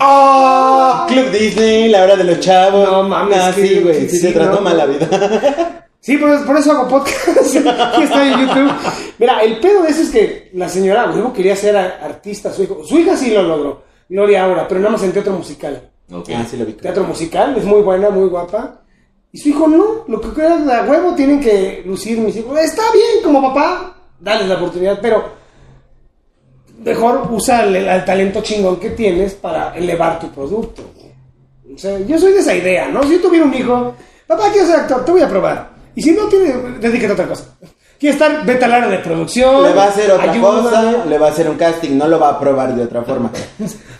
¡Oh! 0.00 1.04
Club 1.08 1.30
Disney, 1.30 1.88
la 1.88 2.02
hora 2.04 2.16
de 2.16 2.24
los 2.24 2.40
chavos. 2.40 2.88
No 2.88 3.02
mames, 3.04 3.38
Ah, 3.40 3.52
sí, 3.54 3.80
güey, 3.82 4.00
sí, 4.02 4.08
sí, 4.10 4.18
se 4.18 4.32
trató 4.32 4.56
no, 4.56 4.60
mal 4.60 4.76
la 4.76 4.86
vida. 4.86 5.86
Sí, 6.04 6.18
por, 6.18 6.44
por 6.44 6.58
eso 6.58 6.72
hago 6.72 6.86
podcast. 6.86 7.56
Aquí 7.66 8.02
está 8.02 8.30
en 8.30 8.46
YouTube. 8.46 8.70
Mira, 9.18 9.40
el 9.42 9.58
pedo 9.58 9.84
de 9.84 9.88
eso 9.88 10.02
es 10.02 10.10
que 10.10 10.50
la 10.52 10.68
señora 10.68 11.06
luego 11.06 11.32
quería 11.32 11.56
ser 11.56 11.74
artista, 11.78 12.52
su 12.52 12.64
hijo. 12.64 12.84
Su 12.84 12.98
hija 12.98 13.16
sí 13.16 13.30
lo 13.30 13.42
logró, 13.42 13.84
Gloria 14.10 14.44
Aura, 14.44 14.68
pero 14.68 14.80
nada 14.80 14.92
más 14.92 15.02
en 15.02 15.12
teatro 15.14 15.32
musical. 15.32 15.90
Ok. 16.12 16.28
Ah, 16.36 16.44
sí 16.46 16.58
lo 16.58 16.66
vi. 16.66 16.74
Teatro 16.74 17.04
musical, 17.04 17.56
es 17.56 17.64
muy 17.64 17.80
buena, 17.80 18.10
muy 18.10 18.28
guapa. 18.28 18.82
Y 19.32 19.38
su 19.38 19.48
hijo 19.48 19.66
no, 19.66 20.04
lo 20.06 20.20
que 20.20 20.34
queda 20.34 20.58
de 20.58 20.90
huevo 20.90 21.14
tienen 21.14 21.40
que 21.40 21.82
lucir 21.86 22.18
mis 22.18 22.36
hijos. 22.36 22.58
Está 22.58 22.82
bien 22.92 23.24
como 23.24 23.40
papá, 23.40 23.96
dale 24.20 24.46
la 24.46 24.56
oportunidad, 24.56 24.98
pero 25.00 25.24
mejor 26.84 27.28
usa 27.30 27.64
el, 27.64 27.76
el 27.76 28.04
talento 28.04 28.42
chingón 28.42 28.78
que 28.78 28.90
tienes 28.90 29.32
para 29.32 29.74
elevar 29.74 30.20
tu 30.20 30.30
producto. 30.30 30.82
O 31.74 31.78
sea, 31.78 31.98
yo 32.00 32.18
soy 32.18 32.32
de 32.32 32.40
esa 32.40 32.54
idea, 32.54 32.88
¿no? 32.88 33.04
Si 33.04 33.14
yo 33.14 33.22
tuviera 33.22 33.46
un 33.46 33.54
hijo, 33.54 33.94
papá, 34.26 34.52
quiero 34.52 34.66
ser 34.66 34.80
actor, 34.80 35.02
te 35.02 35.10
voy 35.10 35.22
a 35.22 35.28
probar. 35.30 35.73
Y 35.94 36.02
si 36.02 36.12
no, 36.12 36.26
tiene, 36.26 36.52
dedícate 36.80 37.10
a 37.10 37.14
otra 37.14 37.28
cosa. 37.28 37.44
Quiere 37.98 38.14
estar, 38.14 38.44
vete 38.44 38.64
al 38.64 38.72
área 38.72 38.88
de 38.88 38.98
producción. 38.98 39.62
Le 39.62 39.72
va 39.72 39.84
a 39.84 39.88
hacer 39.88 40.10
otra 40.10 40.38
cosa, 40.40 41.04
le 41.08 41.16
va 41.16 41.28
a 41.28 41.30
hacer 41.30 41.48
un 41.48 41.56
casting, 41.56 41.96
no 41.96 42.08
lo 42.08 42.18
va 42.18 42.30
a 42.30 42.40
probar 42.40 42.74
de 42.74 42.82
otra 42.82 43.02
forma. 43.02 43.30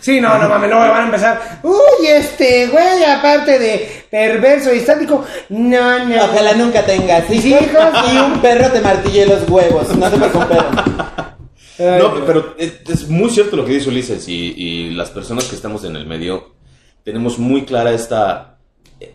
Sí, 0.01 0.19
no, 0.21 0.37
no 0.37 0.49
mames, 0.49 0.69
luego 0.69 0.85
van 0.87 1.01
a 1.01 1.05
empezar. 1.05 1.59
Uy, 1.63 2.05
este 2.07 2.67
güey, 2.67 3.03
aparte 3.03 3.57
de 3.57 4.03
perverso 4.11 4.73
y 4.73 4.79
estático. 4.79 5.23
No, 5.49 6.05
no. 6.05 6.15
Ojalá 6.25 6.53
nunca 6.53 6.85
tengas 6.85 7.27
hijos 7.31 7.61
Hijos. 7.61 8.13
y 8.13 8.17
un 8.17 8.41
perro 8.41 8.69
te 8.71 8.81
martille 8.81 9.25
los 9.25 9.49
huevos. 9.49 9.95
No 9.95 10.09
te 10.11 10.17
perro. 10.17 10.65
Ay, 11.79 11.99
No, 11.99 12.25
pero 12.25 12.53
es, 12.57 12.73
es 12.87 13.07
muy 13.09 13.29
cierto 13.29 13.55
lo 13.55 13.65
que 13.65 13.73
dice 13.73 13.89
Ulises 13.89 14.27
y, 14.27 14.53
y 14.55 14.89
las 14.91 15.09
personas 15.09 15.45
que 15.45 15.55
estamos 15.55 15.83
en 15.85 15.95
el 15.95 16.05
medio 16.05 16.53
tenemos 17.03 17.39
muy 17.39 17.65
clara 17.65 17.91
esta, 17.91 18.57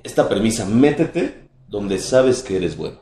esta 0.03 0.29
premisa. 0.29 0.65
Métete 0.65 1.40
donde 1.71 1.99
sabes 1.99 2.43
que 2.43 2.57
eres 2.57 2.77
bueno. 2.77 3.01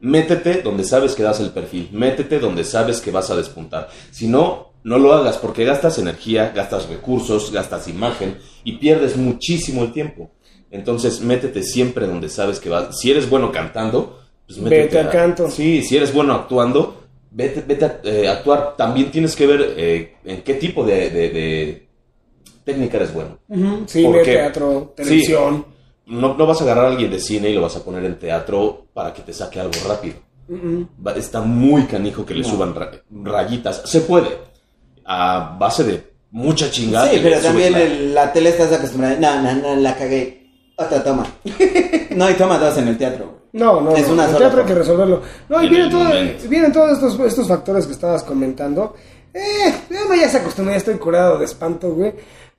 Métete 0.00 0.62
donde 0.62 0.84
sabes 0.84 1.14
que 1.14 1.22
das 1.22 1.40
el 1.40 1.50
perfil. 1.50 1.88
Métete 1.92 2.38
donde 2.38 2.62
sabes 2.64 3.00
que 3.00 3.10
vas 3.10 3.30
a 3.30 3.36
despuntar. 3.36 3.88
Si 4.10 4.28
no, 4.28 4.72
no 4.84 4.98
lo 4.98 5.12
hagas 5.12 5.38
porque 5.38 5.64
gastas 5.64 5.98
energía, 5.98 6.52
gastas 6.54 6.88
recursos, 6.88 7.50
gastas 7.50 7.88
imagen 7.88 8.38
y 8.64 8.72
pierdes 8.78 9.16
muchísimo 9.16 9.82
el 9.82 9.92
tiempo. 9.92 10.30
Entonces, 10.70 11.20
métete 11.20 11.62
siempre 11.62 12.06
donde 12.06 12.28
sabes 12.28 12.60
que 12.60 12.68
vas. 12.68 12.98
Si 13.00 13.10
eres 13.10 13.28
bueno 13.30 13.50
cantando, 13.50 14.20
pues 14.46 14.58
métete 14.58 14.82
Vete 14.82 14.98
al 14.98 15.10
canto. 15.10 15.50
Sí, 15.50 15.82
si 15.82 15.96
eres 15.96 16.12
bueno 16.12 16.34
actuando, 16.34 17.02
vete, 17.30 17.64
vete 17.66 17.84
a 17.86 18.00
eh, 18.04 18.28
actuar. 18.28 18.74
También 18.76 19.10
tienes 19.10 19.34
que 19.34 19.46
ver 19.46 19.74
eh, 19.76 20.16
en 20.24 20.42
qué 20.42 20.54
tipo 20.54 20.84
de, 20.84 21.10
de- 21.10 21.30
de 21.30 21.88
técnica 22.64 22.98
eres 22.98 23.14
bueno. 23.14 23.38
Ujú, 23.48 23.84
Cine, 23.86 24.04
¿Por 24.12 24.22
qué? 24.22 24.32
teatro, 24.32 24.92
televisión. 24.96 25.75
No, 26.06 26.34
no 26.34 26.46
vas 26.46 26.60
a 26.60 26.64
agarrar 26.64 26.84
a 26.86 26.88
alguien 26.88 27.10
de 27.10 27.18
cine 27.18 27.50
y 27.50 27.54
lo 27.54 27.62
vas 27.62 27.76
a 27.76 27.84
poner 27.84 28.04
en 28.04 28.18
teatro 28.18 28.86
para 28.94 29.12
que 29.12 29.22
te 29.22 29.32
saque 29.32 29.58
algo 29.60 29.72
rápido. 29.88 30.16
Está 31.16 31.40
muy 31.40 31.84
canijo 31.86 32.24
que 32.24 32.34
le 32.34 32.44
suban 32.44 32.74
ra- 32.74 32.92
rayitas. 33.10 33.82
Se 33.84 34.00
puede. 34.02 34.28
A 35.04 35.56
base 35.58 35.84
de 35.84 36.12
mucha 36.30 36.70
chingada. 36.70 37.08
Sí, 37.10 37.18
pero 37.22 37.40
también 37.40 37.72
la- 37.72 37.82
el- 37.82 38.14
la 38.14 38.32
tele 38.32 38.50
estás 38.50 38.72
acostumbrada. 38.72 39.16
No, 39.18 39.42
no, 39.42 39.54
no, 39.60 39.76
la 39.76 39.96
cagué. 39.96 40.46
Otra 40.78 41.02
toma. 41.02 41.26
No, 42.16 42.30
y 42.30 42.34
toma 42.34 42.56
dos 42.58 42.76
en 42.78 42.88
el 42.88 42.96
teatro. 42.96 43.40
No, 43.52 43.80
no, 43.80 43.94
Es 43.94 44.06
no, 44.06 44.14
una 44.14 44.24
el 44.24 44.28
sola 44.30 44.38
teatro 44.38 44.60
hay 44.60 44.66
que 44.66 44.74
resolverlo. 44.74 45.22
No, 45.50 45.60
y 45.62 45.66
En 45.66 45.70
vienen, 45.70 45.86
el 45.88 45.92
todo- 46.38 46.48
vienen 46.48 46.72
todos 46.72 46.92
estos, 46.92 47.20
estos 47.26 47.48
factores 47.48 47.86
que 47.86 47.92
estabas 47.92 48.22
comentando. 48.22 48.94
Eh, 49.34 49.74
ya 50.18 50.28
se 50.30 50.38
acostumbró, 50.38 50.72
ya 50.72 50.78
estoy 50.78 50.94
curado 50.94 51.38
de 51.38 51.44
espanto, 51.44 51.90
güey. 51.92 52.14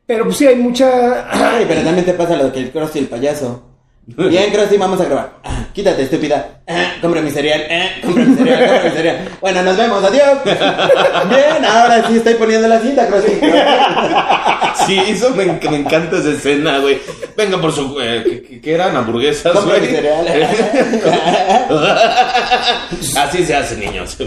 Pero 0.08 0.24
pues 0.24 0.38
sí, 0.38 0.48
hay 0.48 0.56
mucha... 0.56 1.28
Ay, 1.30 1.66
pero 1.68 1.82
también 1.82 2.06
te 2.06 2.14
pasa 2.14 2.38
lo 2.38 2.52
que 2.52 2.60
el 2.60 2.72
Krusty 2.72 3.00
el 3.00 3.08
payaso. 3.08 3.66
Bien, 4.06 4.50
Krusty, 4.54 4.78
vamos 4.78 5.02
a 5.02 5.04
grabar. 5.04 5.34
Ah, 5.44 5.66
quítate, 5.74 6.04
estúpida. 6.04 6.62
Ah, 6.66 6.94
compra 7.02 7.22
mi 7.22 7.30
cereal. 7.30 7.68
Ah, 7.70 7.90
compra 8.02 8.24
mi 8.24 8.36
cereal, 8.38 8.60
compra 8.60 8.84
mi 8.86 8.92
cereal. 8.92 9.30
Bueno, 9.42 9.64
nos 9.64 9.76
vemos, 9.76 10.02
adiós. 10.02 10.38
Bien, 10.46 11.66
ahora 11.66 12.08
sí 12.08 12.16
estoy 12.16 12.36
poniendo 12.36 12.70
la 12.70 12.80
cinta, 12.80 13.06
Krusty. 13.08 13.34
Sí, 14.88 15.00
eso 15.08 15.30
me, 15.36 15.46
me 15.46 15.78
encanta 15.78 16.18
esa 16.18 16.32
escena, 16.32 16.80
güey. 16.80 16.98
Venga 17.36 17.62
por 17.62 17.72
su. 17.72 18.00
eh, 18.02 18.60
¿qué- 18.64 18.74
eran? 18.74 18.96
¿Hamburguesas, 18.96 19.54
güey? 19.64 19.80
Así 23.18 23.46
se 23.46 23.56
hace, 23.56 23.76
niños. 23.78 24.18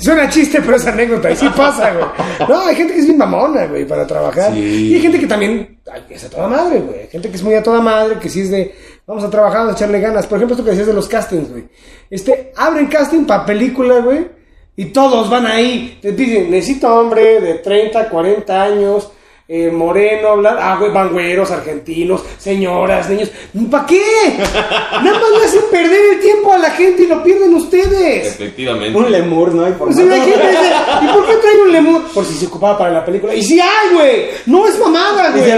Suena 0.00 0.28
chiste, 0.28 0.60
pero 0.60 0.76
es 0.76 0.86
anécdota. 0.86 1.30
Y 1.30 1.36
sí 1.36 1.48
pasa, 1.56 1.92
güey. 1.92 2.04
No, 2.48 2.66
hay 2.66 2.76
gente 2.76 2.94
que 2.94 3.00
es 3.00 3.06
bien 3.06 3.18
mamona, 3.18 3.66
güey, 3.66 3.86
para 3.86 4.06
trabajar. 4.06 4.52
Sí. 4.52 4.88
Y 4.90 4.94
hay 4.96 5.00
gente 5.02 5.18
que 5.18 5.26
también 5.26 5.78
ay, 5.92 6.02
es 6.10 6.24
a 6.24 6.30
toda 6.30 6.48
madre, 6.48 6.80
güey. 6.80 7.00
Hay 7.00 7.06
gente 7.08 7.30
que 7.30 7.36
es 7.36 7.42
muy 7.42 7.54
a 7.54 7.62
toda 7.62 7.80
madre, 7.80 8.16
que 8.20 8.28
sí 8.28 8.42
es 8.42 8.50
de... 8.50 8.74
Vamos 9.06 9.24
a 9.24 9.30
trabajar, 9.30 9.58
vamos 9.60 9.74
a 9.74 9.76
echarle 9.76 10.00
ganas. 10.00 10.26
Por 10.26 10.36
ejemplo, 10.38 10.54
esto 10.54 10.64
que 10.64 10.70
decías 10.70 10.86
de 10.86 10.92
los 10.94 11.08
castings, 11.08 11.50
güey. 11.50 11.64
Este, 12.10 12.52
abren 12.56 12.86
casting 12.88 13.24
para 13.24 13.46
película, 13.46 14.00
güey. 14.00 14.26
Y 14.76 14.86
todos 14.86 15.28
van 15.30 15.46
ahí. 15.46 15.98
Te 16.00 16.12
dicen, 16.12 16.50
necesito 16.50 16.92
hombre 16.94 17.40
de 17.40 17.54
30, 17.54 18.08
40 18.10 18.62
años. 18.62 19.10
Eh, 19.50 19.70
moreno, 19.70 20.36
bla, 20.36 20.58
ah, 20.60 20.78
güeros, 21.10 21.50
argentinos, 21.50 22.22
señoras, 22.38 23.08
niños. 23.08 23.30
¿Para 23.70 23.86
qué? 23.86 24.02
Nada 24.36 25.18
más 25.18 25.30
le 25.38 25.44
hacen 25.46 25.62
perder 25.70 26.00
el 26.12 26.20
tiempo 26.20 26.52
a 26.52 26.58
la 26.58 26.70
gente 26.72 27.04
y 27.04 27.06
lo 27.06 27.22
pierden 27.24 27.54
ustedes. 27.54 28.26
Efectivamente. 28.26 28.98
Un 28.98 29.10
lemur, 29.10 29.54
¿no? 29.54 29.66
Y 29.66 29.72
por 29.72 29.88
dice, 29.88 30.02
¿y 30.02 31.06
por 31.06 31.26
qué 31.26 31.34
traigo 31.36 31.62
un 31.62 31.72
lemur? 31.72 32.02
Por 32.12 32.26
si 32.26 32.34
se 32.34 32.44
ocupaba 32.44 32.76
para 32.76 32.90
la 32.90 33.04
película. 33.06 33.34
Y 33.34 33.42
sí 33.42 33.58
hay, 33.58 33.94
güey. 33.94 34.26
No 34.44 34.66
es 34.68 34.78
mamada, 34.78 35.30
güey. 35.30 35.50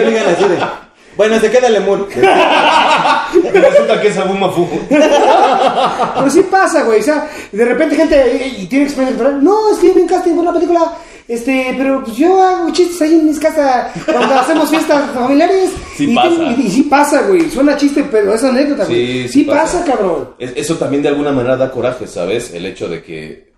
Bueno, 1.16 1.40
se 1.40 1.50
queda 1.50 1.66
el 1.66 1.72
lemur. 1.72 2.08
Resulta 3.52 4.00
que 4.00 4.08
es 4.08 4.16
algún 4.16 4.38
mafu. 4.38 4.68
Pero 4.88 6.30
sí 6.30 6.42
pasa, 6.42 6.84
güey. 6.84 7.00
O 7.00 7.02
sea, 7.02 7.28
de 7.50 7.64
repente 7.64 7.96
gente 7.96 8.54
y 8.56 8.66
tiene 8.66 8.84
experiencia. 8.84 9.30
No, 9.32 9.72
es 9.72 9.78
que 9.78 9.86
viene 9.86 10.02
un 10.02 10.08
casting 10.08 10.34
por 10.34 10.44
una 10.44 10.52
película. 10.52 10.92
Este, 11.28 11.74
pero 11.78 12.02
pues 12.04 12.16
yo 12.16 12.42
hago 12.42 12.72
chistes 12.72 13.00
ahí 13.02 13.14
en 13.14 13.26
mis 13.26 13.38
casas 13.38 13.92
cuando 14.04 14.34
hacemos 14.34 14.68
fiestas 14.70 15.10
familiares. 15.12 15.70
Sí 15.96 16.10
y, 16.10 16.14
pasa. 16.14 16.28
tengo- 16.28 16.50
y, 16.58 16.66
y 16.66 16.70
sí 16.70 16.82
pasa, 16.84 17.22
güey. 17.22 17.50
Suena 17.50 17.76
chiste, 17.76 18.04
pero 18.10 18.34
es 18.34 18.42
anécdota, 18.44 18.84
güey. 18.84 18.96
Sí, 19.22 19.22
Sí, 19.22 19.28
sí 19.28 19.44
pasa, 19.44 19.80
pasa. 19.80 19.84
cabrón. 19.84 20.30
Es- 20.38 20.52
Eso 20.56 20.76
también 20.76 21.02
de 21.02 21.08
alguna 21.08 21.32
manera 21.32 21.56
da 21.56 21.70
coraje, 21.70 22.06
¿sabes? 22.06 22.52
El 22.52 22.66
hecho 22.66 22.88
de 22.88 23.02
que 23.02 23.50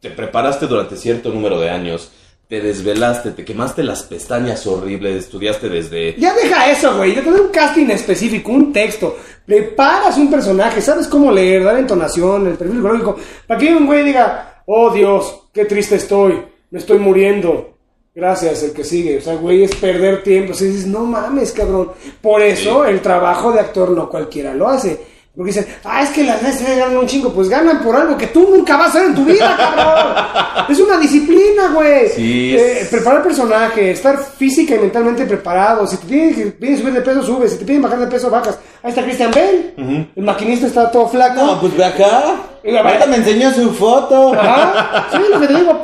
te 0.00 0.10
preparaste 0.10 0.66
durante 0.66 0.96
cierto 0.96 1.30
número 1.30 1.58
de 1.60 1.70
años, 1.70 2.10
te 2.48 2.60
desvelaste, 2.60 3.30
te 3.30 3.42
quemaste 3.44 3.82
las 3.82 4.02
pestañas 4.02 4.66
horribles, 4.66 5.16
estudiaste 5.24 5.70
desde... 5.70 6.14
Ya 6.18 6.34
deja 6.34 6.70
eso, 6.70 6.94
güey. 6.96 7.14
Ya 7.14 7.22
te 7.22 7.30
da 7.30 7.40
un 7.40 7.48
casting 7.48 7.86
específico, 7.86 8.52
un 8.52 8.70
texto. 8.72 9.16
Preparas 9.46 10.18
un 10.18 10.30
personaje, 10.30 10.82
sabes 10.82 11.06
cómo 11.06 11.32
leer, 11.32 11.64
dar 11.64 11.78
entonación, 11.78 12.46
el 12.46 12.54
perfil 12.54 12.76
psicológico. 12.76 13.16
Para 13.46 13.58
que 13.60 13.74
un 13.74 13.86
güey 13.86 14.04
diga, 14.04 14.62
oh 14.66 14.90
Dios, 14.92 15.42
qué 15.54 15.64
triste 15.64 15.96
estoy, 15.96 16.34
me 16.74 16.80
estoy 16.80 16.98
muriendo. 16.98 17.76
Gracias, 18.12 18.64
el 18.64 18.72
que 18.72 18.82
sigue. 18.82 19.18
O 19.18 19.20
sea, 19.20 19.36
güey, 19.36 19.62
es 19.62 19.76
perder 19.76 20.24
tiempo. 20.24 20.50
O 20.50 20.54
sea, 20.56 20.66
dices, 20.66 20.88
no 20.88 21.04
mames, 21.04 21.52
cabrón. 21.52 21.92
Por 22.20 22.42
eso 22.42 22.84
el 22.84 23.00
trabajo 23.00 23.52
de 23.52 23.60
actor 23.60 23.90
no 23.90 24.10
cualquiera 24.10 24.52
lo 24.54 24.68
hace. 24.68 24.98
Porque 25.36 25.50
dicen, 25.50 25.66
ah, 25.82 26.00
es 26.02 26.10
que 26.10 26.22
las 26.22 26.40
veces 26.40 26.78
ganan 26.78 26.96
un 26.96 27.06
chingo. 27.08 27.32
Pues 27.32 27.48
ganan 27.48 27.80
por 27.82 27.96
algo 27.96 28.16
que 28.16 28.28
tú 28.28 28.48
nunca 28.54 28.76
vas 28.76 28.86
a 28.86 28.90
hacer 28.90 29.06
en 29.06 29.14
tu 29.16 29.24
vida, 29.24 29.56
cabrón. 29.58 30.66
es 30.68 30.78
una 30.78 30.96
disciplina, 30.98 31.70
güey. 31.74 32.08
Sí, 32.10 32.54
Eh, 32.56 32.78
es- 32.82 32.88
preparar 32.88 33.24
personaje, 33.24 33.90
estar 33.90 34.16
física 34.16 34.76
y 34.76 34.78
mentalmente 34.78 35.24
preparado. 35.24 35.88
Si 35.88 35.96
te 35.96 36.06
piden, 36.06 36.52
piden 36.52 36.78
subir 36.78 36.92
de 36.94 37.00
peso, 37.00 37.22
subes. 37.24 37.50
Si 37.50 37.58
te 37.58 37.64
piden 37.64 37.82
bajar 37.82 37.98
de 37.98 38.06
peso, 38.06 38.30
bajas. 38.30 38.58
Ahí 38.84 38.90
está 38.90 39.02
Christian 39.02 39.32
Bale. 39.32 39.74
El 40.14 40.22
maquinista 40.22 40.68
está 40.68 40.88
todo 40.90 41.08
flaco. 41.08 41.44
No, 41.44 41.60
pues 41.60 41.76
ve 41.76 41.84
acá. 41.84 42.22
Ahorita 42.64 43.06
me 43.06 43.16
enseñó 43.16 43.52
su 43.52 43.72
foto. 43.74 44.32
Ajá. 44.34 45.06
Sí, 45.10 45.18
lo 45.30 45.40
que 45.40 45.48
te 45.48 45.54
digo, 45.54 45.82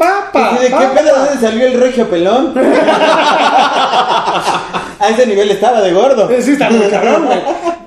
de, 0.60 0.66
¿Qué 0.68 0.86
pedo? 0.94 1.18
¿De 1.22 1.26
dónde 1.30 1.40
salió 1.40 1.66
el 1.66 1.80
regio 1.80 2.08
pelón? 2.08 2.54
A 5.00 5.08
ese 5.08 5.26
nivel 5.26 5.50
estaba 5.50 5.80
de 5.80 5.92
gordo. 5.92 6.28
Sí, 6.40 6.52
está 6.52 6.70
muy 6.70 6.86
cabrón, 6.88 7.26
güey. 7.26 7.40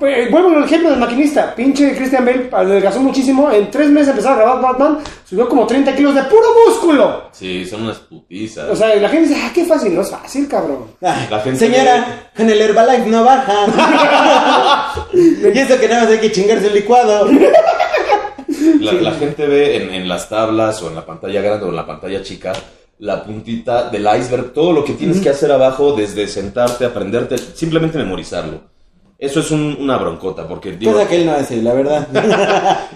Pues, 0.03 0.29
Vuelvo 0.29 0.49
al 0.57 0.65
ejemplo 0.65 0.89
del 0.89 0.99
maquinista. 0.99 1.55
Pinche 1.55 1.95
Christian 1.95 2.25
Bale 2.25 2.49
adelgazó 2.51 2.99
muchísimo. 2.99 3.49
En 3.49 3.71
tres 3.71 3.87
meses 3.89 4.09
empezó 4.09 4.31
a 4.31 4.35
grabar 4.35 4.61
Batman. 4.61 4.97
Subió 5.23 5.47
como 5.47 5.65
30 5.65 5.95
kilos 5.95 6.13
de 6.13 6.23
puro 6.23 6.43
músculo. 6.67 7.29
Sí, 7.31 7.65
son 7.65 7.83
unas 7.83 7.99
putizas. 7.99 8.69
O 8.69 8.75
sea, 8.75 8.93
la 8.97 9.07
gente 9.07 9.29
dice, 9.29 9.41
ah, 9.41 9.51
qué 9.55 9.63
fácil. 9.63 9.95
No 9.95 10.01
es 10.01 10.11
fácil, 10.11 10.49
cabrón. 10.49 10.87
Ah, 11.01 11.25
La 11.29 11.39
gente 11.39 11.57
Señora, 11.57 12.29
con 12.35 12.49
el 12.49 12.59
Herbalife 12.61 13.09
no 13.09 13.23
baja. 13.23 14.93
y 15.13 15.57
eso 15.57 15.79
que 15.79 15.87
nada 15.87 16.01
más 16.01 16.11
hay 16.11 16.19
que 16.19 16.33
chingarse 16.33 16.67
el 16.67 16.73
licuado. 16.73 17.29
La, 18.81 18.91
la 18.91 19.11
gente 19.13 19.47
ve 19.47 19.77
en, 19.77 19.93
en 19.93 20.09
las 20.09 20.27
tablas 20.27 20.83
o 20.83 20.89
en 20.89 20.95
la 20.95 21.05
pantalla 21.05 21.39
grande 21.41 21.65
o 21.65 21.69
en 21.69 21.77
la 21.77 21.85
pantalla 21.85 22.21
chica 22.21 22.51
la 22.99 23.23
puntita 23.23 23.89
del 23.89 24.05
iceberg, 24.17 24.51
todo 24.53 24.73
lo 24.73 24.83
que 24.83 24.93
tienes 24.93 25.21
que 25.21 25.29
hacer 25.29 25.51
abajo, 25.51 25.93
desde 25.93 26.27
sentarte, 26.27 26.85
aprenderte, 26.85 27.37
simplemente 27.37 27.97
memorizarlo. 27.97 28.72
Eso 29.25 29.39
es 29.39 29.51
un- 29.51 29.77
una 29.79 29.97
broncota, 29.97 30.47
porque 30.47 30.73
digo, 30.73 30.91
Cosa 30.93 31.07
que 31.07 31.15
él 31.15 31.25
no 31.25 31.33
hace, 31.33 31.61
la 31.61 31.73
verdad. 31.73 32.07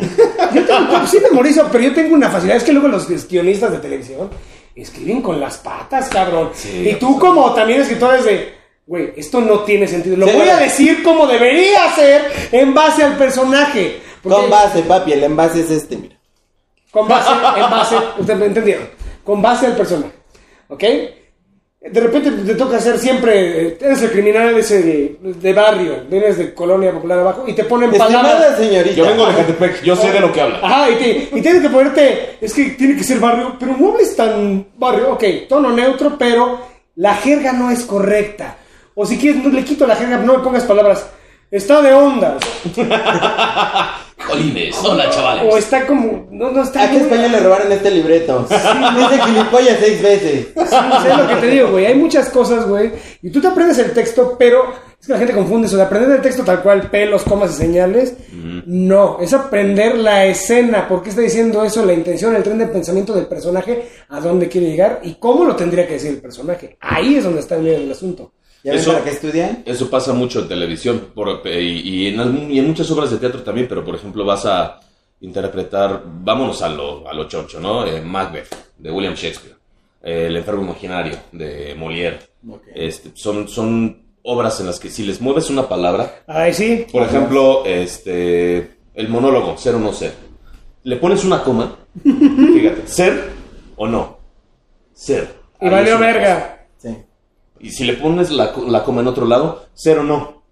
Yo 0.54 0.66
tengo, 0.66 1.08
sí 1.08 1.18
memorizo, 1.30 1.68
pero 1.72 1.84
yo 1.84 1.94
tengo 1.94 2.16
una 2.16 2.30
facilidad. 2.30 2.58
Es 2.58 2.64
que 2.64 2.72
luego 2.74 2.88
los 2.88 3.08
guionistas 3.28 3.72
de 3.72 3.78
televisión 3.80 4.30
escriben 4.76 5.22
con 5.22 5.40
las 5.40 5.58
patas, 5.58 6.08
cabrón. 6.10 6.50
Sí, 6.54 6.90
y 6.90 6.96
tú, 6.96 7.18
como 7.20 7.54
también 7.54 7.82
escritores 7.82 8.24
de, 8.26 8.54
güey, 8.86 9.12
esto 9.18 9.42
no 9.42 9.60
tiene 9.60 9.88
sentido. 9.88 10.16
Lo 10.18 10.28
Sí, 10.28 10.34
voy 10.38 10.48
a 10.50 10.58
decir 10.58 11.04
como 11.04 11.28
debería 11.28 11.92
ser 11.96 12.22
en 12.52 12.74
base 12.74 13.04
al 13.04 13.18
personaje. 13.18 14.02
Porque- 14.24 14.40
Con 14.42 14.50
base, 14.50 14.82
papi, 14.84 15.14
el 15.14 15.24
envase 15.24 15.62
es 15.62 15.72
este, 15.72 15.98
mira. 15.98 16.16
Con 16.92 17.08
base, 17.08 17.32
en 17.32 17.70
base, 17.70 17.96
ustedes 18.18 18.40
me 18.40 18.46
entendieron. 18.48 18.90
Con 19.24 19.42
base 19.42 19.66
al 19.68 19.76
personaje. 19.76 20.14
¿Ok? 20.70 20.84
De 21.92 22.00
repente 22.02 22.32
te 22.32 22.56
toca 22.56 22.78
hacer 22.78 22.98
siempre, 23.00 23.78
eres 23.80 24.02
el 24.02 24.12
criminal, 24.12 24.50
eres 24.50 24.72
el 24.72 25.18
de 25.22 25.54
barrio, 25.54 25.94
vienes 26.10 26.38
de 26.38 26.54
colonia 26.54 26.92
popular 26.92 27.20
abajo 27.20 27.44
y 27.48 27.54
te 27.54 27.64
ponen 27.64 27.92
palabras. 27.92 28.58
Señorita. 28.58 28.96
yo 28.96 29.06
vengo 29.06 29.26
de 29.26 29.36
Catepec, 29.36 29.84
yo 29.84 29.96
sé 29.96 30.12
de 30.12 30.20
lo 30.20 30.32
que 30.32 30.42
habla. 30.42 30.60
Ajá, 30.62 30.90
y, 30.92 30.96
te- 30.96 31.30
y 31.38 31.42
tienes 31.42 31.62
que 31.62 31.70
ponerte, 31.70 32.38
es 32.42 32.54
que 32.54 32.66
tiene 32.72 32.96
que 32.98 33.04
ser 33.04 33.20
barrio, 33.20 33.56
pero 33.60 33.76
no 33.78 33.94
hables 33.94 34.16
tan 34.16 34.66
barrio, 34.78 35.12
ok, 35.14 35.24
tono 35.50 35.72
neutro, 35.72 36.16
pero 36.18 36.60
la 36.96 37.16
jerga 37.16 37.54
no 37.54 37.70
es 37.72 37.84
correcta. 37.84 38.58
O 38.96 39.06
si 39.06 39.18
quieres, 39.18 39.44
no 39.44 39.50
le 39.50 39.64
quito 39.64 39.86
la 39.86 39.96
jerga, 39.96 40.18
no 40.18 40.38
me 40.38 40.44
pongas 40.44 40.64
palabras, 40.64 41.06
está 41.52 41.82
de 41.82 41.94
onda, 41.94 42.38
Colines, 44.28 44.76
hola 44.84 45.10
chavales. 45.10 45.54
o 45.54 45.58
está 45.58 45.86
como, 45.88 46.28
no, 46.32 46.52
no 46.52 46.64
está 46.64 46.84
¿A 46.84 46.88
qué 46.88 46.94
muy- 46.98 47.04
español 47.04 47.32
le 47.32 47.40
robaron 47.40 47.72
este 47.72 47.92
libreto? 47.92 48.46
Dice 48.50 49.22
gilipollas 49.26 49.78
seis 49.80 50.02
veces. 50.02 50.48
Sí, 50.54 50.76
sé 51.04 51.16
lo 51.18 51.28
que 51.28 51.36
te 51.36 51.48
digo, 51.48 51.72
güey. 51.72 51.86
Hay 51.86 51.96
muchas 51.96 52.28
cosas, 52.30 52.68
güey. 52.68 52.92
Y 53.22 53.30
tú 53.30 53.40
te 53.40 53.48
aprendes 53.48 53.78
el 53.78 53.94
texto, 53.94 54.36
pero 54.38 54.66
es 55.00 55.08
que 55.08 55.14
la 55.14 55.20
gente 55.20 55.34
confunde 55.34 55.68
eso 55.68 55.78
de 55.78 55.84
aprender 55.84 56.12
el 56.12 56.22
texto 56.22 56.44
tal 56.44 56.62
cual, 56.62 56.90
pelos, 56.90 57.24
comas 57.24 57.52
y 57.52 57.58
señales. 57.58 58.16
No, 58.66 59.18
es 59.22 59.32
aprender 59.34 59.98
la 59.98 60.26
escena. 60.26 60.88
¿Por 60.90 61.04
qué 61.04 61.12
está 61.12 61.22
diciendo 61.22 61.64
eso? 61.64 61.86
La 61.86 61.94
intención, 61.94 62.36
el 62.36 62.44
tren 62.44 62.58
de 62.58 62.68
pensamiento 62.68 63.14
del 63.14 63.28
personaje, 63.28 63.88
a 64.10 64.20
dónde 64.20 64.50
quiere 64.50 64.68
llegar 64.68 65.00
y 65.04 65.14
cómo 65.16 65.46
lo 65.46 65.56
tendría 65.56 65.88
que 65.88 65.94
decir 65.94 66.10
el 66.12 66.22
personaje. 66.22 66.76
Ahí 66.82 67.16
es 67.16 67.24
donde 67.24 67.40
está 67.40 67.56
el 67.56 67.62
medio 67.62 67.80
del 67.80 67.92
asunto. 67.92 68.34
¿Ya 68.64 68.72
ven 68.72 68.82
Eso- 68.82 68.92
para 68.94 69.04
qué 69.04 69.12
estudian? 69.12 69.64
Eso 69.66 69.90
pasa 69.90 70.14
mucho 70.14 70.40
en 70.42 70.48
televisión 70.48 71.10
por- 71.14 71.42
y, 71.46 71.80
y 72.04 72.08
en, 72.08 72.20
algún- 72.20 72.52
y 72.52 72.60
en 72.60 72.68
muchas 72.68 72.90
obras 72.92 73.12
de 73.12 73.18
teatro 73.18 73.42
también, 73.44 73.68
pero 73.68 73.84
por 73.86 73.96
ejemplo 73.96 74.26
vas 74.26 74.46
a 74.46 74.80
interpretar, 75.22 76.04
vámonos 76.06 76.62
a 76.62 76.70
lo, 76.70 77.08
a 77.08 77.14
lo 77.14 77.28
choncho, 77.28 77.60
¿no? 77.60 77.86
Eh, 77.86 78.02
Macbeth, 78.02 78.54
de 78.78 78.92
William 78.92 79.14
Shakespeare, 79.16 79.56
Eh, 80.04 80.28
El 80.28 80.38
enfermo 80.38 80.62
imaginario, 80.64 81.18
de 81.32 81.76
Molière. 81.76 82.20
Este, 82.74 83.12
son, 83.16 83.48
son 83.48 84.04
obras 84.24 84.60
en 84.60 84.68
las 84.68 84.80
que 84.80 84.90
si 84.90 85.04
les 85.04 85.20
mueves 85.20 85.50
una 85.50 85.68
palabra, 85.68 86.22
Ay, 86.28 86.54
sí. 86.54 86.86
por 86.92 87.04
ejemplo, 87.04 87.66
este, 87.66 88.78
el 88.94 89.10
monólogo, 89.10 89.58
ser 89.58 89.76
o 89.76 89.80
no 89.80 89.92
ser, 89.94 90.14
le 90.84 90.96
pones 90.98 91.24
una 91.26 91.44
coma, 91.44 91.76
fíjate, 92.04 92.88
ser 92.88 93.30
o 93.76 93.88
no, 93.88 94.18
ser. 94.94 95.34
Y 95.60 95.68
valió 95.70 95.98
verga. 95.98 96.68
Sí. 96.78 96.96
Y 97.60 97.72
si 97.72 97.84
le 97.86 97.94
pones 97.94 98.32
la, 98.32 98.54
la 98.68 98.84
coma 98.84 99.02
en 99.02 99.08
otro 99.08 99.26
lado, 99.26 99.66
ser 99.74 100.00
o 100.00 100.04
no. 100.04 100.44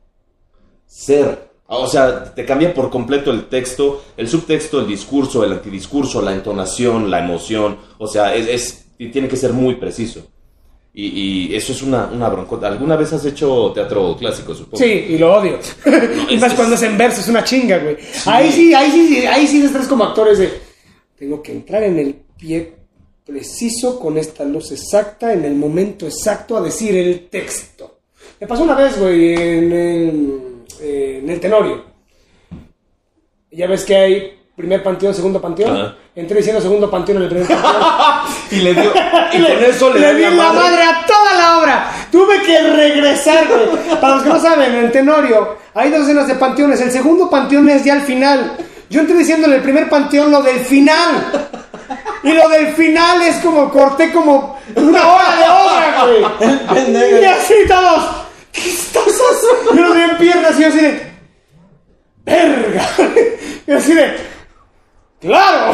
Ser. 0.88 1.49
O 1.68 1.88
sea, 1.88 2.34
te 2.36 2.45
cambia 2.45 2.74
por 2.74 2.89
completo 2.91 3.32
el 3.32 3.45
texto, 3.47 4.03
el 4.18 4.30
subtexto, 4.30 4.80
el 4.80 4.88
discurso, 4.88 5.43
el 5.43 5.53
antidiscurso, 5.53 6.22
la 6.22 6.34
entonación, 6.34 7.10
la 7.10 7.20
emoción. 7.24 7.78
O 7.97 8.08
sea, 8.08 8.36
es, 8.36 8.47
es- 8.47 8.86
y 8.97 9.10
tiene 9.10 9.28
que 9.28 9.36
ser 9.36 9.51
muy 9.51 9.76
preciso. 9.76 10.26
Y, 10.93 11.08
y 11.49 11.56
eso 11.56 11.74
es 11.74 11.82
una, 11.82 12.06
una 12.06 12.30
broncota. 12.30 12.68
¿Alguna 12.68 12.95
vez 12.95 13.12
has 13.12 13.26
hecho 13.26 13.72
teatro 13.74 14.16
clásico, 14.18 14.53
supongo? 14.56 14.78
Sí, 14.78 14.86
y 15.10 15.18
lo 15.18 15.34
odio. 15.36 15.60
y 16.30 16.36
es 16.36 16.39
más 16.41 16.51
que 16.51 16.56
cuando 16.56 16.76
es- 16.76 16.82
es 16.84 16.89
en 16.89 16.97
verso, 16.97 17.20
es 17.22 17.28
una 17.28 17.43
chinga, 17.43 17.80
güey. 17.80 17.97
Ahí 18.28 18.51
sí, 18.51 18.74
ahí 18.74 18.91
sí, 18.91 19.26
ahí 19.26 19.47
sí 19.47 19.62
estás 19.66 19.88
como 19.88 20.03
actores 20.06 20.38
de. 20.38 20.53
Tengo 21.18 21.41
que 21.41 21.51
entrar 21.51 21.84
en 21.84 21.97
el 21.99 22.14
pie 22.38 22.76
preciso, 23.26 24.00
con 24.00 24.18
esta 24.18 24.44
luz 24.44 24.72
exacta, 24.72 25.34
en 25.34 25.46
el 25.46 25.56
momento 25.56 26.06
exacto, 26.06 26.58
a 26.58 26.62
decir 26.62 26.96
el 26.96 27.28
texto. 27.28 28.00
Me 28.40 28.48
pasó 28.48 28.64
una 28.64 28.76
vez, 28.76 29.00
güey, 29.00 29.34
en 29.34 29.72
el, 29.72 30.40
en 30.80 31.30
el 31.30 31.40
Tenorio. 31.40 31.84
Ya 33.52 33.68
ves 33.68 33.86
que 33.86 33.96
hay 33.96 34.40
primer 34.56 34.84
panteón, 34.84 35.14
segundo 35.14 35.42
panteón. 35.42 35.76
Ajá. 35.76 35.96
Entré 36.16 36.38
diciendo 36.38 36.62
segundo 36.62 36.90
panteón 36.90 37.18
en 37.18 37.24
el 37.24 37.30
primer 37.30 37.48
panteón. 37.48 37.74
Y 38.52 38.58
le 38.58 38.74
dio. 38.74 38.94
Y 39.34 39.42
con 39.44 39.64
eso 39.64 39.94
le, 39.94 40.00
le 40.00 40.06
da 40.06 40.14
di 40.14 40.22
la 40.22 40.30
la 40.30 40.36
madre. 40.36 40.60
madre 40.60 40.84
a 40.84 41.06
toda 41.06 41.34
la 41.34 41.58
obra. 41.58 42.08
Tuve 42.12 42.42
que 42.44 42.62
regresar, 42.62 43.48
güey. 43.48 44.00
Para 44.00 44.16
los 44.16 44.24
que 44.24 44.30
no 44.30 44.40
saben, 44.40 44.76
en 44.76 44.92
Tenorio 44.92 45.58
hay 45.74 45.90
dos 45.90 46.02
escenas 46.02 46.28
de 46.28 46.36
panteones. 46.36 46.80
El 46.80 46.92
segundo 46.92 47.30
panteón 47.30 47.68
es 47.70 47.84
ya 47.84 47.94
al 47.94 48.02
final. 48.04 48.56
Yo 48.90 49.02
entré 49.02 49.18
diciendo 49.18 49.48
en 49.48 49.54
el 49.54 49.62
primer 49.62 49.90
panteón 49.90 50.32
lo 50.32 50.42
del 50.44 50.60
final. 50.60 51.50
Y 52.26 52.32
lo 52.34 52.50
del 52.50 52.68
final 52.76 53.22
es 53.22 53.38
como 53.38 53.70
corté 53.70 54.12
como 54.12 54.60
una 54.76 55.08
hora 55.08 55.36
de 55.36 55.44
obra, 55.44 56.06
güey. 56.06 56.68
Pendejo. 56.74 57.22
Y 57.22 57.26
así 57.26 57.54
todos. 57.68 58.04
¿Qué 58.52 58.70
estás 58.70 59.04
haciendo? 59.04 59.76
Yo 59.76 59.82
lo 59.90 59.94
vi 59.94 60.02
en 60.02 60.18
piernas 60.18 60.58
y 60.58 60.62
yo 60.64 60.68
así 60.70 60.80
de. 60.80 61.12
¡Verga! 62.26 62.90
Y 63.68 63.72
así 63.72 63.94
de. 63.94 64.16
¡Claro! 65.22 65.74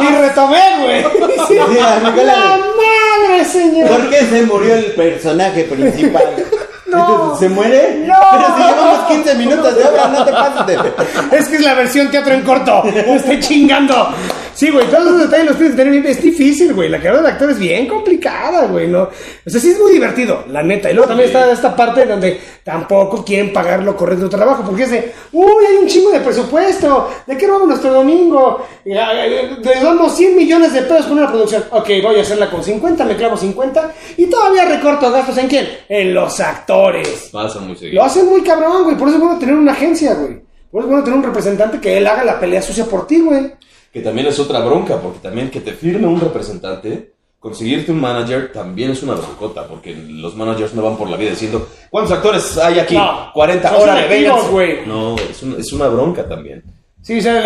Y 0.00 0.06
retomé, 0.16 0.62
güey. 0.82 1.02
Sí, 1.46 1.54
Sí, 1.54 1.78
amigo, 1.78 2.22
¡La 2.22 2.36
la- 2.36 2.58
madre, 2.58 3.44
señor! 3.44 3.88
¿Por 3.88 4.10
qué 4.10 4.20
se 4.26 4.42
murió 4.42 4.74
el 4.74 4.84
personaje 4.92 5.64
principal? 5.64 6.24
No. 6.86 7.36
¿Se 7.36 7.48
muere? 7.48 8.04
No. 8.06 8.14
Pero 8.30 8.46
si 8.56 8.62
llevamos 8.62 9.08
15 9.08 9.34
minutos 9.34 9.74
de 9.76 9.84
obra, 9.84 10.06
no 10.06 10.24
te 10.24 10.30
pases 10.32 10.66
de... 10.66 11.36
Es 11.36 11.48
que 11.48 11.56
es 11.56 11.62
la 11.62 11.74
versión 11.74 12.10
teatro 12.12 12.32
en 12.32 12.42
corto. 12.42 12.84
Me 12.84 13.16
estoy 13.16 13.40
chingando. 13.40 14.14
Sí, 14.56 14.70
güey, 14.70 14.86
todos 14.86 15.04
los 15.04 15.18
detalles 15.18 15.48
los 15.48 15.56
tienes 15.56 15.72
que 15.72 15.82
tener 15.82 15.92
bien. 15.92 16.06
Es 16.06 16.22
difícil, 16.22 16.72
güey. 16.72 16.88
La 16.88 16.96
carrera 16.98 17.20
de 17.20 17.28
actor 17.28 17.50
es 17.50 17.58
bien 17.58 17.86
complicada, 17.86 18.66
güey, 18.66 18.88
¿no? 18.88 19.02
O 19.02 19.50
sea, 19.50 19.60
sí 19.60 19.72
es 19.72 19.78
muy 19.78 19.92
divertido, 19.92 20.44
la 20.48 20.62
neta. 20.62 20.90
Y 20.90 20.94
luego 20.94 21.08
también 21.08 21.28
está 21.28 21.52
esta 21.52 21.76
parte 21.76 22.06
donde 22.06 22.40
tampoco 22.64 23.22
quieren 23.22 23.52
pagar 23.52 23.82
lo 23.82 23.94
correcto 23.94 24.24
de 24.24 24.30
trabajo. 24.30 24.62
Porque 24.64 24.84
es 24.84 24.90
de, 24.90 25.12
uy, 25.32 25.66
hay 25.68 25.76
un 25.76 25.86
chingo 25.86 26.10
de 26.10 26.20
presupuesto. 26.20 27.10
¿De 27.26 27.36
qué 27.36 27.46
robamos 27.46 27.68
nuestro 27.68 27.92
domingo? 27.92 28.66
Y, 28.82 28.94
ah, 28.94 29.26
eh, 29.26 29.58
Le 29.62 29.74
damos 29.74 30.16
100 30.16 30.34
millones 30.34 30.72
de 30.72 30.80
pesos 30.82 31.04
con 31.04 31.18
una 31.18 31.28
producción. 31.28 31.62
Ok, 31.72 31.90
voy 32.02 32.16
a 32.16 32.22
hacerla 32.22 32.50
con 32.50 32.64
50, 32.64 33.04
me 33.04 33.14
clavo 33.14 33.36
50. 33.36 33.92
Y 34.16 34.24
todavía 34.24 34.64
recorto 34.64 35.12
gastos 35.12 35.36
en 35.36 35.48
quién? 35.48 35.68
En 35.86 36.14
los 36.14 36.40
actores. 36.40 37.28
Pasa 37.30 37.60
muy 37.60 37.76
seguido. 37.76 37.96
Lo 37.96 38.04
hacen 38.04 38.24
muy 38.24 38.40
cabrón, 38.40 38.84
güey. 38.84 38.96
Por 38.96 39.08
eso 39.08 39.18
es 39.18 39.22
bueno 39.22 39.38
tener 39.38 39.54
una 39.54 39.72
agencia, 39.72 40.14
güey. 40.14 40.40
Por 40.70 40.80
eso 40.80 40.86
es 40.86 40.86
bueno 40.86 41.04
tener 41.04 41.18
un 41.18 41.24
representante 41.24 41.78
que 41.78 41.98
él 41.98 42.06
haga 42.06 42.24
la 42.24 42.40
pelea 42.40 42.62
sucia 42.62 42.86
por 42.86 43.06
ti, 43.06 43.20
güey. 43.20 43.52
Que 43.96 44.02
también 44.02 44.26
es 44.26 44.38
otra 44.38 44.60
bronca, 44.60 45.00
porque 45.00 45.20
también 45.20 45.48
que 45.50 45.60
te 45.60 45.72
firme 45.72 46.06
un 46.06 46.20
representante 46.20 47.12
conseguirte 47.40 47.92
un 47.92 48.00
manager 48.00 48.52
también 48.52 48.90
es 48.90 49.02
una 49.02 49.14
broncota, 49.14 49.66
porque 49.66 49.94
los 49.96 50.36
managers 50.36 50.74
no 50.74 50.82
van 50.82 50.98
por 50.98 51.08
la 51.08 51.16
vida 51.16 51.30
diciendo, 51.30 51.66
¿cuántos 51.88 52.12
actores 52.12 52.58
hay 52.58 52.78
aquí? 52.78 52.94
No, 52.94 53.30
40, 53.32 53.68
son 53.70 53.80
órale, 53.80 54.02
selectivos, 54.02 54.34
vénganse". 54.36 54.52
güey. 54.52 54.86
No, 54.86 55.16
es, 55.16 55.42
un- 55.42 55.56
es 55.58 55.72
una 55.72 55.88
bronca 55.88 56.28
también. 56.28 56.62
Sí, 57.00 57.18
o 57.18 57.22
sea, 57.22 57.42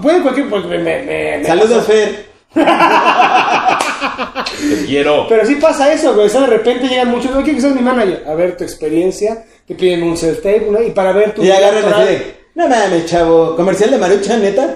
puede 0.00 0.22
cualquier. 0.22 0.48
Porque 0.48 0.68
me, 0.68 0.78
me- 0.78 1.02
me 1.38 1.44
Saludos, 1.44 1.78
pasa. 1.78 1.92
Fer. 1.92 2.26
Te 4.68 4.86
quiero. 4.86 5.26
Pero 5.28 5.46
sí 5.46 5.56
pasa 5.56 5.92
eso, 5.92 6.14
güey. 6.14 6.26
O 6.26 6.28
sea, 6.28 6.42
de 6.42 6.46
repente 6.48 6.86
llegan 6.86 7.10
muchos. 7.10 7.30
¿No 7.32 7.42
quién 7.42 7.56
que 7.56 7.62
seas 7.62 7.74
mi 7.74 7.82
manager? 7.82 8.24
A 8.28 8.34
ver 8.34 8.56
tu 8.56 8.64
experiencia. 8.64 9.44
Te 9.66 9.74
piden 9.74 10.02
un 10.02 10.16
self-tape, 10.16 10.68
¿no? 10.70 10.82
Y 10.82 10.90
para 10.90 11.12
ver 11.12 11.34
tu. 11.34 11.42
Y 11.42 11.46
no 12.54 12.68
mames, 12.68 13.06
chavo, 13.06 13.56
comercial 13.56 13.90
de 13.90 13.98
Marucha, 13.98 14.36
neta. 14.36 14.74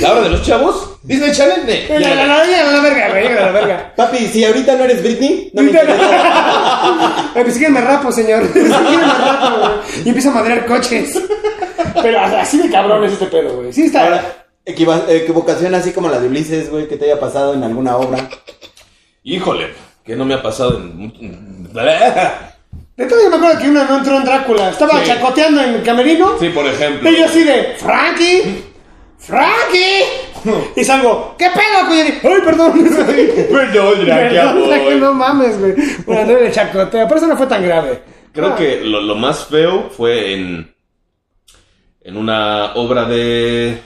¿La 0.00 0.10
hora 0.12 0.22
de 0.22 0.30
los 0.30 0.42
chavos? 0.42 0.96
Disney 1.02 1.32
Channel. 1.32 1.66
ne. 1.66 1.86
La, 2.00 2.14
la, 2.14 2.26
la, 2.26 2.26
la, 2.26 2.44
la, 2.46 2.72
la 2.72 2.80
verga, 2.80 3.08
güey. 3.10 3.34
la 3.34 3.52
verga. 3.52 3.92
Papi, 3.96 4.18
si 4.28 4.44
ahorita 4.44 4.74
no 4.76 4.84
eres 4.84 5.02
Britney, 5.02 5.50
no 5.54 5.62
me 5.62 5.68
interesa. 5.70 7.30
Eh, 7.34 7.40
pues 7.42 7.54
sí 7.54 7.60
que 7.60 7.68
me 7.68 7.80
rapo, 7.80 8.10
señor. 8.12 8.44
Sí 8.46 8.52
que 8.52 8.60
me 8.60 8.70
rapo, 9.06 9.58
güey. 9.58 9.70
Y 10.04 10.08
empieza 10.08 10.30
a 10.30 10.34
madrear 10.34 10.66
coches. 10.66 11.20
Pero 12.02 12.20
así 12.20 12.58
de 12.58 12.70
cabrón 12.70 13.04
es 13.04 13.12
este 13.12 13.26
pedo, 13.26 13.56
güey. 13.56 13.72
Sí 13.72 13.84
está. 13.84 14.04
Ahora, 14.04 14.24
equivocación 14.64 15.74
así 15.74 15.92
como 15.92 16.08
la 16.08 16.18
de 16.20 16.28
Ulises, 16.28 16.70
güey, 16.70 16.88
que 16.88 16.96
te 16.96 17.04
haya 17.06 17.20
pasado 17.20 17.54
en 17.54 17.62
alguna 17.64 17.96
obra. 17.96 18.28
Híjole, 19.22 19.68
que 20.04 20.16
no 20.16 20.24
me 20.24 20.34
ha 20.34 20.42
pasado 20.42 20.78
en... 20.78 21.68
De 22.96 23.06
todo 23.06 23.22
yo 23.22 23.30
me 23.30 23.36
acuerdo 23.36 23.58
que 23.60 23.68
una 23.70 23.84
no 23.84 23.98
entró 23.98 24.16
en 24.18 24.24
Drácula. 24.24 24.70
Estaba 24.70 25.00
Sí. 25.00 25.06
chacoteando 25.06 25.62
en 25.62 25.74
el 25.76 25.82
camerino. 25.82 26.38
Sí, 26.38 26.50
por 26.50 26.66
ejemplo. 26.66 27.10
Y 27.10 27.18
yo 27.18 27.24
así 27.24 27.42
de, 27.42 27.74
Frankie, 27.78 28.64
Frankie. 29.18 30.04
Y 30.76 30.84
salgo, 30.84 31.36
¿qué 31.38 31.46
pedo, 31.50 31.86
cuñado? 31.88 32.10
Ay, 32.24 32.40
perdón. 32.44 32.72
Ya 34.04 34.52
Perdón, 34.52 34.84
voy. 34.84 34.94
no 34.96 35.14
mames, 35.14 35.58
güey. 35.60 35.74
Por 36.04 36.16
andar 36.16 36.38
de 36.40 36.50
chacoteo. 36.50 37.06
Pero 37.06 37.16
eso 37.16 37.26
no 37.28 37.36
fue 37.36 37.46
tan 37.46 37.62
grave. 37.62 38.02
Creo 38.32 38.48
Ah. 38.48 38.56
que 38.56 38.80
lo, 38.82 39.00
lo 39.00 39.14
más 39.14 39.46
feo 39.46 39.88
fue 39.90 40.32
en, 40.34 40.74
en 42.02 42.16
una 42.16 42.74
obra 42.74 43.04
de, 43.04 43.78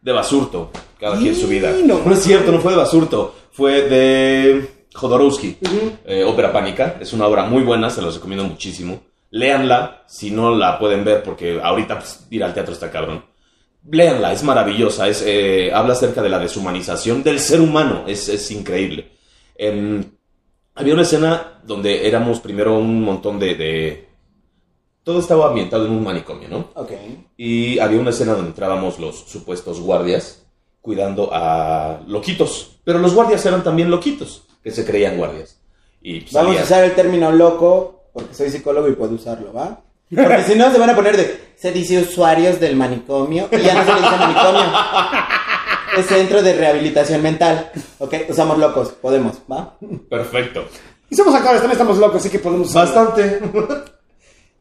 de 0.00 0.12
Basurto, 0.12 0.70
cada 0.98 1.18
quien 1.18 1.34
su 1.36 1.46
vida. 1.48 1.70
No 1.84 2.00
No, 2.04 2.12
es 2.14 2.22
cierto, 2.22 2.50
no 2.52 2.60
fue 2.60 2.72
de 2.72 2.78
Basurto, 2.78 3.34
fue 3.52 3.82
de 3.82 4.68
Jodorowsky, 4.94 5.58
eh, 6.04 6.24
Ópera 6.24 6.52
Pánica. 6.52 6.96
Es 7.00 7.12
una 7.12 7.26
obra 7.26 7.44
muy 7.44 7.62
buena, 7.62 7.90
se 7.90 8.02
los 8.02 8.14
recomiendo 8.14 8.44
muchísimo. 8.44 9.00
Léanla, 9.30 10.02
si 10.06 10.30
no 10.30 10.54
la 10.54 10.78
pueden 10.78 11.04
ver, 11.04 11.22
porque 11.22 11.60
ahorita 11.62 11.98
pues, 11.98 12.26
ir 12.30 12.44
al 12.44 12.52
teatro 12.54 12.74
está 12.74 12.90
cabrón. 12.90 13.24
Léanla, 13.90 14.32
es 14.32 14.42
maravillosa, 14.44 15.08
es, 15.08 15.22
eh, 15.26 15.72
habla 15.74 15.94
acerca 15.94 16.22
de 16.22 16.28
la 16.28 16.38
deshumanización 16.38 17.22
del 17.22 17.40
ser 17.40 17.60
humano, 17.60 18.04
es, 18.06 18.28
es 18.28 18.50
increíble. 18.50 19.10
Em, 19.56 20.04
había 20.74 20.94
una 20.94 21.02
escena 21.02 21.60
donde 21.64 22.06
éramos 22.06 22.40
primero 22.40 22.76
un 22.78 23.02
montón 23.02 23.38
de, 23.38 23.54
de- 23.54 24.08
Todo 25.02 25.18
estaba 25.18 25.48
ambientado 25.48 25.86
en 25.86 25.92
un 25.92 26.04
manicomio, 26.04 26.48
¿no? 26.48 26.68
Ok. 26.74 26.92
Y 27.36 27.78
había 27.80 27.98
una 28.00 28.10
escena 28.10 28.34
donde 28.34 28.48
entrábamos 28.50 29.00
los 29.00 29.16
supuestos 29.18 29.80
guardias 29.80 30.46
cuidando 30.80 31.30
a 31.32 32.00
loquitos. 32.06 32.78
Pero 32.84 32.98
los 33.00 33.14
guardias 33.14 33.44
eran 33.46 33.64
también 33.64 33.90
loquitos, 33.90 34.44
que 34.62 34.70
se 34.70 34.84
creían 34.84 35.16
guardias. 35.16 35.58
Y 36.02 36.24
Vamos 36.32 36.58
a 36.58 36.62
usar 36.62 36.84
el 36.84 36.94
término 36.94 37.30
loco, 37.32 38.04
porque 38.12 38.34
soy 38.34 38.50
psicólogo 38.50 38.88
y 38.88 38.92
puedo 38.92 39.14
usarlo, 39.14 39.52
¿va? 39.52 39.80
Porque 40.14 40.44
si 40.44 40.54
no, 40.54 40.70
se 40.70 40.78
van 40.78 40.90
a 40.90 40.94
poner 40.96 41.16
de, 41.16 41.40
se 41.56 41.72
dice 41.72 41.98
usuarios 41.98 42.60
del 42.60 42.76
manicomio, 42.76 43.48
y 43.50 43.62
ya 43.62 43.74
no 43.74 43.84
se 43.84 43.94
le 43.94 44.00
dice 44.00 44.16
manicomio. 44.16 44.64
Es 45.96 46.06
centro 46.06 46.42
de 46.42 46.54
rehabilitación 46.54 47.22
mental. 47.22 47.70
Ok, 47.98 48.14
usamos 48.28 48.58
locos, 48.58 48.90
podemos, 48.90 49.38
¿va? 49.50 49.76
Perfecto. 50.08 50.64
Y 51.10 51.14
somos 51.14 51.34
actores, 51.34 51.60
también 51.60 51.72
estamos 51.72 51.98
locos, 51.98 52.16
así 52.16 52.30
que 52.30 52.38
podemos... 52.38 52.72
Bastante. 52.72 53.40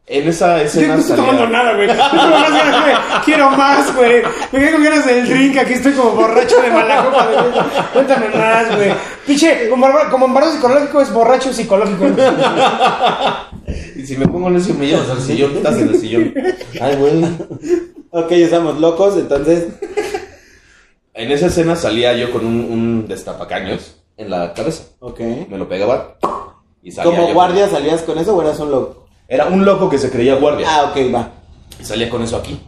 en 0.08 0.28
esa 0.28 0.58
Yo 0.58 0.64
escena 0.66 0.95
no 0.95 0.99
estoy 0.99 1.16
tomando 1.16 1.47
nada, 1.47 1.74
güey. 1.76 1.88
Quiero 3.24 3.49
más, 3.52 3.95
güey. 3.95 4.22
Me 4.52 4.60
quedé 4.60 4.72
con 4.74 4.84
ganas 4.84 5.06
del 5.06 5.28
drink. 5.30 5.58
Aquí 5.58 5.74
estoy 5.74 5.93
como 5.93 6.12
borracho 6.12 6.62
de 6.62 6.70
mala 6.70 7.06
copa. 7.06 7.28
güey. 7.28 7.66
Cuéntame 7.93 8.28
más, 8.30 8.76
güey. 8.76 8.91
Pinche, 9.26 9.70
como, 9.70 10.26
embarazo 10.26 10.54
psicológico 10.54 11.02
es 11.02 11.14
borracho 11.14 11.54
psicológico. 11.54 12.06
Y 13.95 14.06
si 14.06 14.18
me 14.18 14.28
pongo 14.28 14.49
necio 14.49 14.74
me 14.74 14.88
llevas 14.88 15.10
al 15.10 15.22
sillón, 15.22 15.56
estás 15.56 15.78
en 15.78 15.89
el 15.89 15.99
sillón. 15.99 16.34
Ay, 16.82 16.95
güey. 16.95 17.24
Ok, 18.10 18.32
usamos 18.45 18.80
locos, 18.80 19.16
entonces, 19.16 19.68
En 21.14 21.32
esa 21.32 21.45
escena 21.47 21.76
salía 21.76 22.14
yo 22.14 22.32
con 22.32 22.45
un, 22.45 22.56
un 22.72 23.08
destapacaños 23.08 23.97
en 24.18 24.30
la 24.30 24.54
cabeza. 24.54 24.84
ok. 24.99 25.20
Me 25.49 25.58
lo 25.58 25.70
pegaba 25.70 26.16
y 26.84 26.91
salía 26.91 27.12
¿Como 27.12 27.28
yo. 27.30 27.34
guardia 27.34 27.70
salías 27.70 28.02
con 28.02 28.18
eso 28.18 28.36
o 28.36 28.41
eras 28.41 28.60
un 28.60 28.72
loco? 28.72 29.08
Era 29.32 29.46
un 29.46 29.64
loco 29.64 29.90
que 29.90 29.98
se 29.98 30.12
creía 30.12 30.36
guardia. 30.36 30.68
Ah, 30.70 30.92
ok, 30.92 30.98
va. 31.16 31.32
Y 31.80 31.86
salía 31.86 32.10
con 32.10 32.22
eso 32.22 32.36
aquí. 32.36 32.60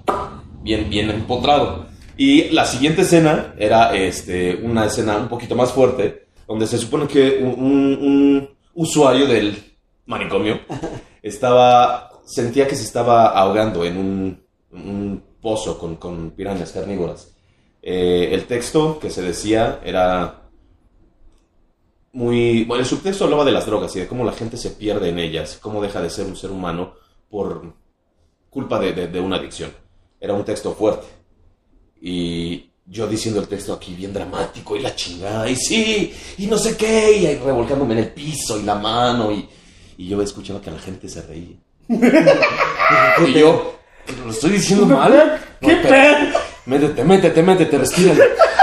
Bien, 0.62 0.90
bien 0.90 1.10
empotrado. 1.10 1.88
Y 2.16 2.46
la 2.52 2.66
siguiente 2.66 3.02
escena 3.02 3.54
era 3.58 3.94
este, 3.94 4.56
una 4.64 4.86
escena 4.86 5.18
un 5.18 5.28
poquito 5.28 5.56
más 5.58 5.74
fuerte, 5.74 6.28
donde 6.48 6.66
se 6.66 6.78
supone 6.78 7.06
que 7.08 7.40
un, 7.44 7.50
un- 7.62 7.98
un 8.02 8.50
usuario 8.76 9.28
del 9.28 9.62
manicomio 10.06 10.62
estaba, 11.22 12.12
sentía 12.26 12.66
que 12.66 12.76
se 12.78 12.84
estaba 12.84 13.28
ahogando 13.28 13.84
en 13.84 13.98
un, 13.98 14.44
un 14.72 15.24
pozo 15.42 15.78
con, 15.78 15.98
con 15.98 16.32
pirañas 16.32 16.72
carnívoras. 16.72 17.34
Eh, 17.82 18.30
el 18.32 18.46
texto 18.46 19.00
que 19.00 19.10
se 19.10 19.22
decía 19.22 19.82
era 19.84 20.43
muy... 22.14 22.64
Bueno, 22.66 22.82
el 22.84 22.90
subtexto 22.90 23.26
hablaba 23.26 23.44
de 23.46 23.52
las 23.52 23.66
drogas 23.66 23.96
y 23.96 24.00
de 24.00 24.08
cómo 24.08 24.24
la 24.24 24.32
gente 24.34 24.56
se 24.58 24.70
pierde 24.72 25.10
en 25.10 25.20
ellas, 25.20 25.58
cómo 25.62 25.82
deja 25.82 26.02
de 26.02 26.10
ser 26.10 26.26
un 26.26 26.36
ser 26.36 26.52
humano 26.52 26.94
por 27.30 27.74
culpa 28.50 28.80
de, 28.80 28.94
de- 28.94 29.08
de 29.08 29.20
una 29.20 29.36
adicción. 29.38 29.72
Era 30.20 30.34
un 30.34 30.46
texto 30.46 30.74
fuerte. 30.74 31.08
Y 32.02 32.70
yo 32.86 33.08
diciendo 33.08 33.40
el 33.40 33.48
texto 33.48 33.74
aquí 33.74 33.94
bien 33.94 34.14
dramático 34.14 34.76
y 34.76 34.82
la 34.82 34.96
chingada, 34.96 35.50
y 35.50 35.56
sí, 35.56 36.14
y 36.38 36.48
no 36.48 36.58
sé 36.58 36.76
qué, 36.78 37.18
y 37.18 37.26
ahí 37.26 37.38
revolcándome 37.38 37.94
en 37.94 38.00
el 38.02 38.10
piso 38.10 38.60
y 38.60 38.64
la 38.64 38.76
mano, 38.76 39.32
y, 39.32 39.48
y 39.98 40.08
yo 40.08 40.22
escuchaba 40.22 40.62
que 40.62 40.70
la 40.72 40.80
gente 40.80 41.08
se 41.08 41.22
reía. 41.22 41.56
y 43.28 43.34
yo, 43.34 43.76
¿lo 44.26 44.32
estoy 44.32 44.52
diciendo 44.52 44.86
mal? 44.86 45.40
¿Qué 45.62 45.76
No, 45.76 45.82
Métete, 46.66 47.04
métete, 47.04 47.44
métete, 47.44 47.78
respira. 47.78 48.16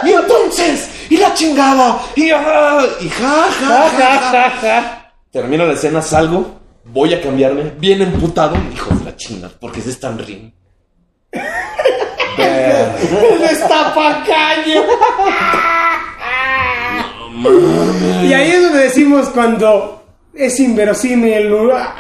Y 0.05 0.11
entonces, 0.11 0.91
y 1.09 1.17
la 1.17 1.35
chingada, 1.35 2.01
y, 2.17 2.31
ah, 2.31 2.87
y 3.01 3.09
ja, 3.09 3.49
ja, 3.61 3.89
ja, 3.91 4.19
ja, 4.19 4.51
ja. 4.61 5.13
Termina 5.31 5.65
la 5.65 5.75
escena, 5.75 6.03
salgo, 6.03 6.61
voy 6.85 7.15
a 7.15 7.23
cambiarme, 7.23 7.73
bien 7.79 8.03
emputado, 8.03 8.57
hijos 8.75 8.99
de 8.99 9.05
la 9.05 9.17
chingada, 9.17 9.53
porque 9.61 9.81
se 9.81 9.91
están 9.91 10.19
riendo. 10.19 10.53
El 12.39 13.41
destapacaño. 13.49 14.83
Y 18.23 18.33
ahí 18.33 18.51
es 18.51 18.63
donde 18.63 18.79
decimos 18.85 19.29
cuando 19.29 20.05
es 20.35 20.59
inverosímil 20.61 21.53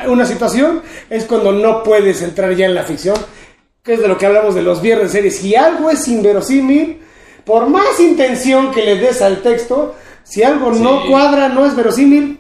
una 0.07 0.27
situación, 0.27 0.83
es 1.09 1.25
cuando 1.25 1.53
no 1.53 1.83
puedes 1.83 2.23
entrar 2.23 2.53
ya 2.55 2.67
en 2.67 2.75
la 2.75 2.85
ficción, 2.85 3.17
que 3.83 3.95
es 3.95 4.01
de 4.01 4.09
lo 4.09 4.19
que 4.19 4.27
hablamos 4.27 4.55
de 4.55 4.63
los 4.63 4.83
viernes 4.83 5.13
series. 5.13 5.39
Si 5.39 5.55
algo 5.55 5.91
es 5.91 6.07
inverosímil, 6.09 7.01
por 7.51 7.69
más 7.69 7.99
intención 7.99 8.71
que 8.71 8.85
le 8.85 8.95
des 8.95 9.21
al 9.23 9.43
texto, 9.43 9.97
si 10.23 10.45
algo 10.45 10.71
no 10.71 11.05
cuadra, 11.09 11.49
no 11.49 11.67
es 11.67 11.75
verosímil, 11.75 12.39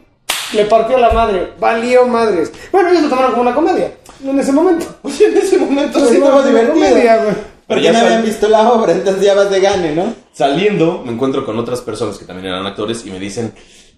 le 0.52 0.64
partió 0.66 0.98
la 0.98 1.10
madre, 1.10 1.52
valió 1.58 2.06
madres. 2.06 2.52
Bueno, 2.70 2.90
ellos 2.90 3.02
lo 3.02 3.08
tomaron 3.08 3.32
como 3.32 3.42
una 3.42 3.52
comedia 3.52 3.90
en 4.24 4.38
ese 4.38 4.52
momento. 4.52 4.86
Oye, 5.02 5.26
en 5.26 5.36
ese 5.36 5.58
momento 5.58 5.98
Lo 5.98 6.06
sí 6.06 6.14
estaba 6.14 6.46
divertido. 6.46 6.74
comedia, 6.74 7.16
güey. 7.16 7.34
Pero 7.34 7.44
Porque 7.66 7.82
ya 7.82 7.92
no 7.92 7.98
habían 7.98 8.22
visto 8.22 8.48
la 8.48 8.70
obra, 8.70 8.92
entonces 8.92 9.24
ya 9.24 9.34
vas 9.34 9.50
de 9.50 9.60
gane, 9.60 9.96
¿no? 9.96 10.14
Saliendo, 10.32 11.02
me 11.04 11.10
encuentro 11.10 11.44
con 11.44 11.58
otras 11.58 11.80
personas 11.80 12.16
que 12.16 12.24
también 12.24 12.46
eran 12.46 12.64
actores 12.64 13.04
y 13.04 13.10
me 13.10 13.18
dicen, 13.18 13.52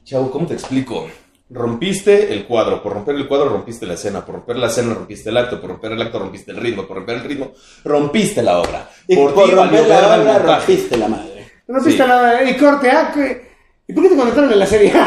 Chavo, 0.04 0.30
¿cómo 0.30 0.46
te 0.46 0.54
explico? 0.54 1.08
Rompiste 1.52 2.32
el 2.32 2.46
cuadro, 2.46 2.82
por 2.82 2.94
romper 2.94 3.14
el 3.14 3.28
cuadro 3.28 3.50
rompiste 3.50 3.84
la 3.86 3.94
escena, 3.94 4.24
por 4.24 4.36
romper 4.36 4.56
la 4.56 4.68
escena 4.68 4.94
rompiste 4.94 5.28
el 5.28 5.36
acto, 5.36 5.60
por 5.60 5.70
romper 5.70 5.92
el 5.92 6.00
acto 6.00 6.18
rompiste 6.18 6.50
el 6.50 6.56
ritmo, 6.56 6.86
por 6.86 6.96
romper 6.96 7.16
el 7.16 7.24
ritmo 7.24 7.52
rompiste 7.84 8.42
la 8.42 8.58
obra. 8.60 8.88
Y 9.06 9.16
por, 9.16 9.34
ti 9.34 9.40
valió 9.40 9.56
romper 9.56 9.86
la 9.88 9.98
obra 9.98 10.16
montaje". 10.16 10.46
rompiste 10.56 10.96
la 10.96 11.08
madre. 11.08 11.52
Viste 11.68 11.90
Sí. 11.92 11.98
nada. 11.98 12.42
Y 12.48 12.56
corte, 12.56 12.90
ah, 12.90 13.10
que- 13.14 13.50
¿y 13.86 13.92
por 13.92 14.02
qué 14.04 14.08
te 14.10 14.16
conectaron 14.16 14.50
en 14.52 14.58
la 14.58 14.66
serie? 14.66 14.92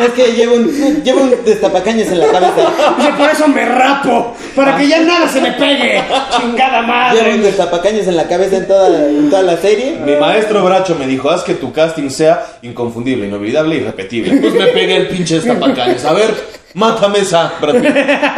Es 0.00 0.08
que 0.14 0.32
llevo 0.32 0.56
un, 0.56 1.02
llevo 1.04 1.20
un 1.20 1.44
destapacaños 1.44 2.08
en 2.08 2.18
la 2.18 2.26
cabeza. 2.26 2.66
Por 3.16 3.30
eso 3.30 3.46
me 3.46 3.64
rapo, 3.64 4.34
para 4.56 4.76
que 4.76 4.88
ya 4.88 5.00
nada 5.00 5.28
se 5.28 5.40
me 5.40 5.52
pegue. 5.52 6.02
Chingada 6.40 6.80
Llevo 7.12 7.24
un 7.26 7.36
madre. 7.36 7.38
destapacaños 7.38 8.06
en 8.06 8.16
la 8.16 8.26
cabeza 8.26 8.56
en 8.56 8.66
toda, 8.66 9.08
en 9.08 9.30
toda 9.30 9.42
la 9.42 9.56
serie. 9.58 9.98
Mi 10.04 10.16
maestro 10.16 10.64
Bracho 10.64 10.96
me 10.98 11.06
dijo, 11.06 11.30
haz 11.30 11.42
que 11.42 11.54
tu 11.54 11.72
casting 11.72 12.08
sea 12.08 12.44
inconfundible, 12.62 13.26
inolvidable 13.26 13.76
y 13.76 13.80
repetible. 13.80 14.36
Pues 14.40 14.54
me 14.54 14.66
pegué 14.68 14.96
el 14.96 15.08
pinche 15.08 15.36
estapacaños. 15.36 16.04
A 16.04 16.14
ver, 16.14 16.34
mátame 16.74 17.20
esa, 17.20 17.52
Brad 17.60 17.74
Pitt. 17.80 17.94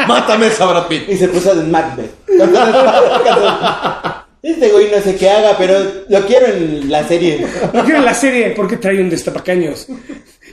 Mátame 0.09 0.47
esa, 0.49 0.67
Brad 0.67 0.87
Pitt. 0.89 1.09
Y 1.09 1.17
se 1.17 1.29
puso 1.29 1.55
de 1.55 1.63
Macbeth. 1.65 2.11
Este 4.45 4.69
güey 4.69 4.91
no 4.95 5.01
sé 5.03 5.17
qué 5.17 5.31
haga, 5.31 5.57
pero 5.57 5.75
lo 6.07 6.21
quiero 6.27 6.45
en 6.45 6.91
la 6.91 7.09
serie. 7.09 7.47
Lo 7.73 7.83
quiero 7.83 8.01
en 8.01 8.05
la 8.05 8.13
serie 8.13 8.51
porque 8.51 8.77
trae 8.77 9.01
un 9.01 9.09
destapacaños. 9.09 9.87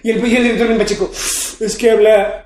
Y 0.04 0.12
el, 0.12 0.28
y 0.28 0.36
el 0.36 0.44
director 0.44 0.68
bien 0.68 0.80
pacheco, 0.80 1.12
es 1.60 1.76
que 1.78 1.92
habla 1.92 2.46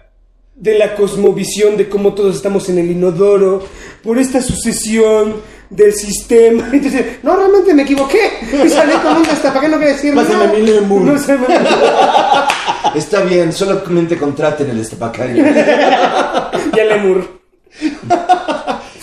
de 0.56 0.78
la 0.78 0.96
cosmovisión, 0.96 1.76
de 1.78 1.90
cómo 1.90 2.14
todos 2.14 2.36
estamos 2.36 2.70
en 2.70 2.80
el 2.80 2.92
inodoro, 2.92 3.66
por 4.04 4.18
esta 4.18 4.42
sucesión 4.42 5.36
del 5.70 5.94
sistema. 5.94 6.70
Entonces, 6.74 7.06
no, 7.24 7.36
realmente 7.36 7.74
me 7.74 7.84
equivoqué. 7.84 8.20
Y 8.66 8.70
salí 8.70 8.94
con 8.94 9.18
un 9.18 9.24
destapacaños, 9.24 9.72
no 9.72 9.78
quiere 9.78 9.94
decir 9.94 10.16
Pásame 10.16 10.46
nada. 10.46 10.54
mi 10.54 10.62
lemur. 10.66 11.02
No 11.02 11.18
sé, 11.18 11.38
Está 12.96 13.22
bien, 13.22 13.52
solamente 13.52 14.18
contraten 14.18 14.70
el 14.70 14.80
estapacaño. 14.80 15.44
y 16.76 16.80
el 16.80 16.88
lemur. 16.90 17.42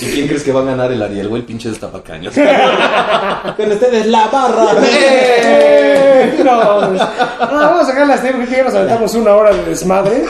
¿Y 0.03 0.07
quién 0.15 0.27
crees 0.27 0.43
que 0.43 0.53
va 0.53 0.61
a 0.61 0.65
ganar 0.65 0.91
el 0.91 1.01
Ariel, 1.01 1.29
güey? 1.29 1.43
El 1.43 1.47
pinche 1.47 1.69
destapacaños. 1.69 2.35
Con 3.57 3.73
ustedes 3.73 4.07
la 4.07 4.27
barra. 4.29 4.75
Eh, 4.85 6.43
No, 6.45 6.89
pues, 6.89 7.01
no, 7.01 7.59
vamos 7.59 7.83
a 7.83 7.87
sacar 7.87 8.07
las 8.07 8.23
temas, 8.23 8.49
que 8.49 8.57
ya 8.57 8.65
nos 8.65 8.75
aventamos 8.75 9.15
una 9.15 9.35
hora 9.35 9.55
de 9.55 9.65
desmadre. 9.65 10.25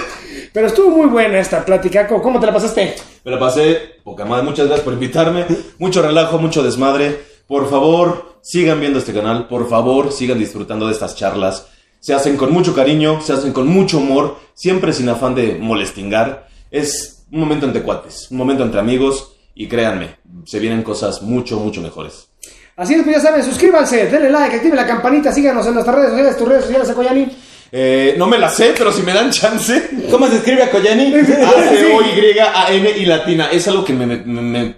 Pero 0.52 0.66
estuvo 0.66 0.90
muy 0.94 1.06
buena 1.06 1.38
esta 1.38 1.64
plática. 1.64 2.06
¿Cómo 2.06 2.22
cómo 2.22 2.38
te 2.40 2.46
la 2.46 2.52
pasaste? 2.52 2.94
Me 3.24 3.30
la 3.32 3.38
pasé 3.38 3.96
poca 4.04 4.24
madre. 4.26 4.44
Muchas 4.44 4.66
gracias 4.66 4.84
por 4.84 4.92
invitarme. 4.92 5.46
Mucho 5.78 6.02
relajo, 6.02 6.38
mucho 6.38 6.62
desmadre. 6.62 7.20
Por 7.46 7.70
favor, 7.70 8.36
sigan 8.42 8.78
viendo 8.80 8.98
este 8.98 9.14
canal. 9.14 9.48
Por 9.48 9.68
favor, 9.70 10.12
sigan 10.12 10.38
disfrutando 10.38 10.86
de 10.86 10.92
estas 10.92 11.16
charlas. 11.16 11.68
Se 12.00 12.12
hacen 12.12 12.36
con 12.36 12.52
mucho 12.52 12.74
cariño, 12.74 13.20
se 13.22 13.32
hacen 13.32 13.52
con 13.52 13.68
mucho 13.68 13.98
humor, 13.98 14.36
siempre 14.54 14.92
sin 14.92 15.08
afán 15.08 15.34
de 15.34 15.54
molestingar. 15.58 16.48
Es 16.70 17.24
un 17.30 17.40
momento 17.40 17.64
entre 17.64 17.82
cuates, 17.82 18.28
un 18.30 18.36
momento 18.38 18.64
entre 18.64 18.80
amigos. 18.80 19.31
Y 19.54 19.68
créanme, 19.68 20.16
se 20.44 20.58
vienen 20.58 20.82
cosas 20.82 21.22
mucho, 21.22 21.58
mucho 21.58 21.80
mejores. 21.80 22.28
Así 22.76 22.94
es, 22.94 23.02
pues 23.02 23.16
ya 23.16 23.22
saben, 23.22 23.44
suscríbanse, 23.44 24.06
denle 24.06 24.30
like, 24.30 24.56
activen 24.56 24.76
la 24.76 24.86
campanita, 24.86 25.30
síganos 25.32 25.66
en 25.66 25.74
nuestras 25.74 25.94
redes 25.94 26.10
sociales, 26.10 26.36
tus 26.38 26.48
redes 26.48 26.64
sociales, 26.64 26.90
Akoyani. 26.90 27.28
Eh, 27.70 28.14
no 28.18 28.26
me 28.26 28.38
la 28.38 28.48
sé, 28.50 28.74
pero 28.76 28.92
si 28.92 29.02
me 29.02 29.12
dan 29.12 29.30
chance. 29.30 29.90
¿Cómo 30.10 30.26
se 30.28 30.36
escribe 30.36 30.62
a 30.62 30.70
Koyani? 30.70 31.14
A-C-O-Y-A-N 31.14 32.90
y 32.96 33.04
latina. 33.06 33.48
Es 33.50 33.68
algo 33.68 33.84
que 33.84 33.92
me, 33.92 34.06
me, 34.06 34.16
me, 34.42 34.74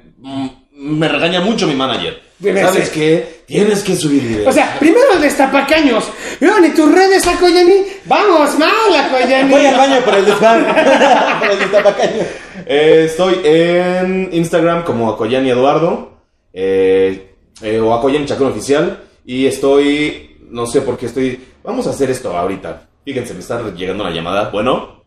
me 0.72 1.08
regaña 1.08 1.40
mucho 1.40 1.66
mi 1.66 1.74
manager. 1.74 2.20
¿Sabes 2.42 2.90
qué? 2.90 3.42
Tienes 3.46 3.82
que 3.82 3.94
subir 3.94 4.22
videos. 4.22 4.48
O 4.48 4.52
sea, 4.52 4.76
primero 4.78 5.18
destapacaños, 5.20 6.04
luego 6.40 6.60
ni 6.60 6.70
tus 6.70 6.92
redes, 6.92 7.26
Akoyani. 7.26 7.84
Vamos 8.06 8.58
mal, 8.58 8.94
Akoyani. 9.06 9.50
Voy 9.50 9.64
al 9.64 9.76
baño 9.76 10.00
por 10.04 10.14
el 10.14 10.24
por 11.38 11.50
el 11.50 11.58
destapacaño. 11.58 12.22
Eh, 12.66 13.04
estoy 13.06 13.40
en 13.44 14.30
Instagram 14.32 14.84
como 14.84 15.10
Akoyani 15.10 15.50
Eduardo 15.50 16.18
eh, 16.52 17.34
eh, 17.62 17.78
o 17.78 17.94
Akoyani 17.94 18.26
Chacón 18.26 18.48
Oficial 18.48 19.04
y 19.24 19.46
estoy, 19.46 20.38
no 20.50 20.66
sé 20.66 20.80
por 20.80 20.96
qué 20.96 21.06
estoy, 21.06 21.40
vamos 21.62 21.86
a 21.86 21.90
hacer 21.90 22.10
esto 22.10 22.36
ahorita. 22.36 22.88
Fíjense, 23.04 23.34
me 23.34 23.40
está 23.40 23.62
llegando 23.74 24.02
una 24.02 24.12
llamada. 24.12 24.50
Bueno. 24.50 25.04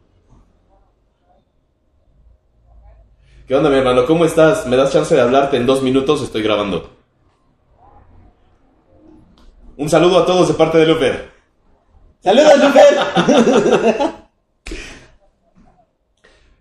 ¿Qué 3.47 3.55
onda, 3.55 3.69
mi 3.69 3.78
hermano? 3.78 4.05
¿Cómo 4.05 4.25
estás? 4.25 4.67
¿Me 4.67 4.75
das 4.75 4.91
chance 4.91 5.15
de 5.15 5.21
hablarte 5.21 5.57
en 5.57 5.65
dos 5.65 5.82
minutos? 5.82 6.21
Estoy 6.21 6.43
grabando. 6.43 6.96
Un 9.78 9.89
saludo 9.91 10.17
a 10.17 10.25
todos 10.25 10.47
de 10.47 10.55
parte 10.55 10.80
de 10.80 10.88
Luper. 10.88 11.30
Saludos, 12.23 12.53
Lufer. 12.57 12.97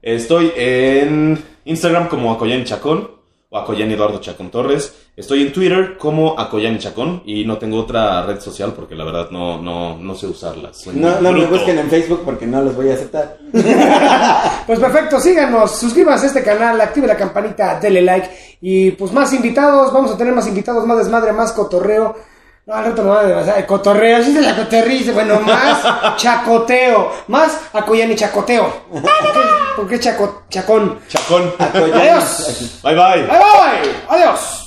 Estoy 0.02 0.52
en 0.54 1.42
Instagram 1.64 2.08
como 2.08 2.30
Acoyan 2.30 2.64
Chacón 2.64 3.10
o 3.48 3.56
Acoyan 3.56 3.90
Eduardo 3.90 4.20
Chacón 4.20 4.50
Torres. 4.50 4.94
Estoy 5.16 5.40
en 5.40 5.52
Twitter 5.54 5.96
como 5.96 6.38
Acoyan 6.38 6.78
Chacón 6.78 7.22
y 7.24 7.46
no 7.46 7.56
tengo 7.56 7.78
otra 7.78 8.20
red 8.26 8.38
social 8.38 8.74
porque 8.76 8.94
la 8.94 9.04
verdad 9.04 9.30
no, 9.30 9.62
no, 9.62 9.96
no 9.96 10.14
sé 10.14 10.26
usarlas. 10.26 10.76
Soy 10.76 10.96
No, 10.96 11.18
no 11.22 11.32
me 11.32 11.46
busquen 11.46 11.78
en 11.78 11.88
Facebook 11.88 12.20
porque 12.22 12.46
no 12.46 12.60
los 12.60 12.76
voy 12.76 12.90
a 12.90 12.94
aceptar. 12.94 13.38
Pues 14.66 14.80
perfecto, 14.80 15.20
síganos, 15.20 15.78
suscríbanse 15.78 16.26
a 16.26 16.28
este 16.28 16.42
canal, 16.42 16.80
active 16.80 17.06
la 17.06 17.16
campanita, 17.16 17.78
denle 17.78 18.02
like 18.02 18.56
y 18.60 18.90
pues 18.90 19.12
más 19.12 19.32
invitados, 19.32 19.92
vamos 19.92 20.10
a 20.10 20.18
tener 20.18 20.34
más 20.34 20.48
invitados, 20.48 20.84
más 20.84 20.98
desmadre, 20.98 21.32
más 21.32 21.52
cotorreo. 21.52 22.16
No, 22.66 22.74
al 22.74 22.84
rato 22.86 23.02
no 23.04 23.10
va 23.10 23.20
a 23.20 23.24
demasiado 23.24 23.64
cotorreo, 23.64 24.24
sí 24.24 24.32
se 24.32 24.40
la 24.42 24.56
cotorriza, 24.56 25.12
bueno, 25.12 25.38
más 25.40 26.16
chacoteo, 26.16 27.12
más 27.28 27.60
Akoyani 27.72 28.16
chacoteo. 28.16 28.86
¿Por 28.90 29.02
qué, 29.02 29.08
por 29.76 29.88
qué 29.88 30.00
chaco- 30.00 30.42
chacón? 30.50 30.98
Chacón. 31.06 31.54
Adiós. 31.60 32.80
Bye 32.82 32.94
bye. 32.94 33.22
Bye 33.22 33.38
bye. 33.38 33.94
Adiós. 34.08 34.62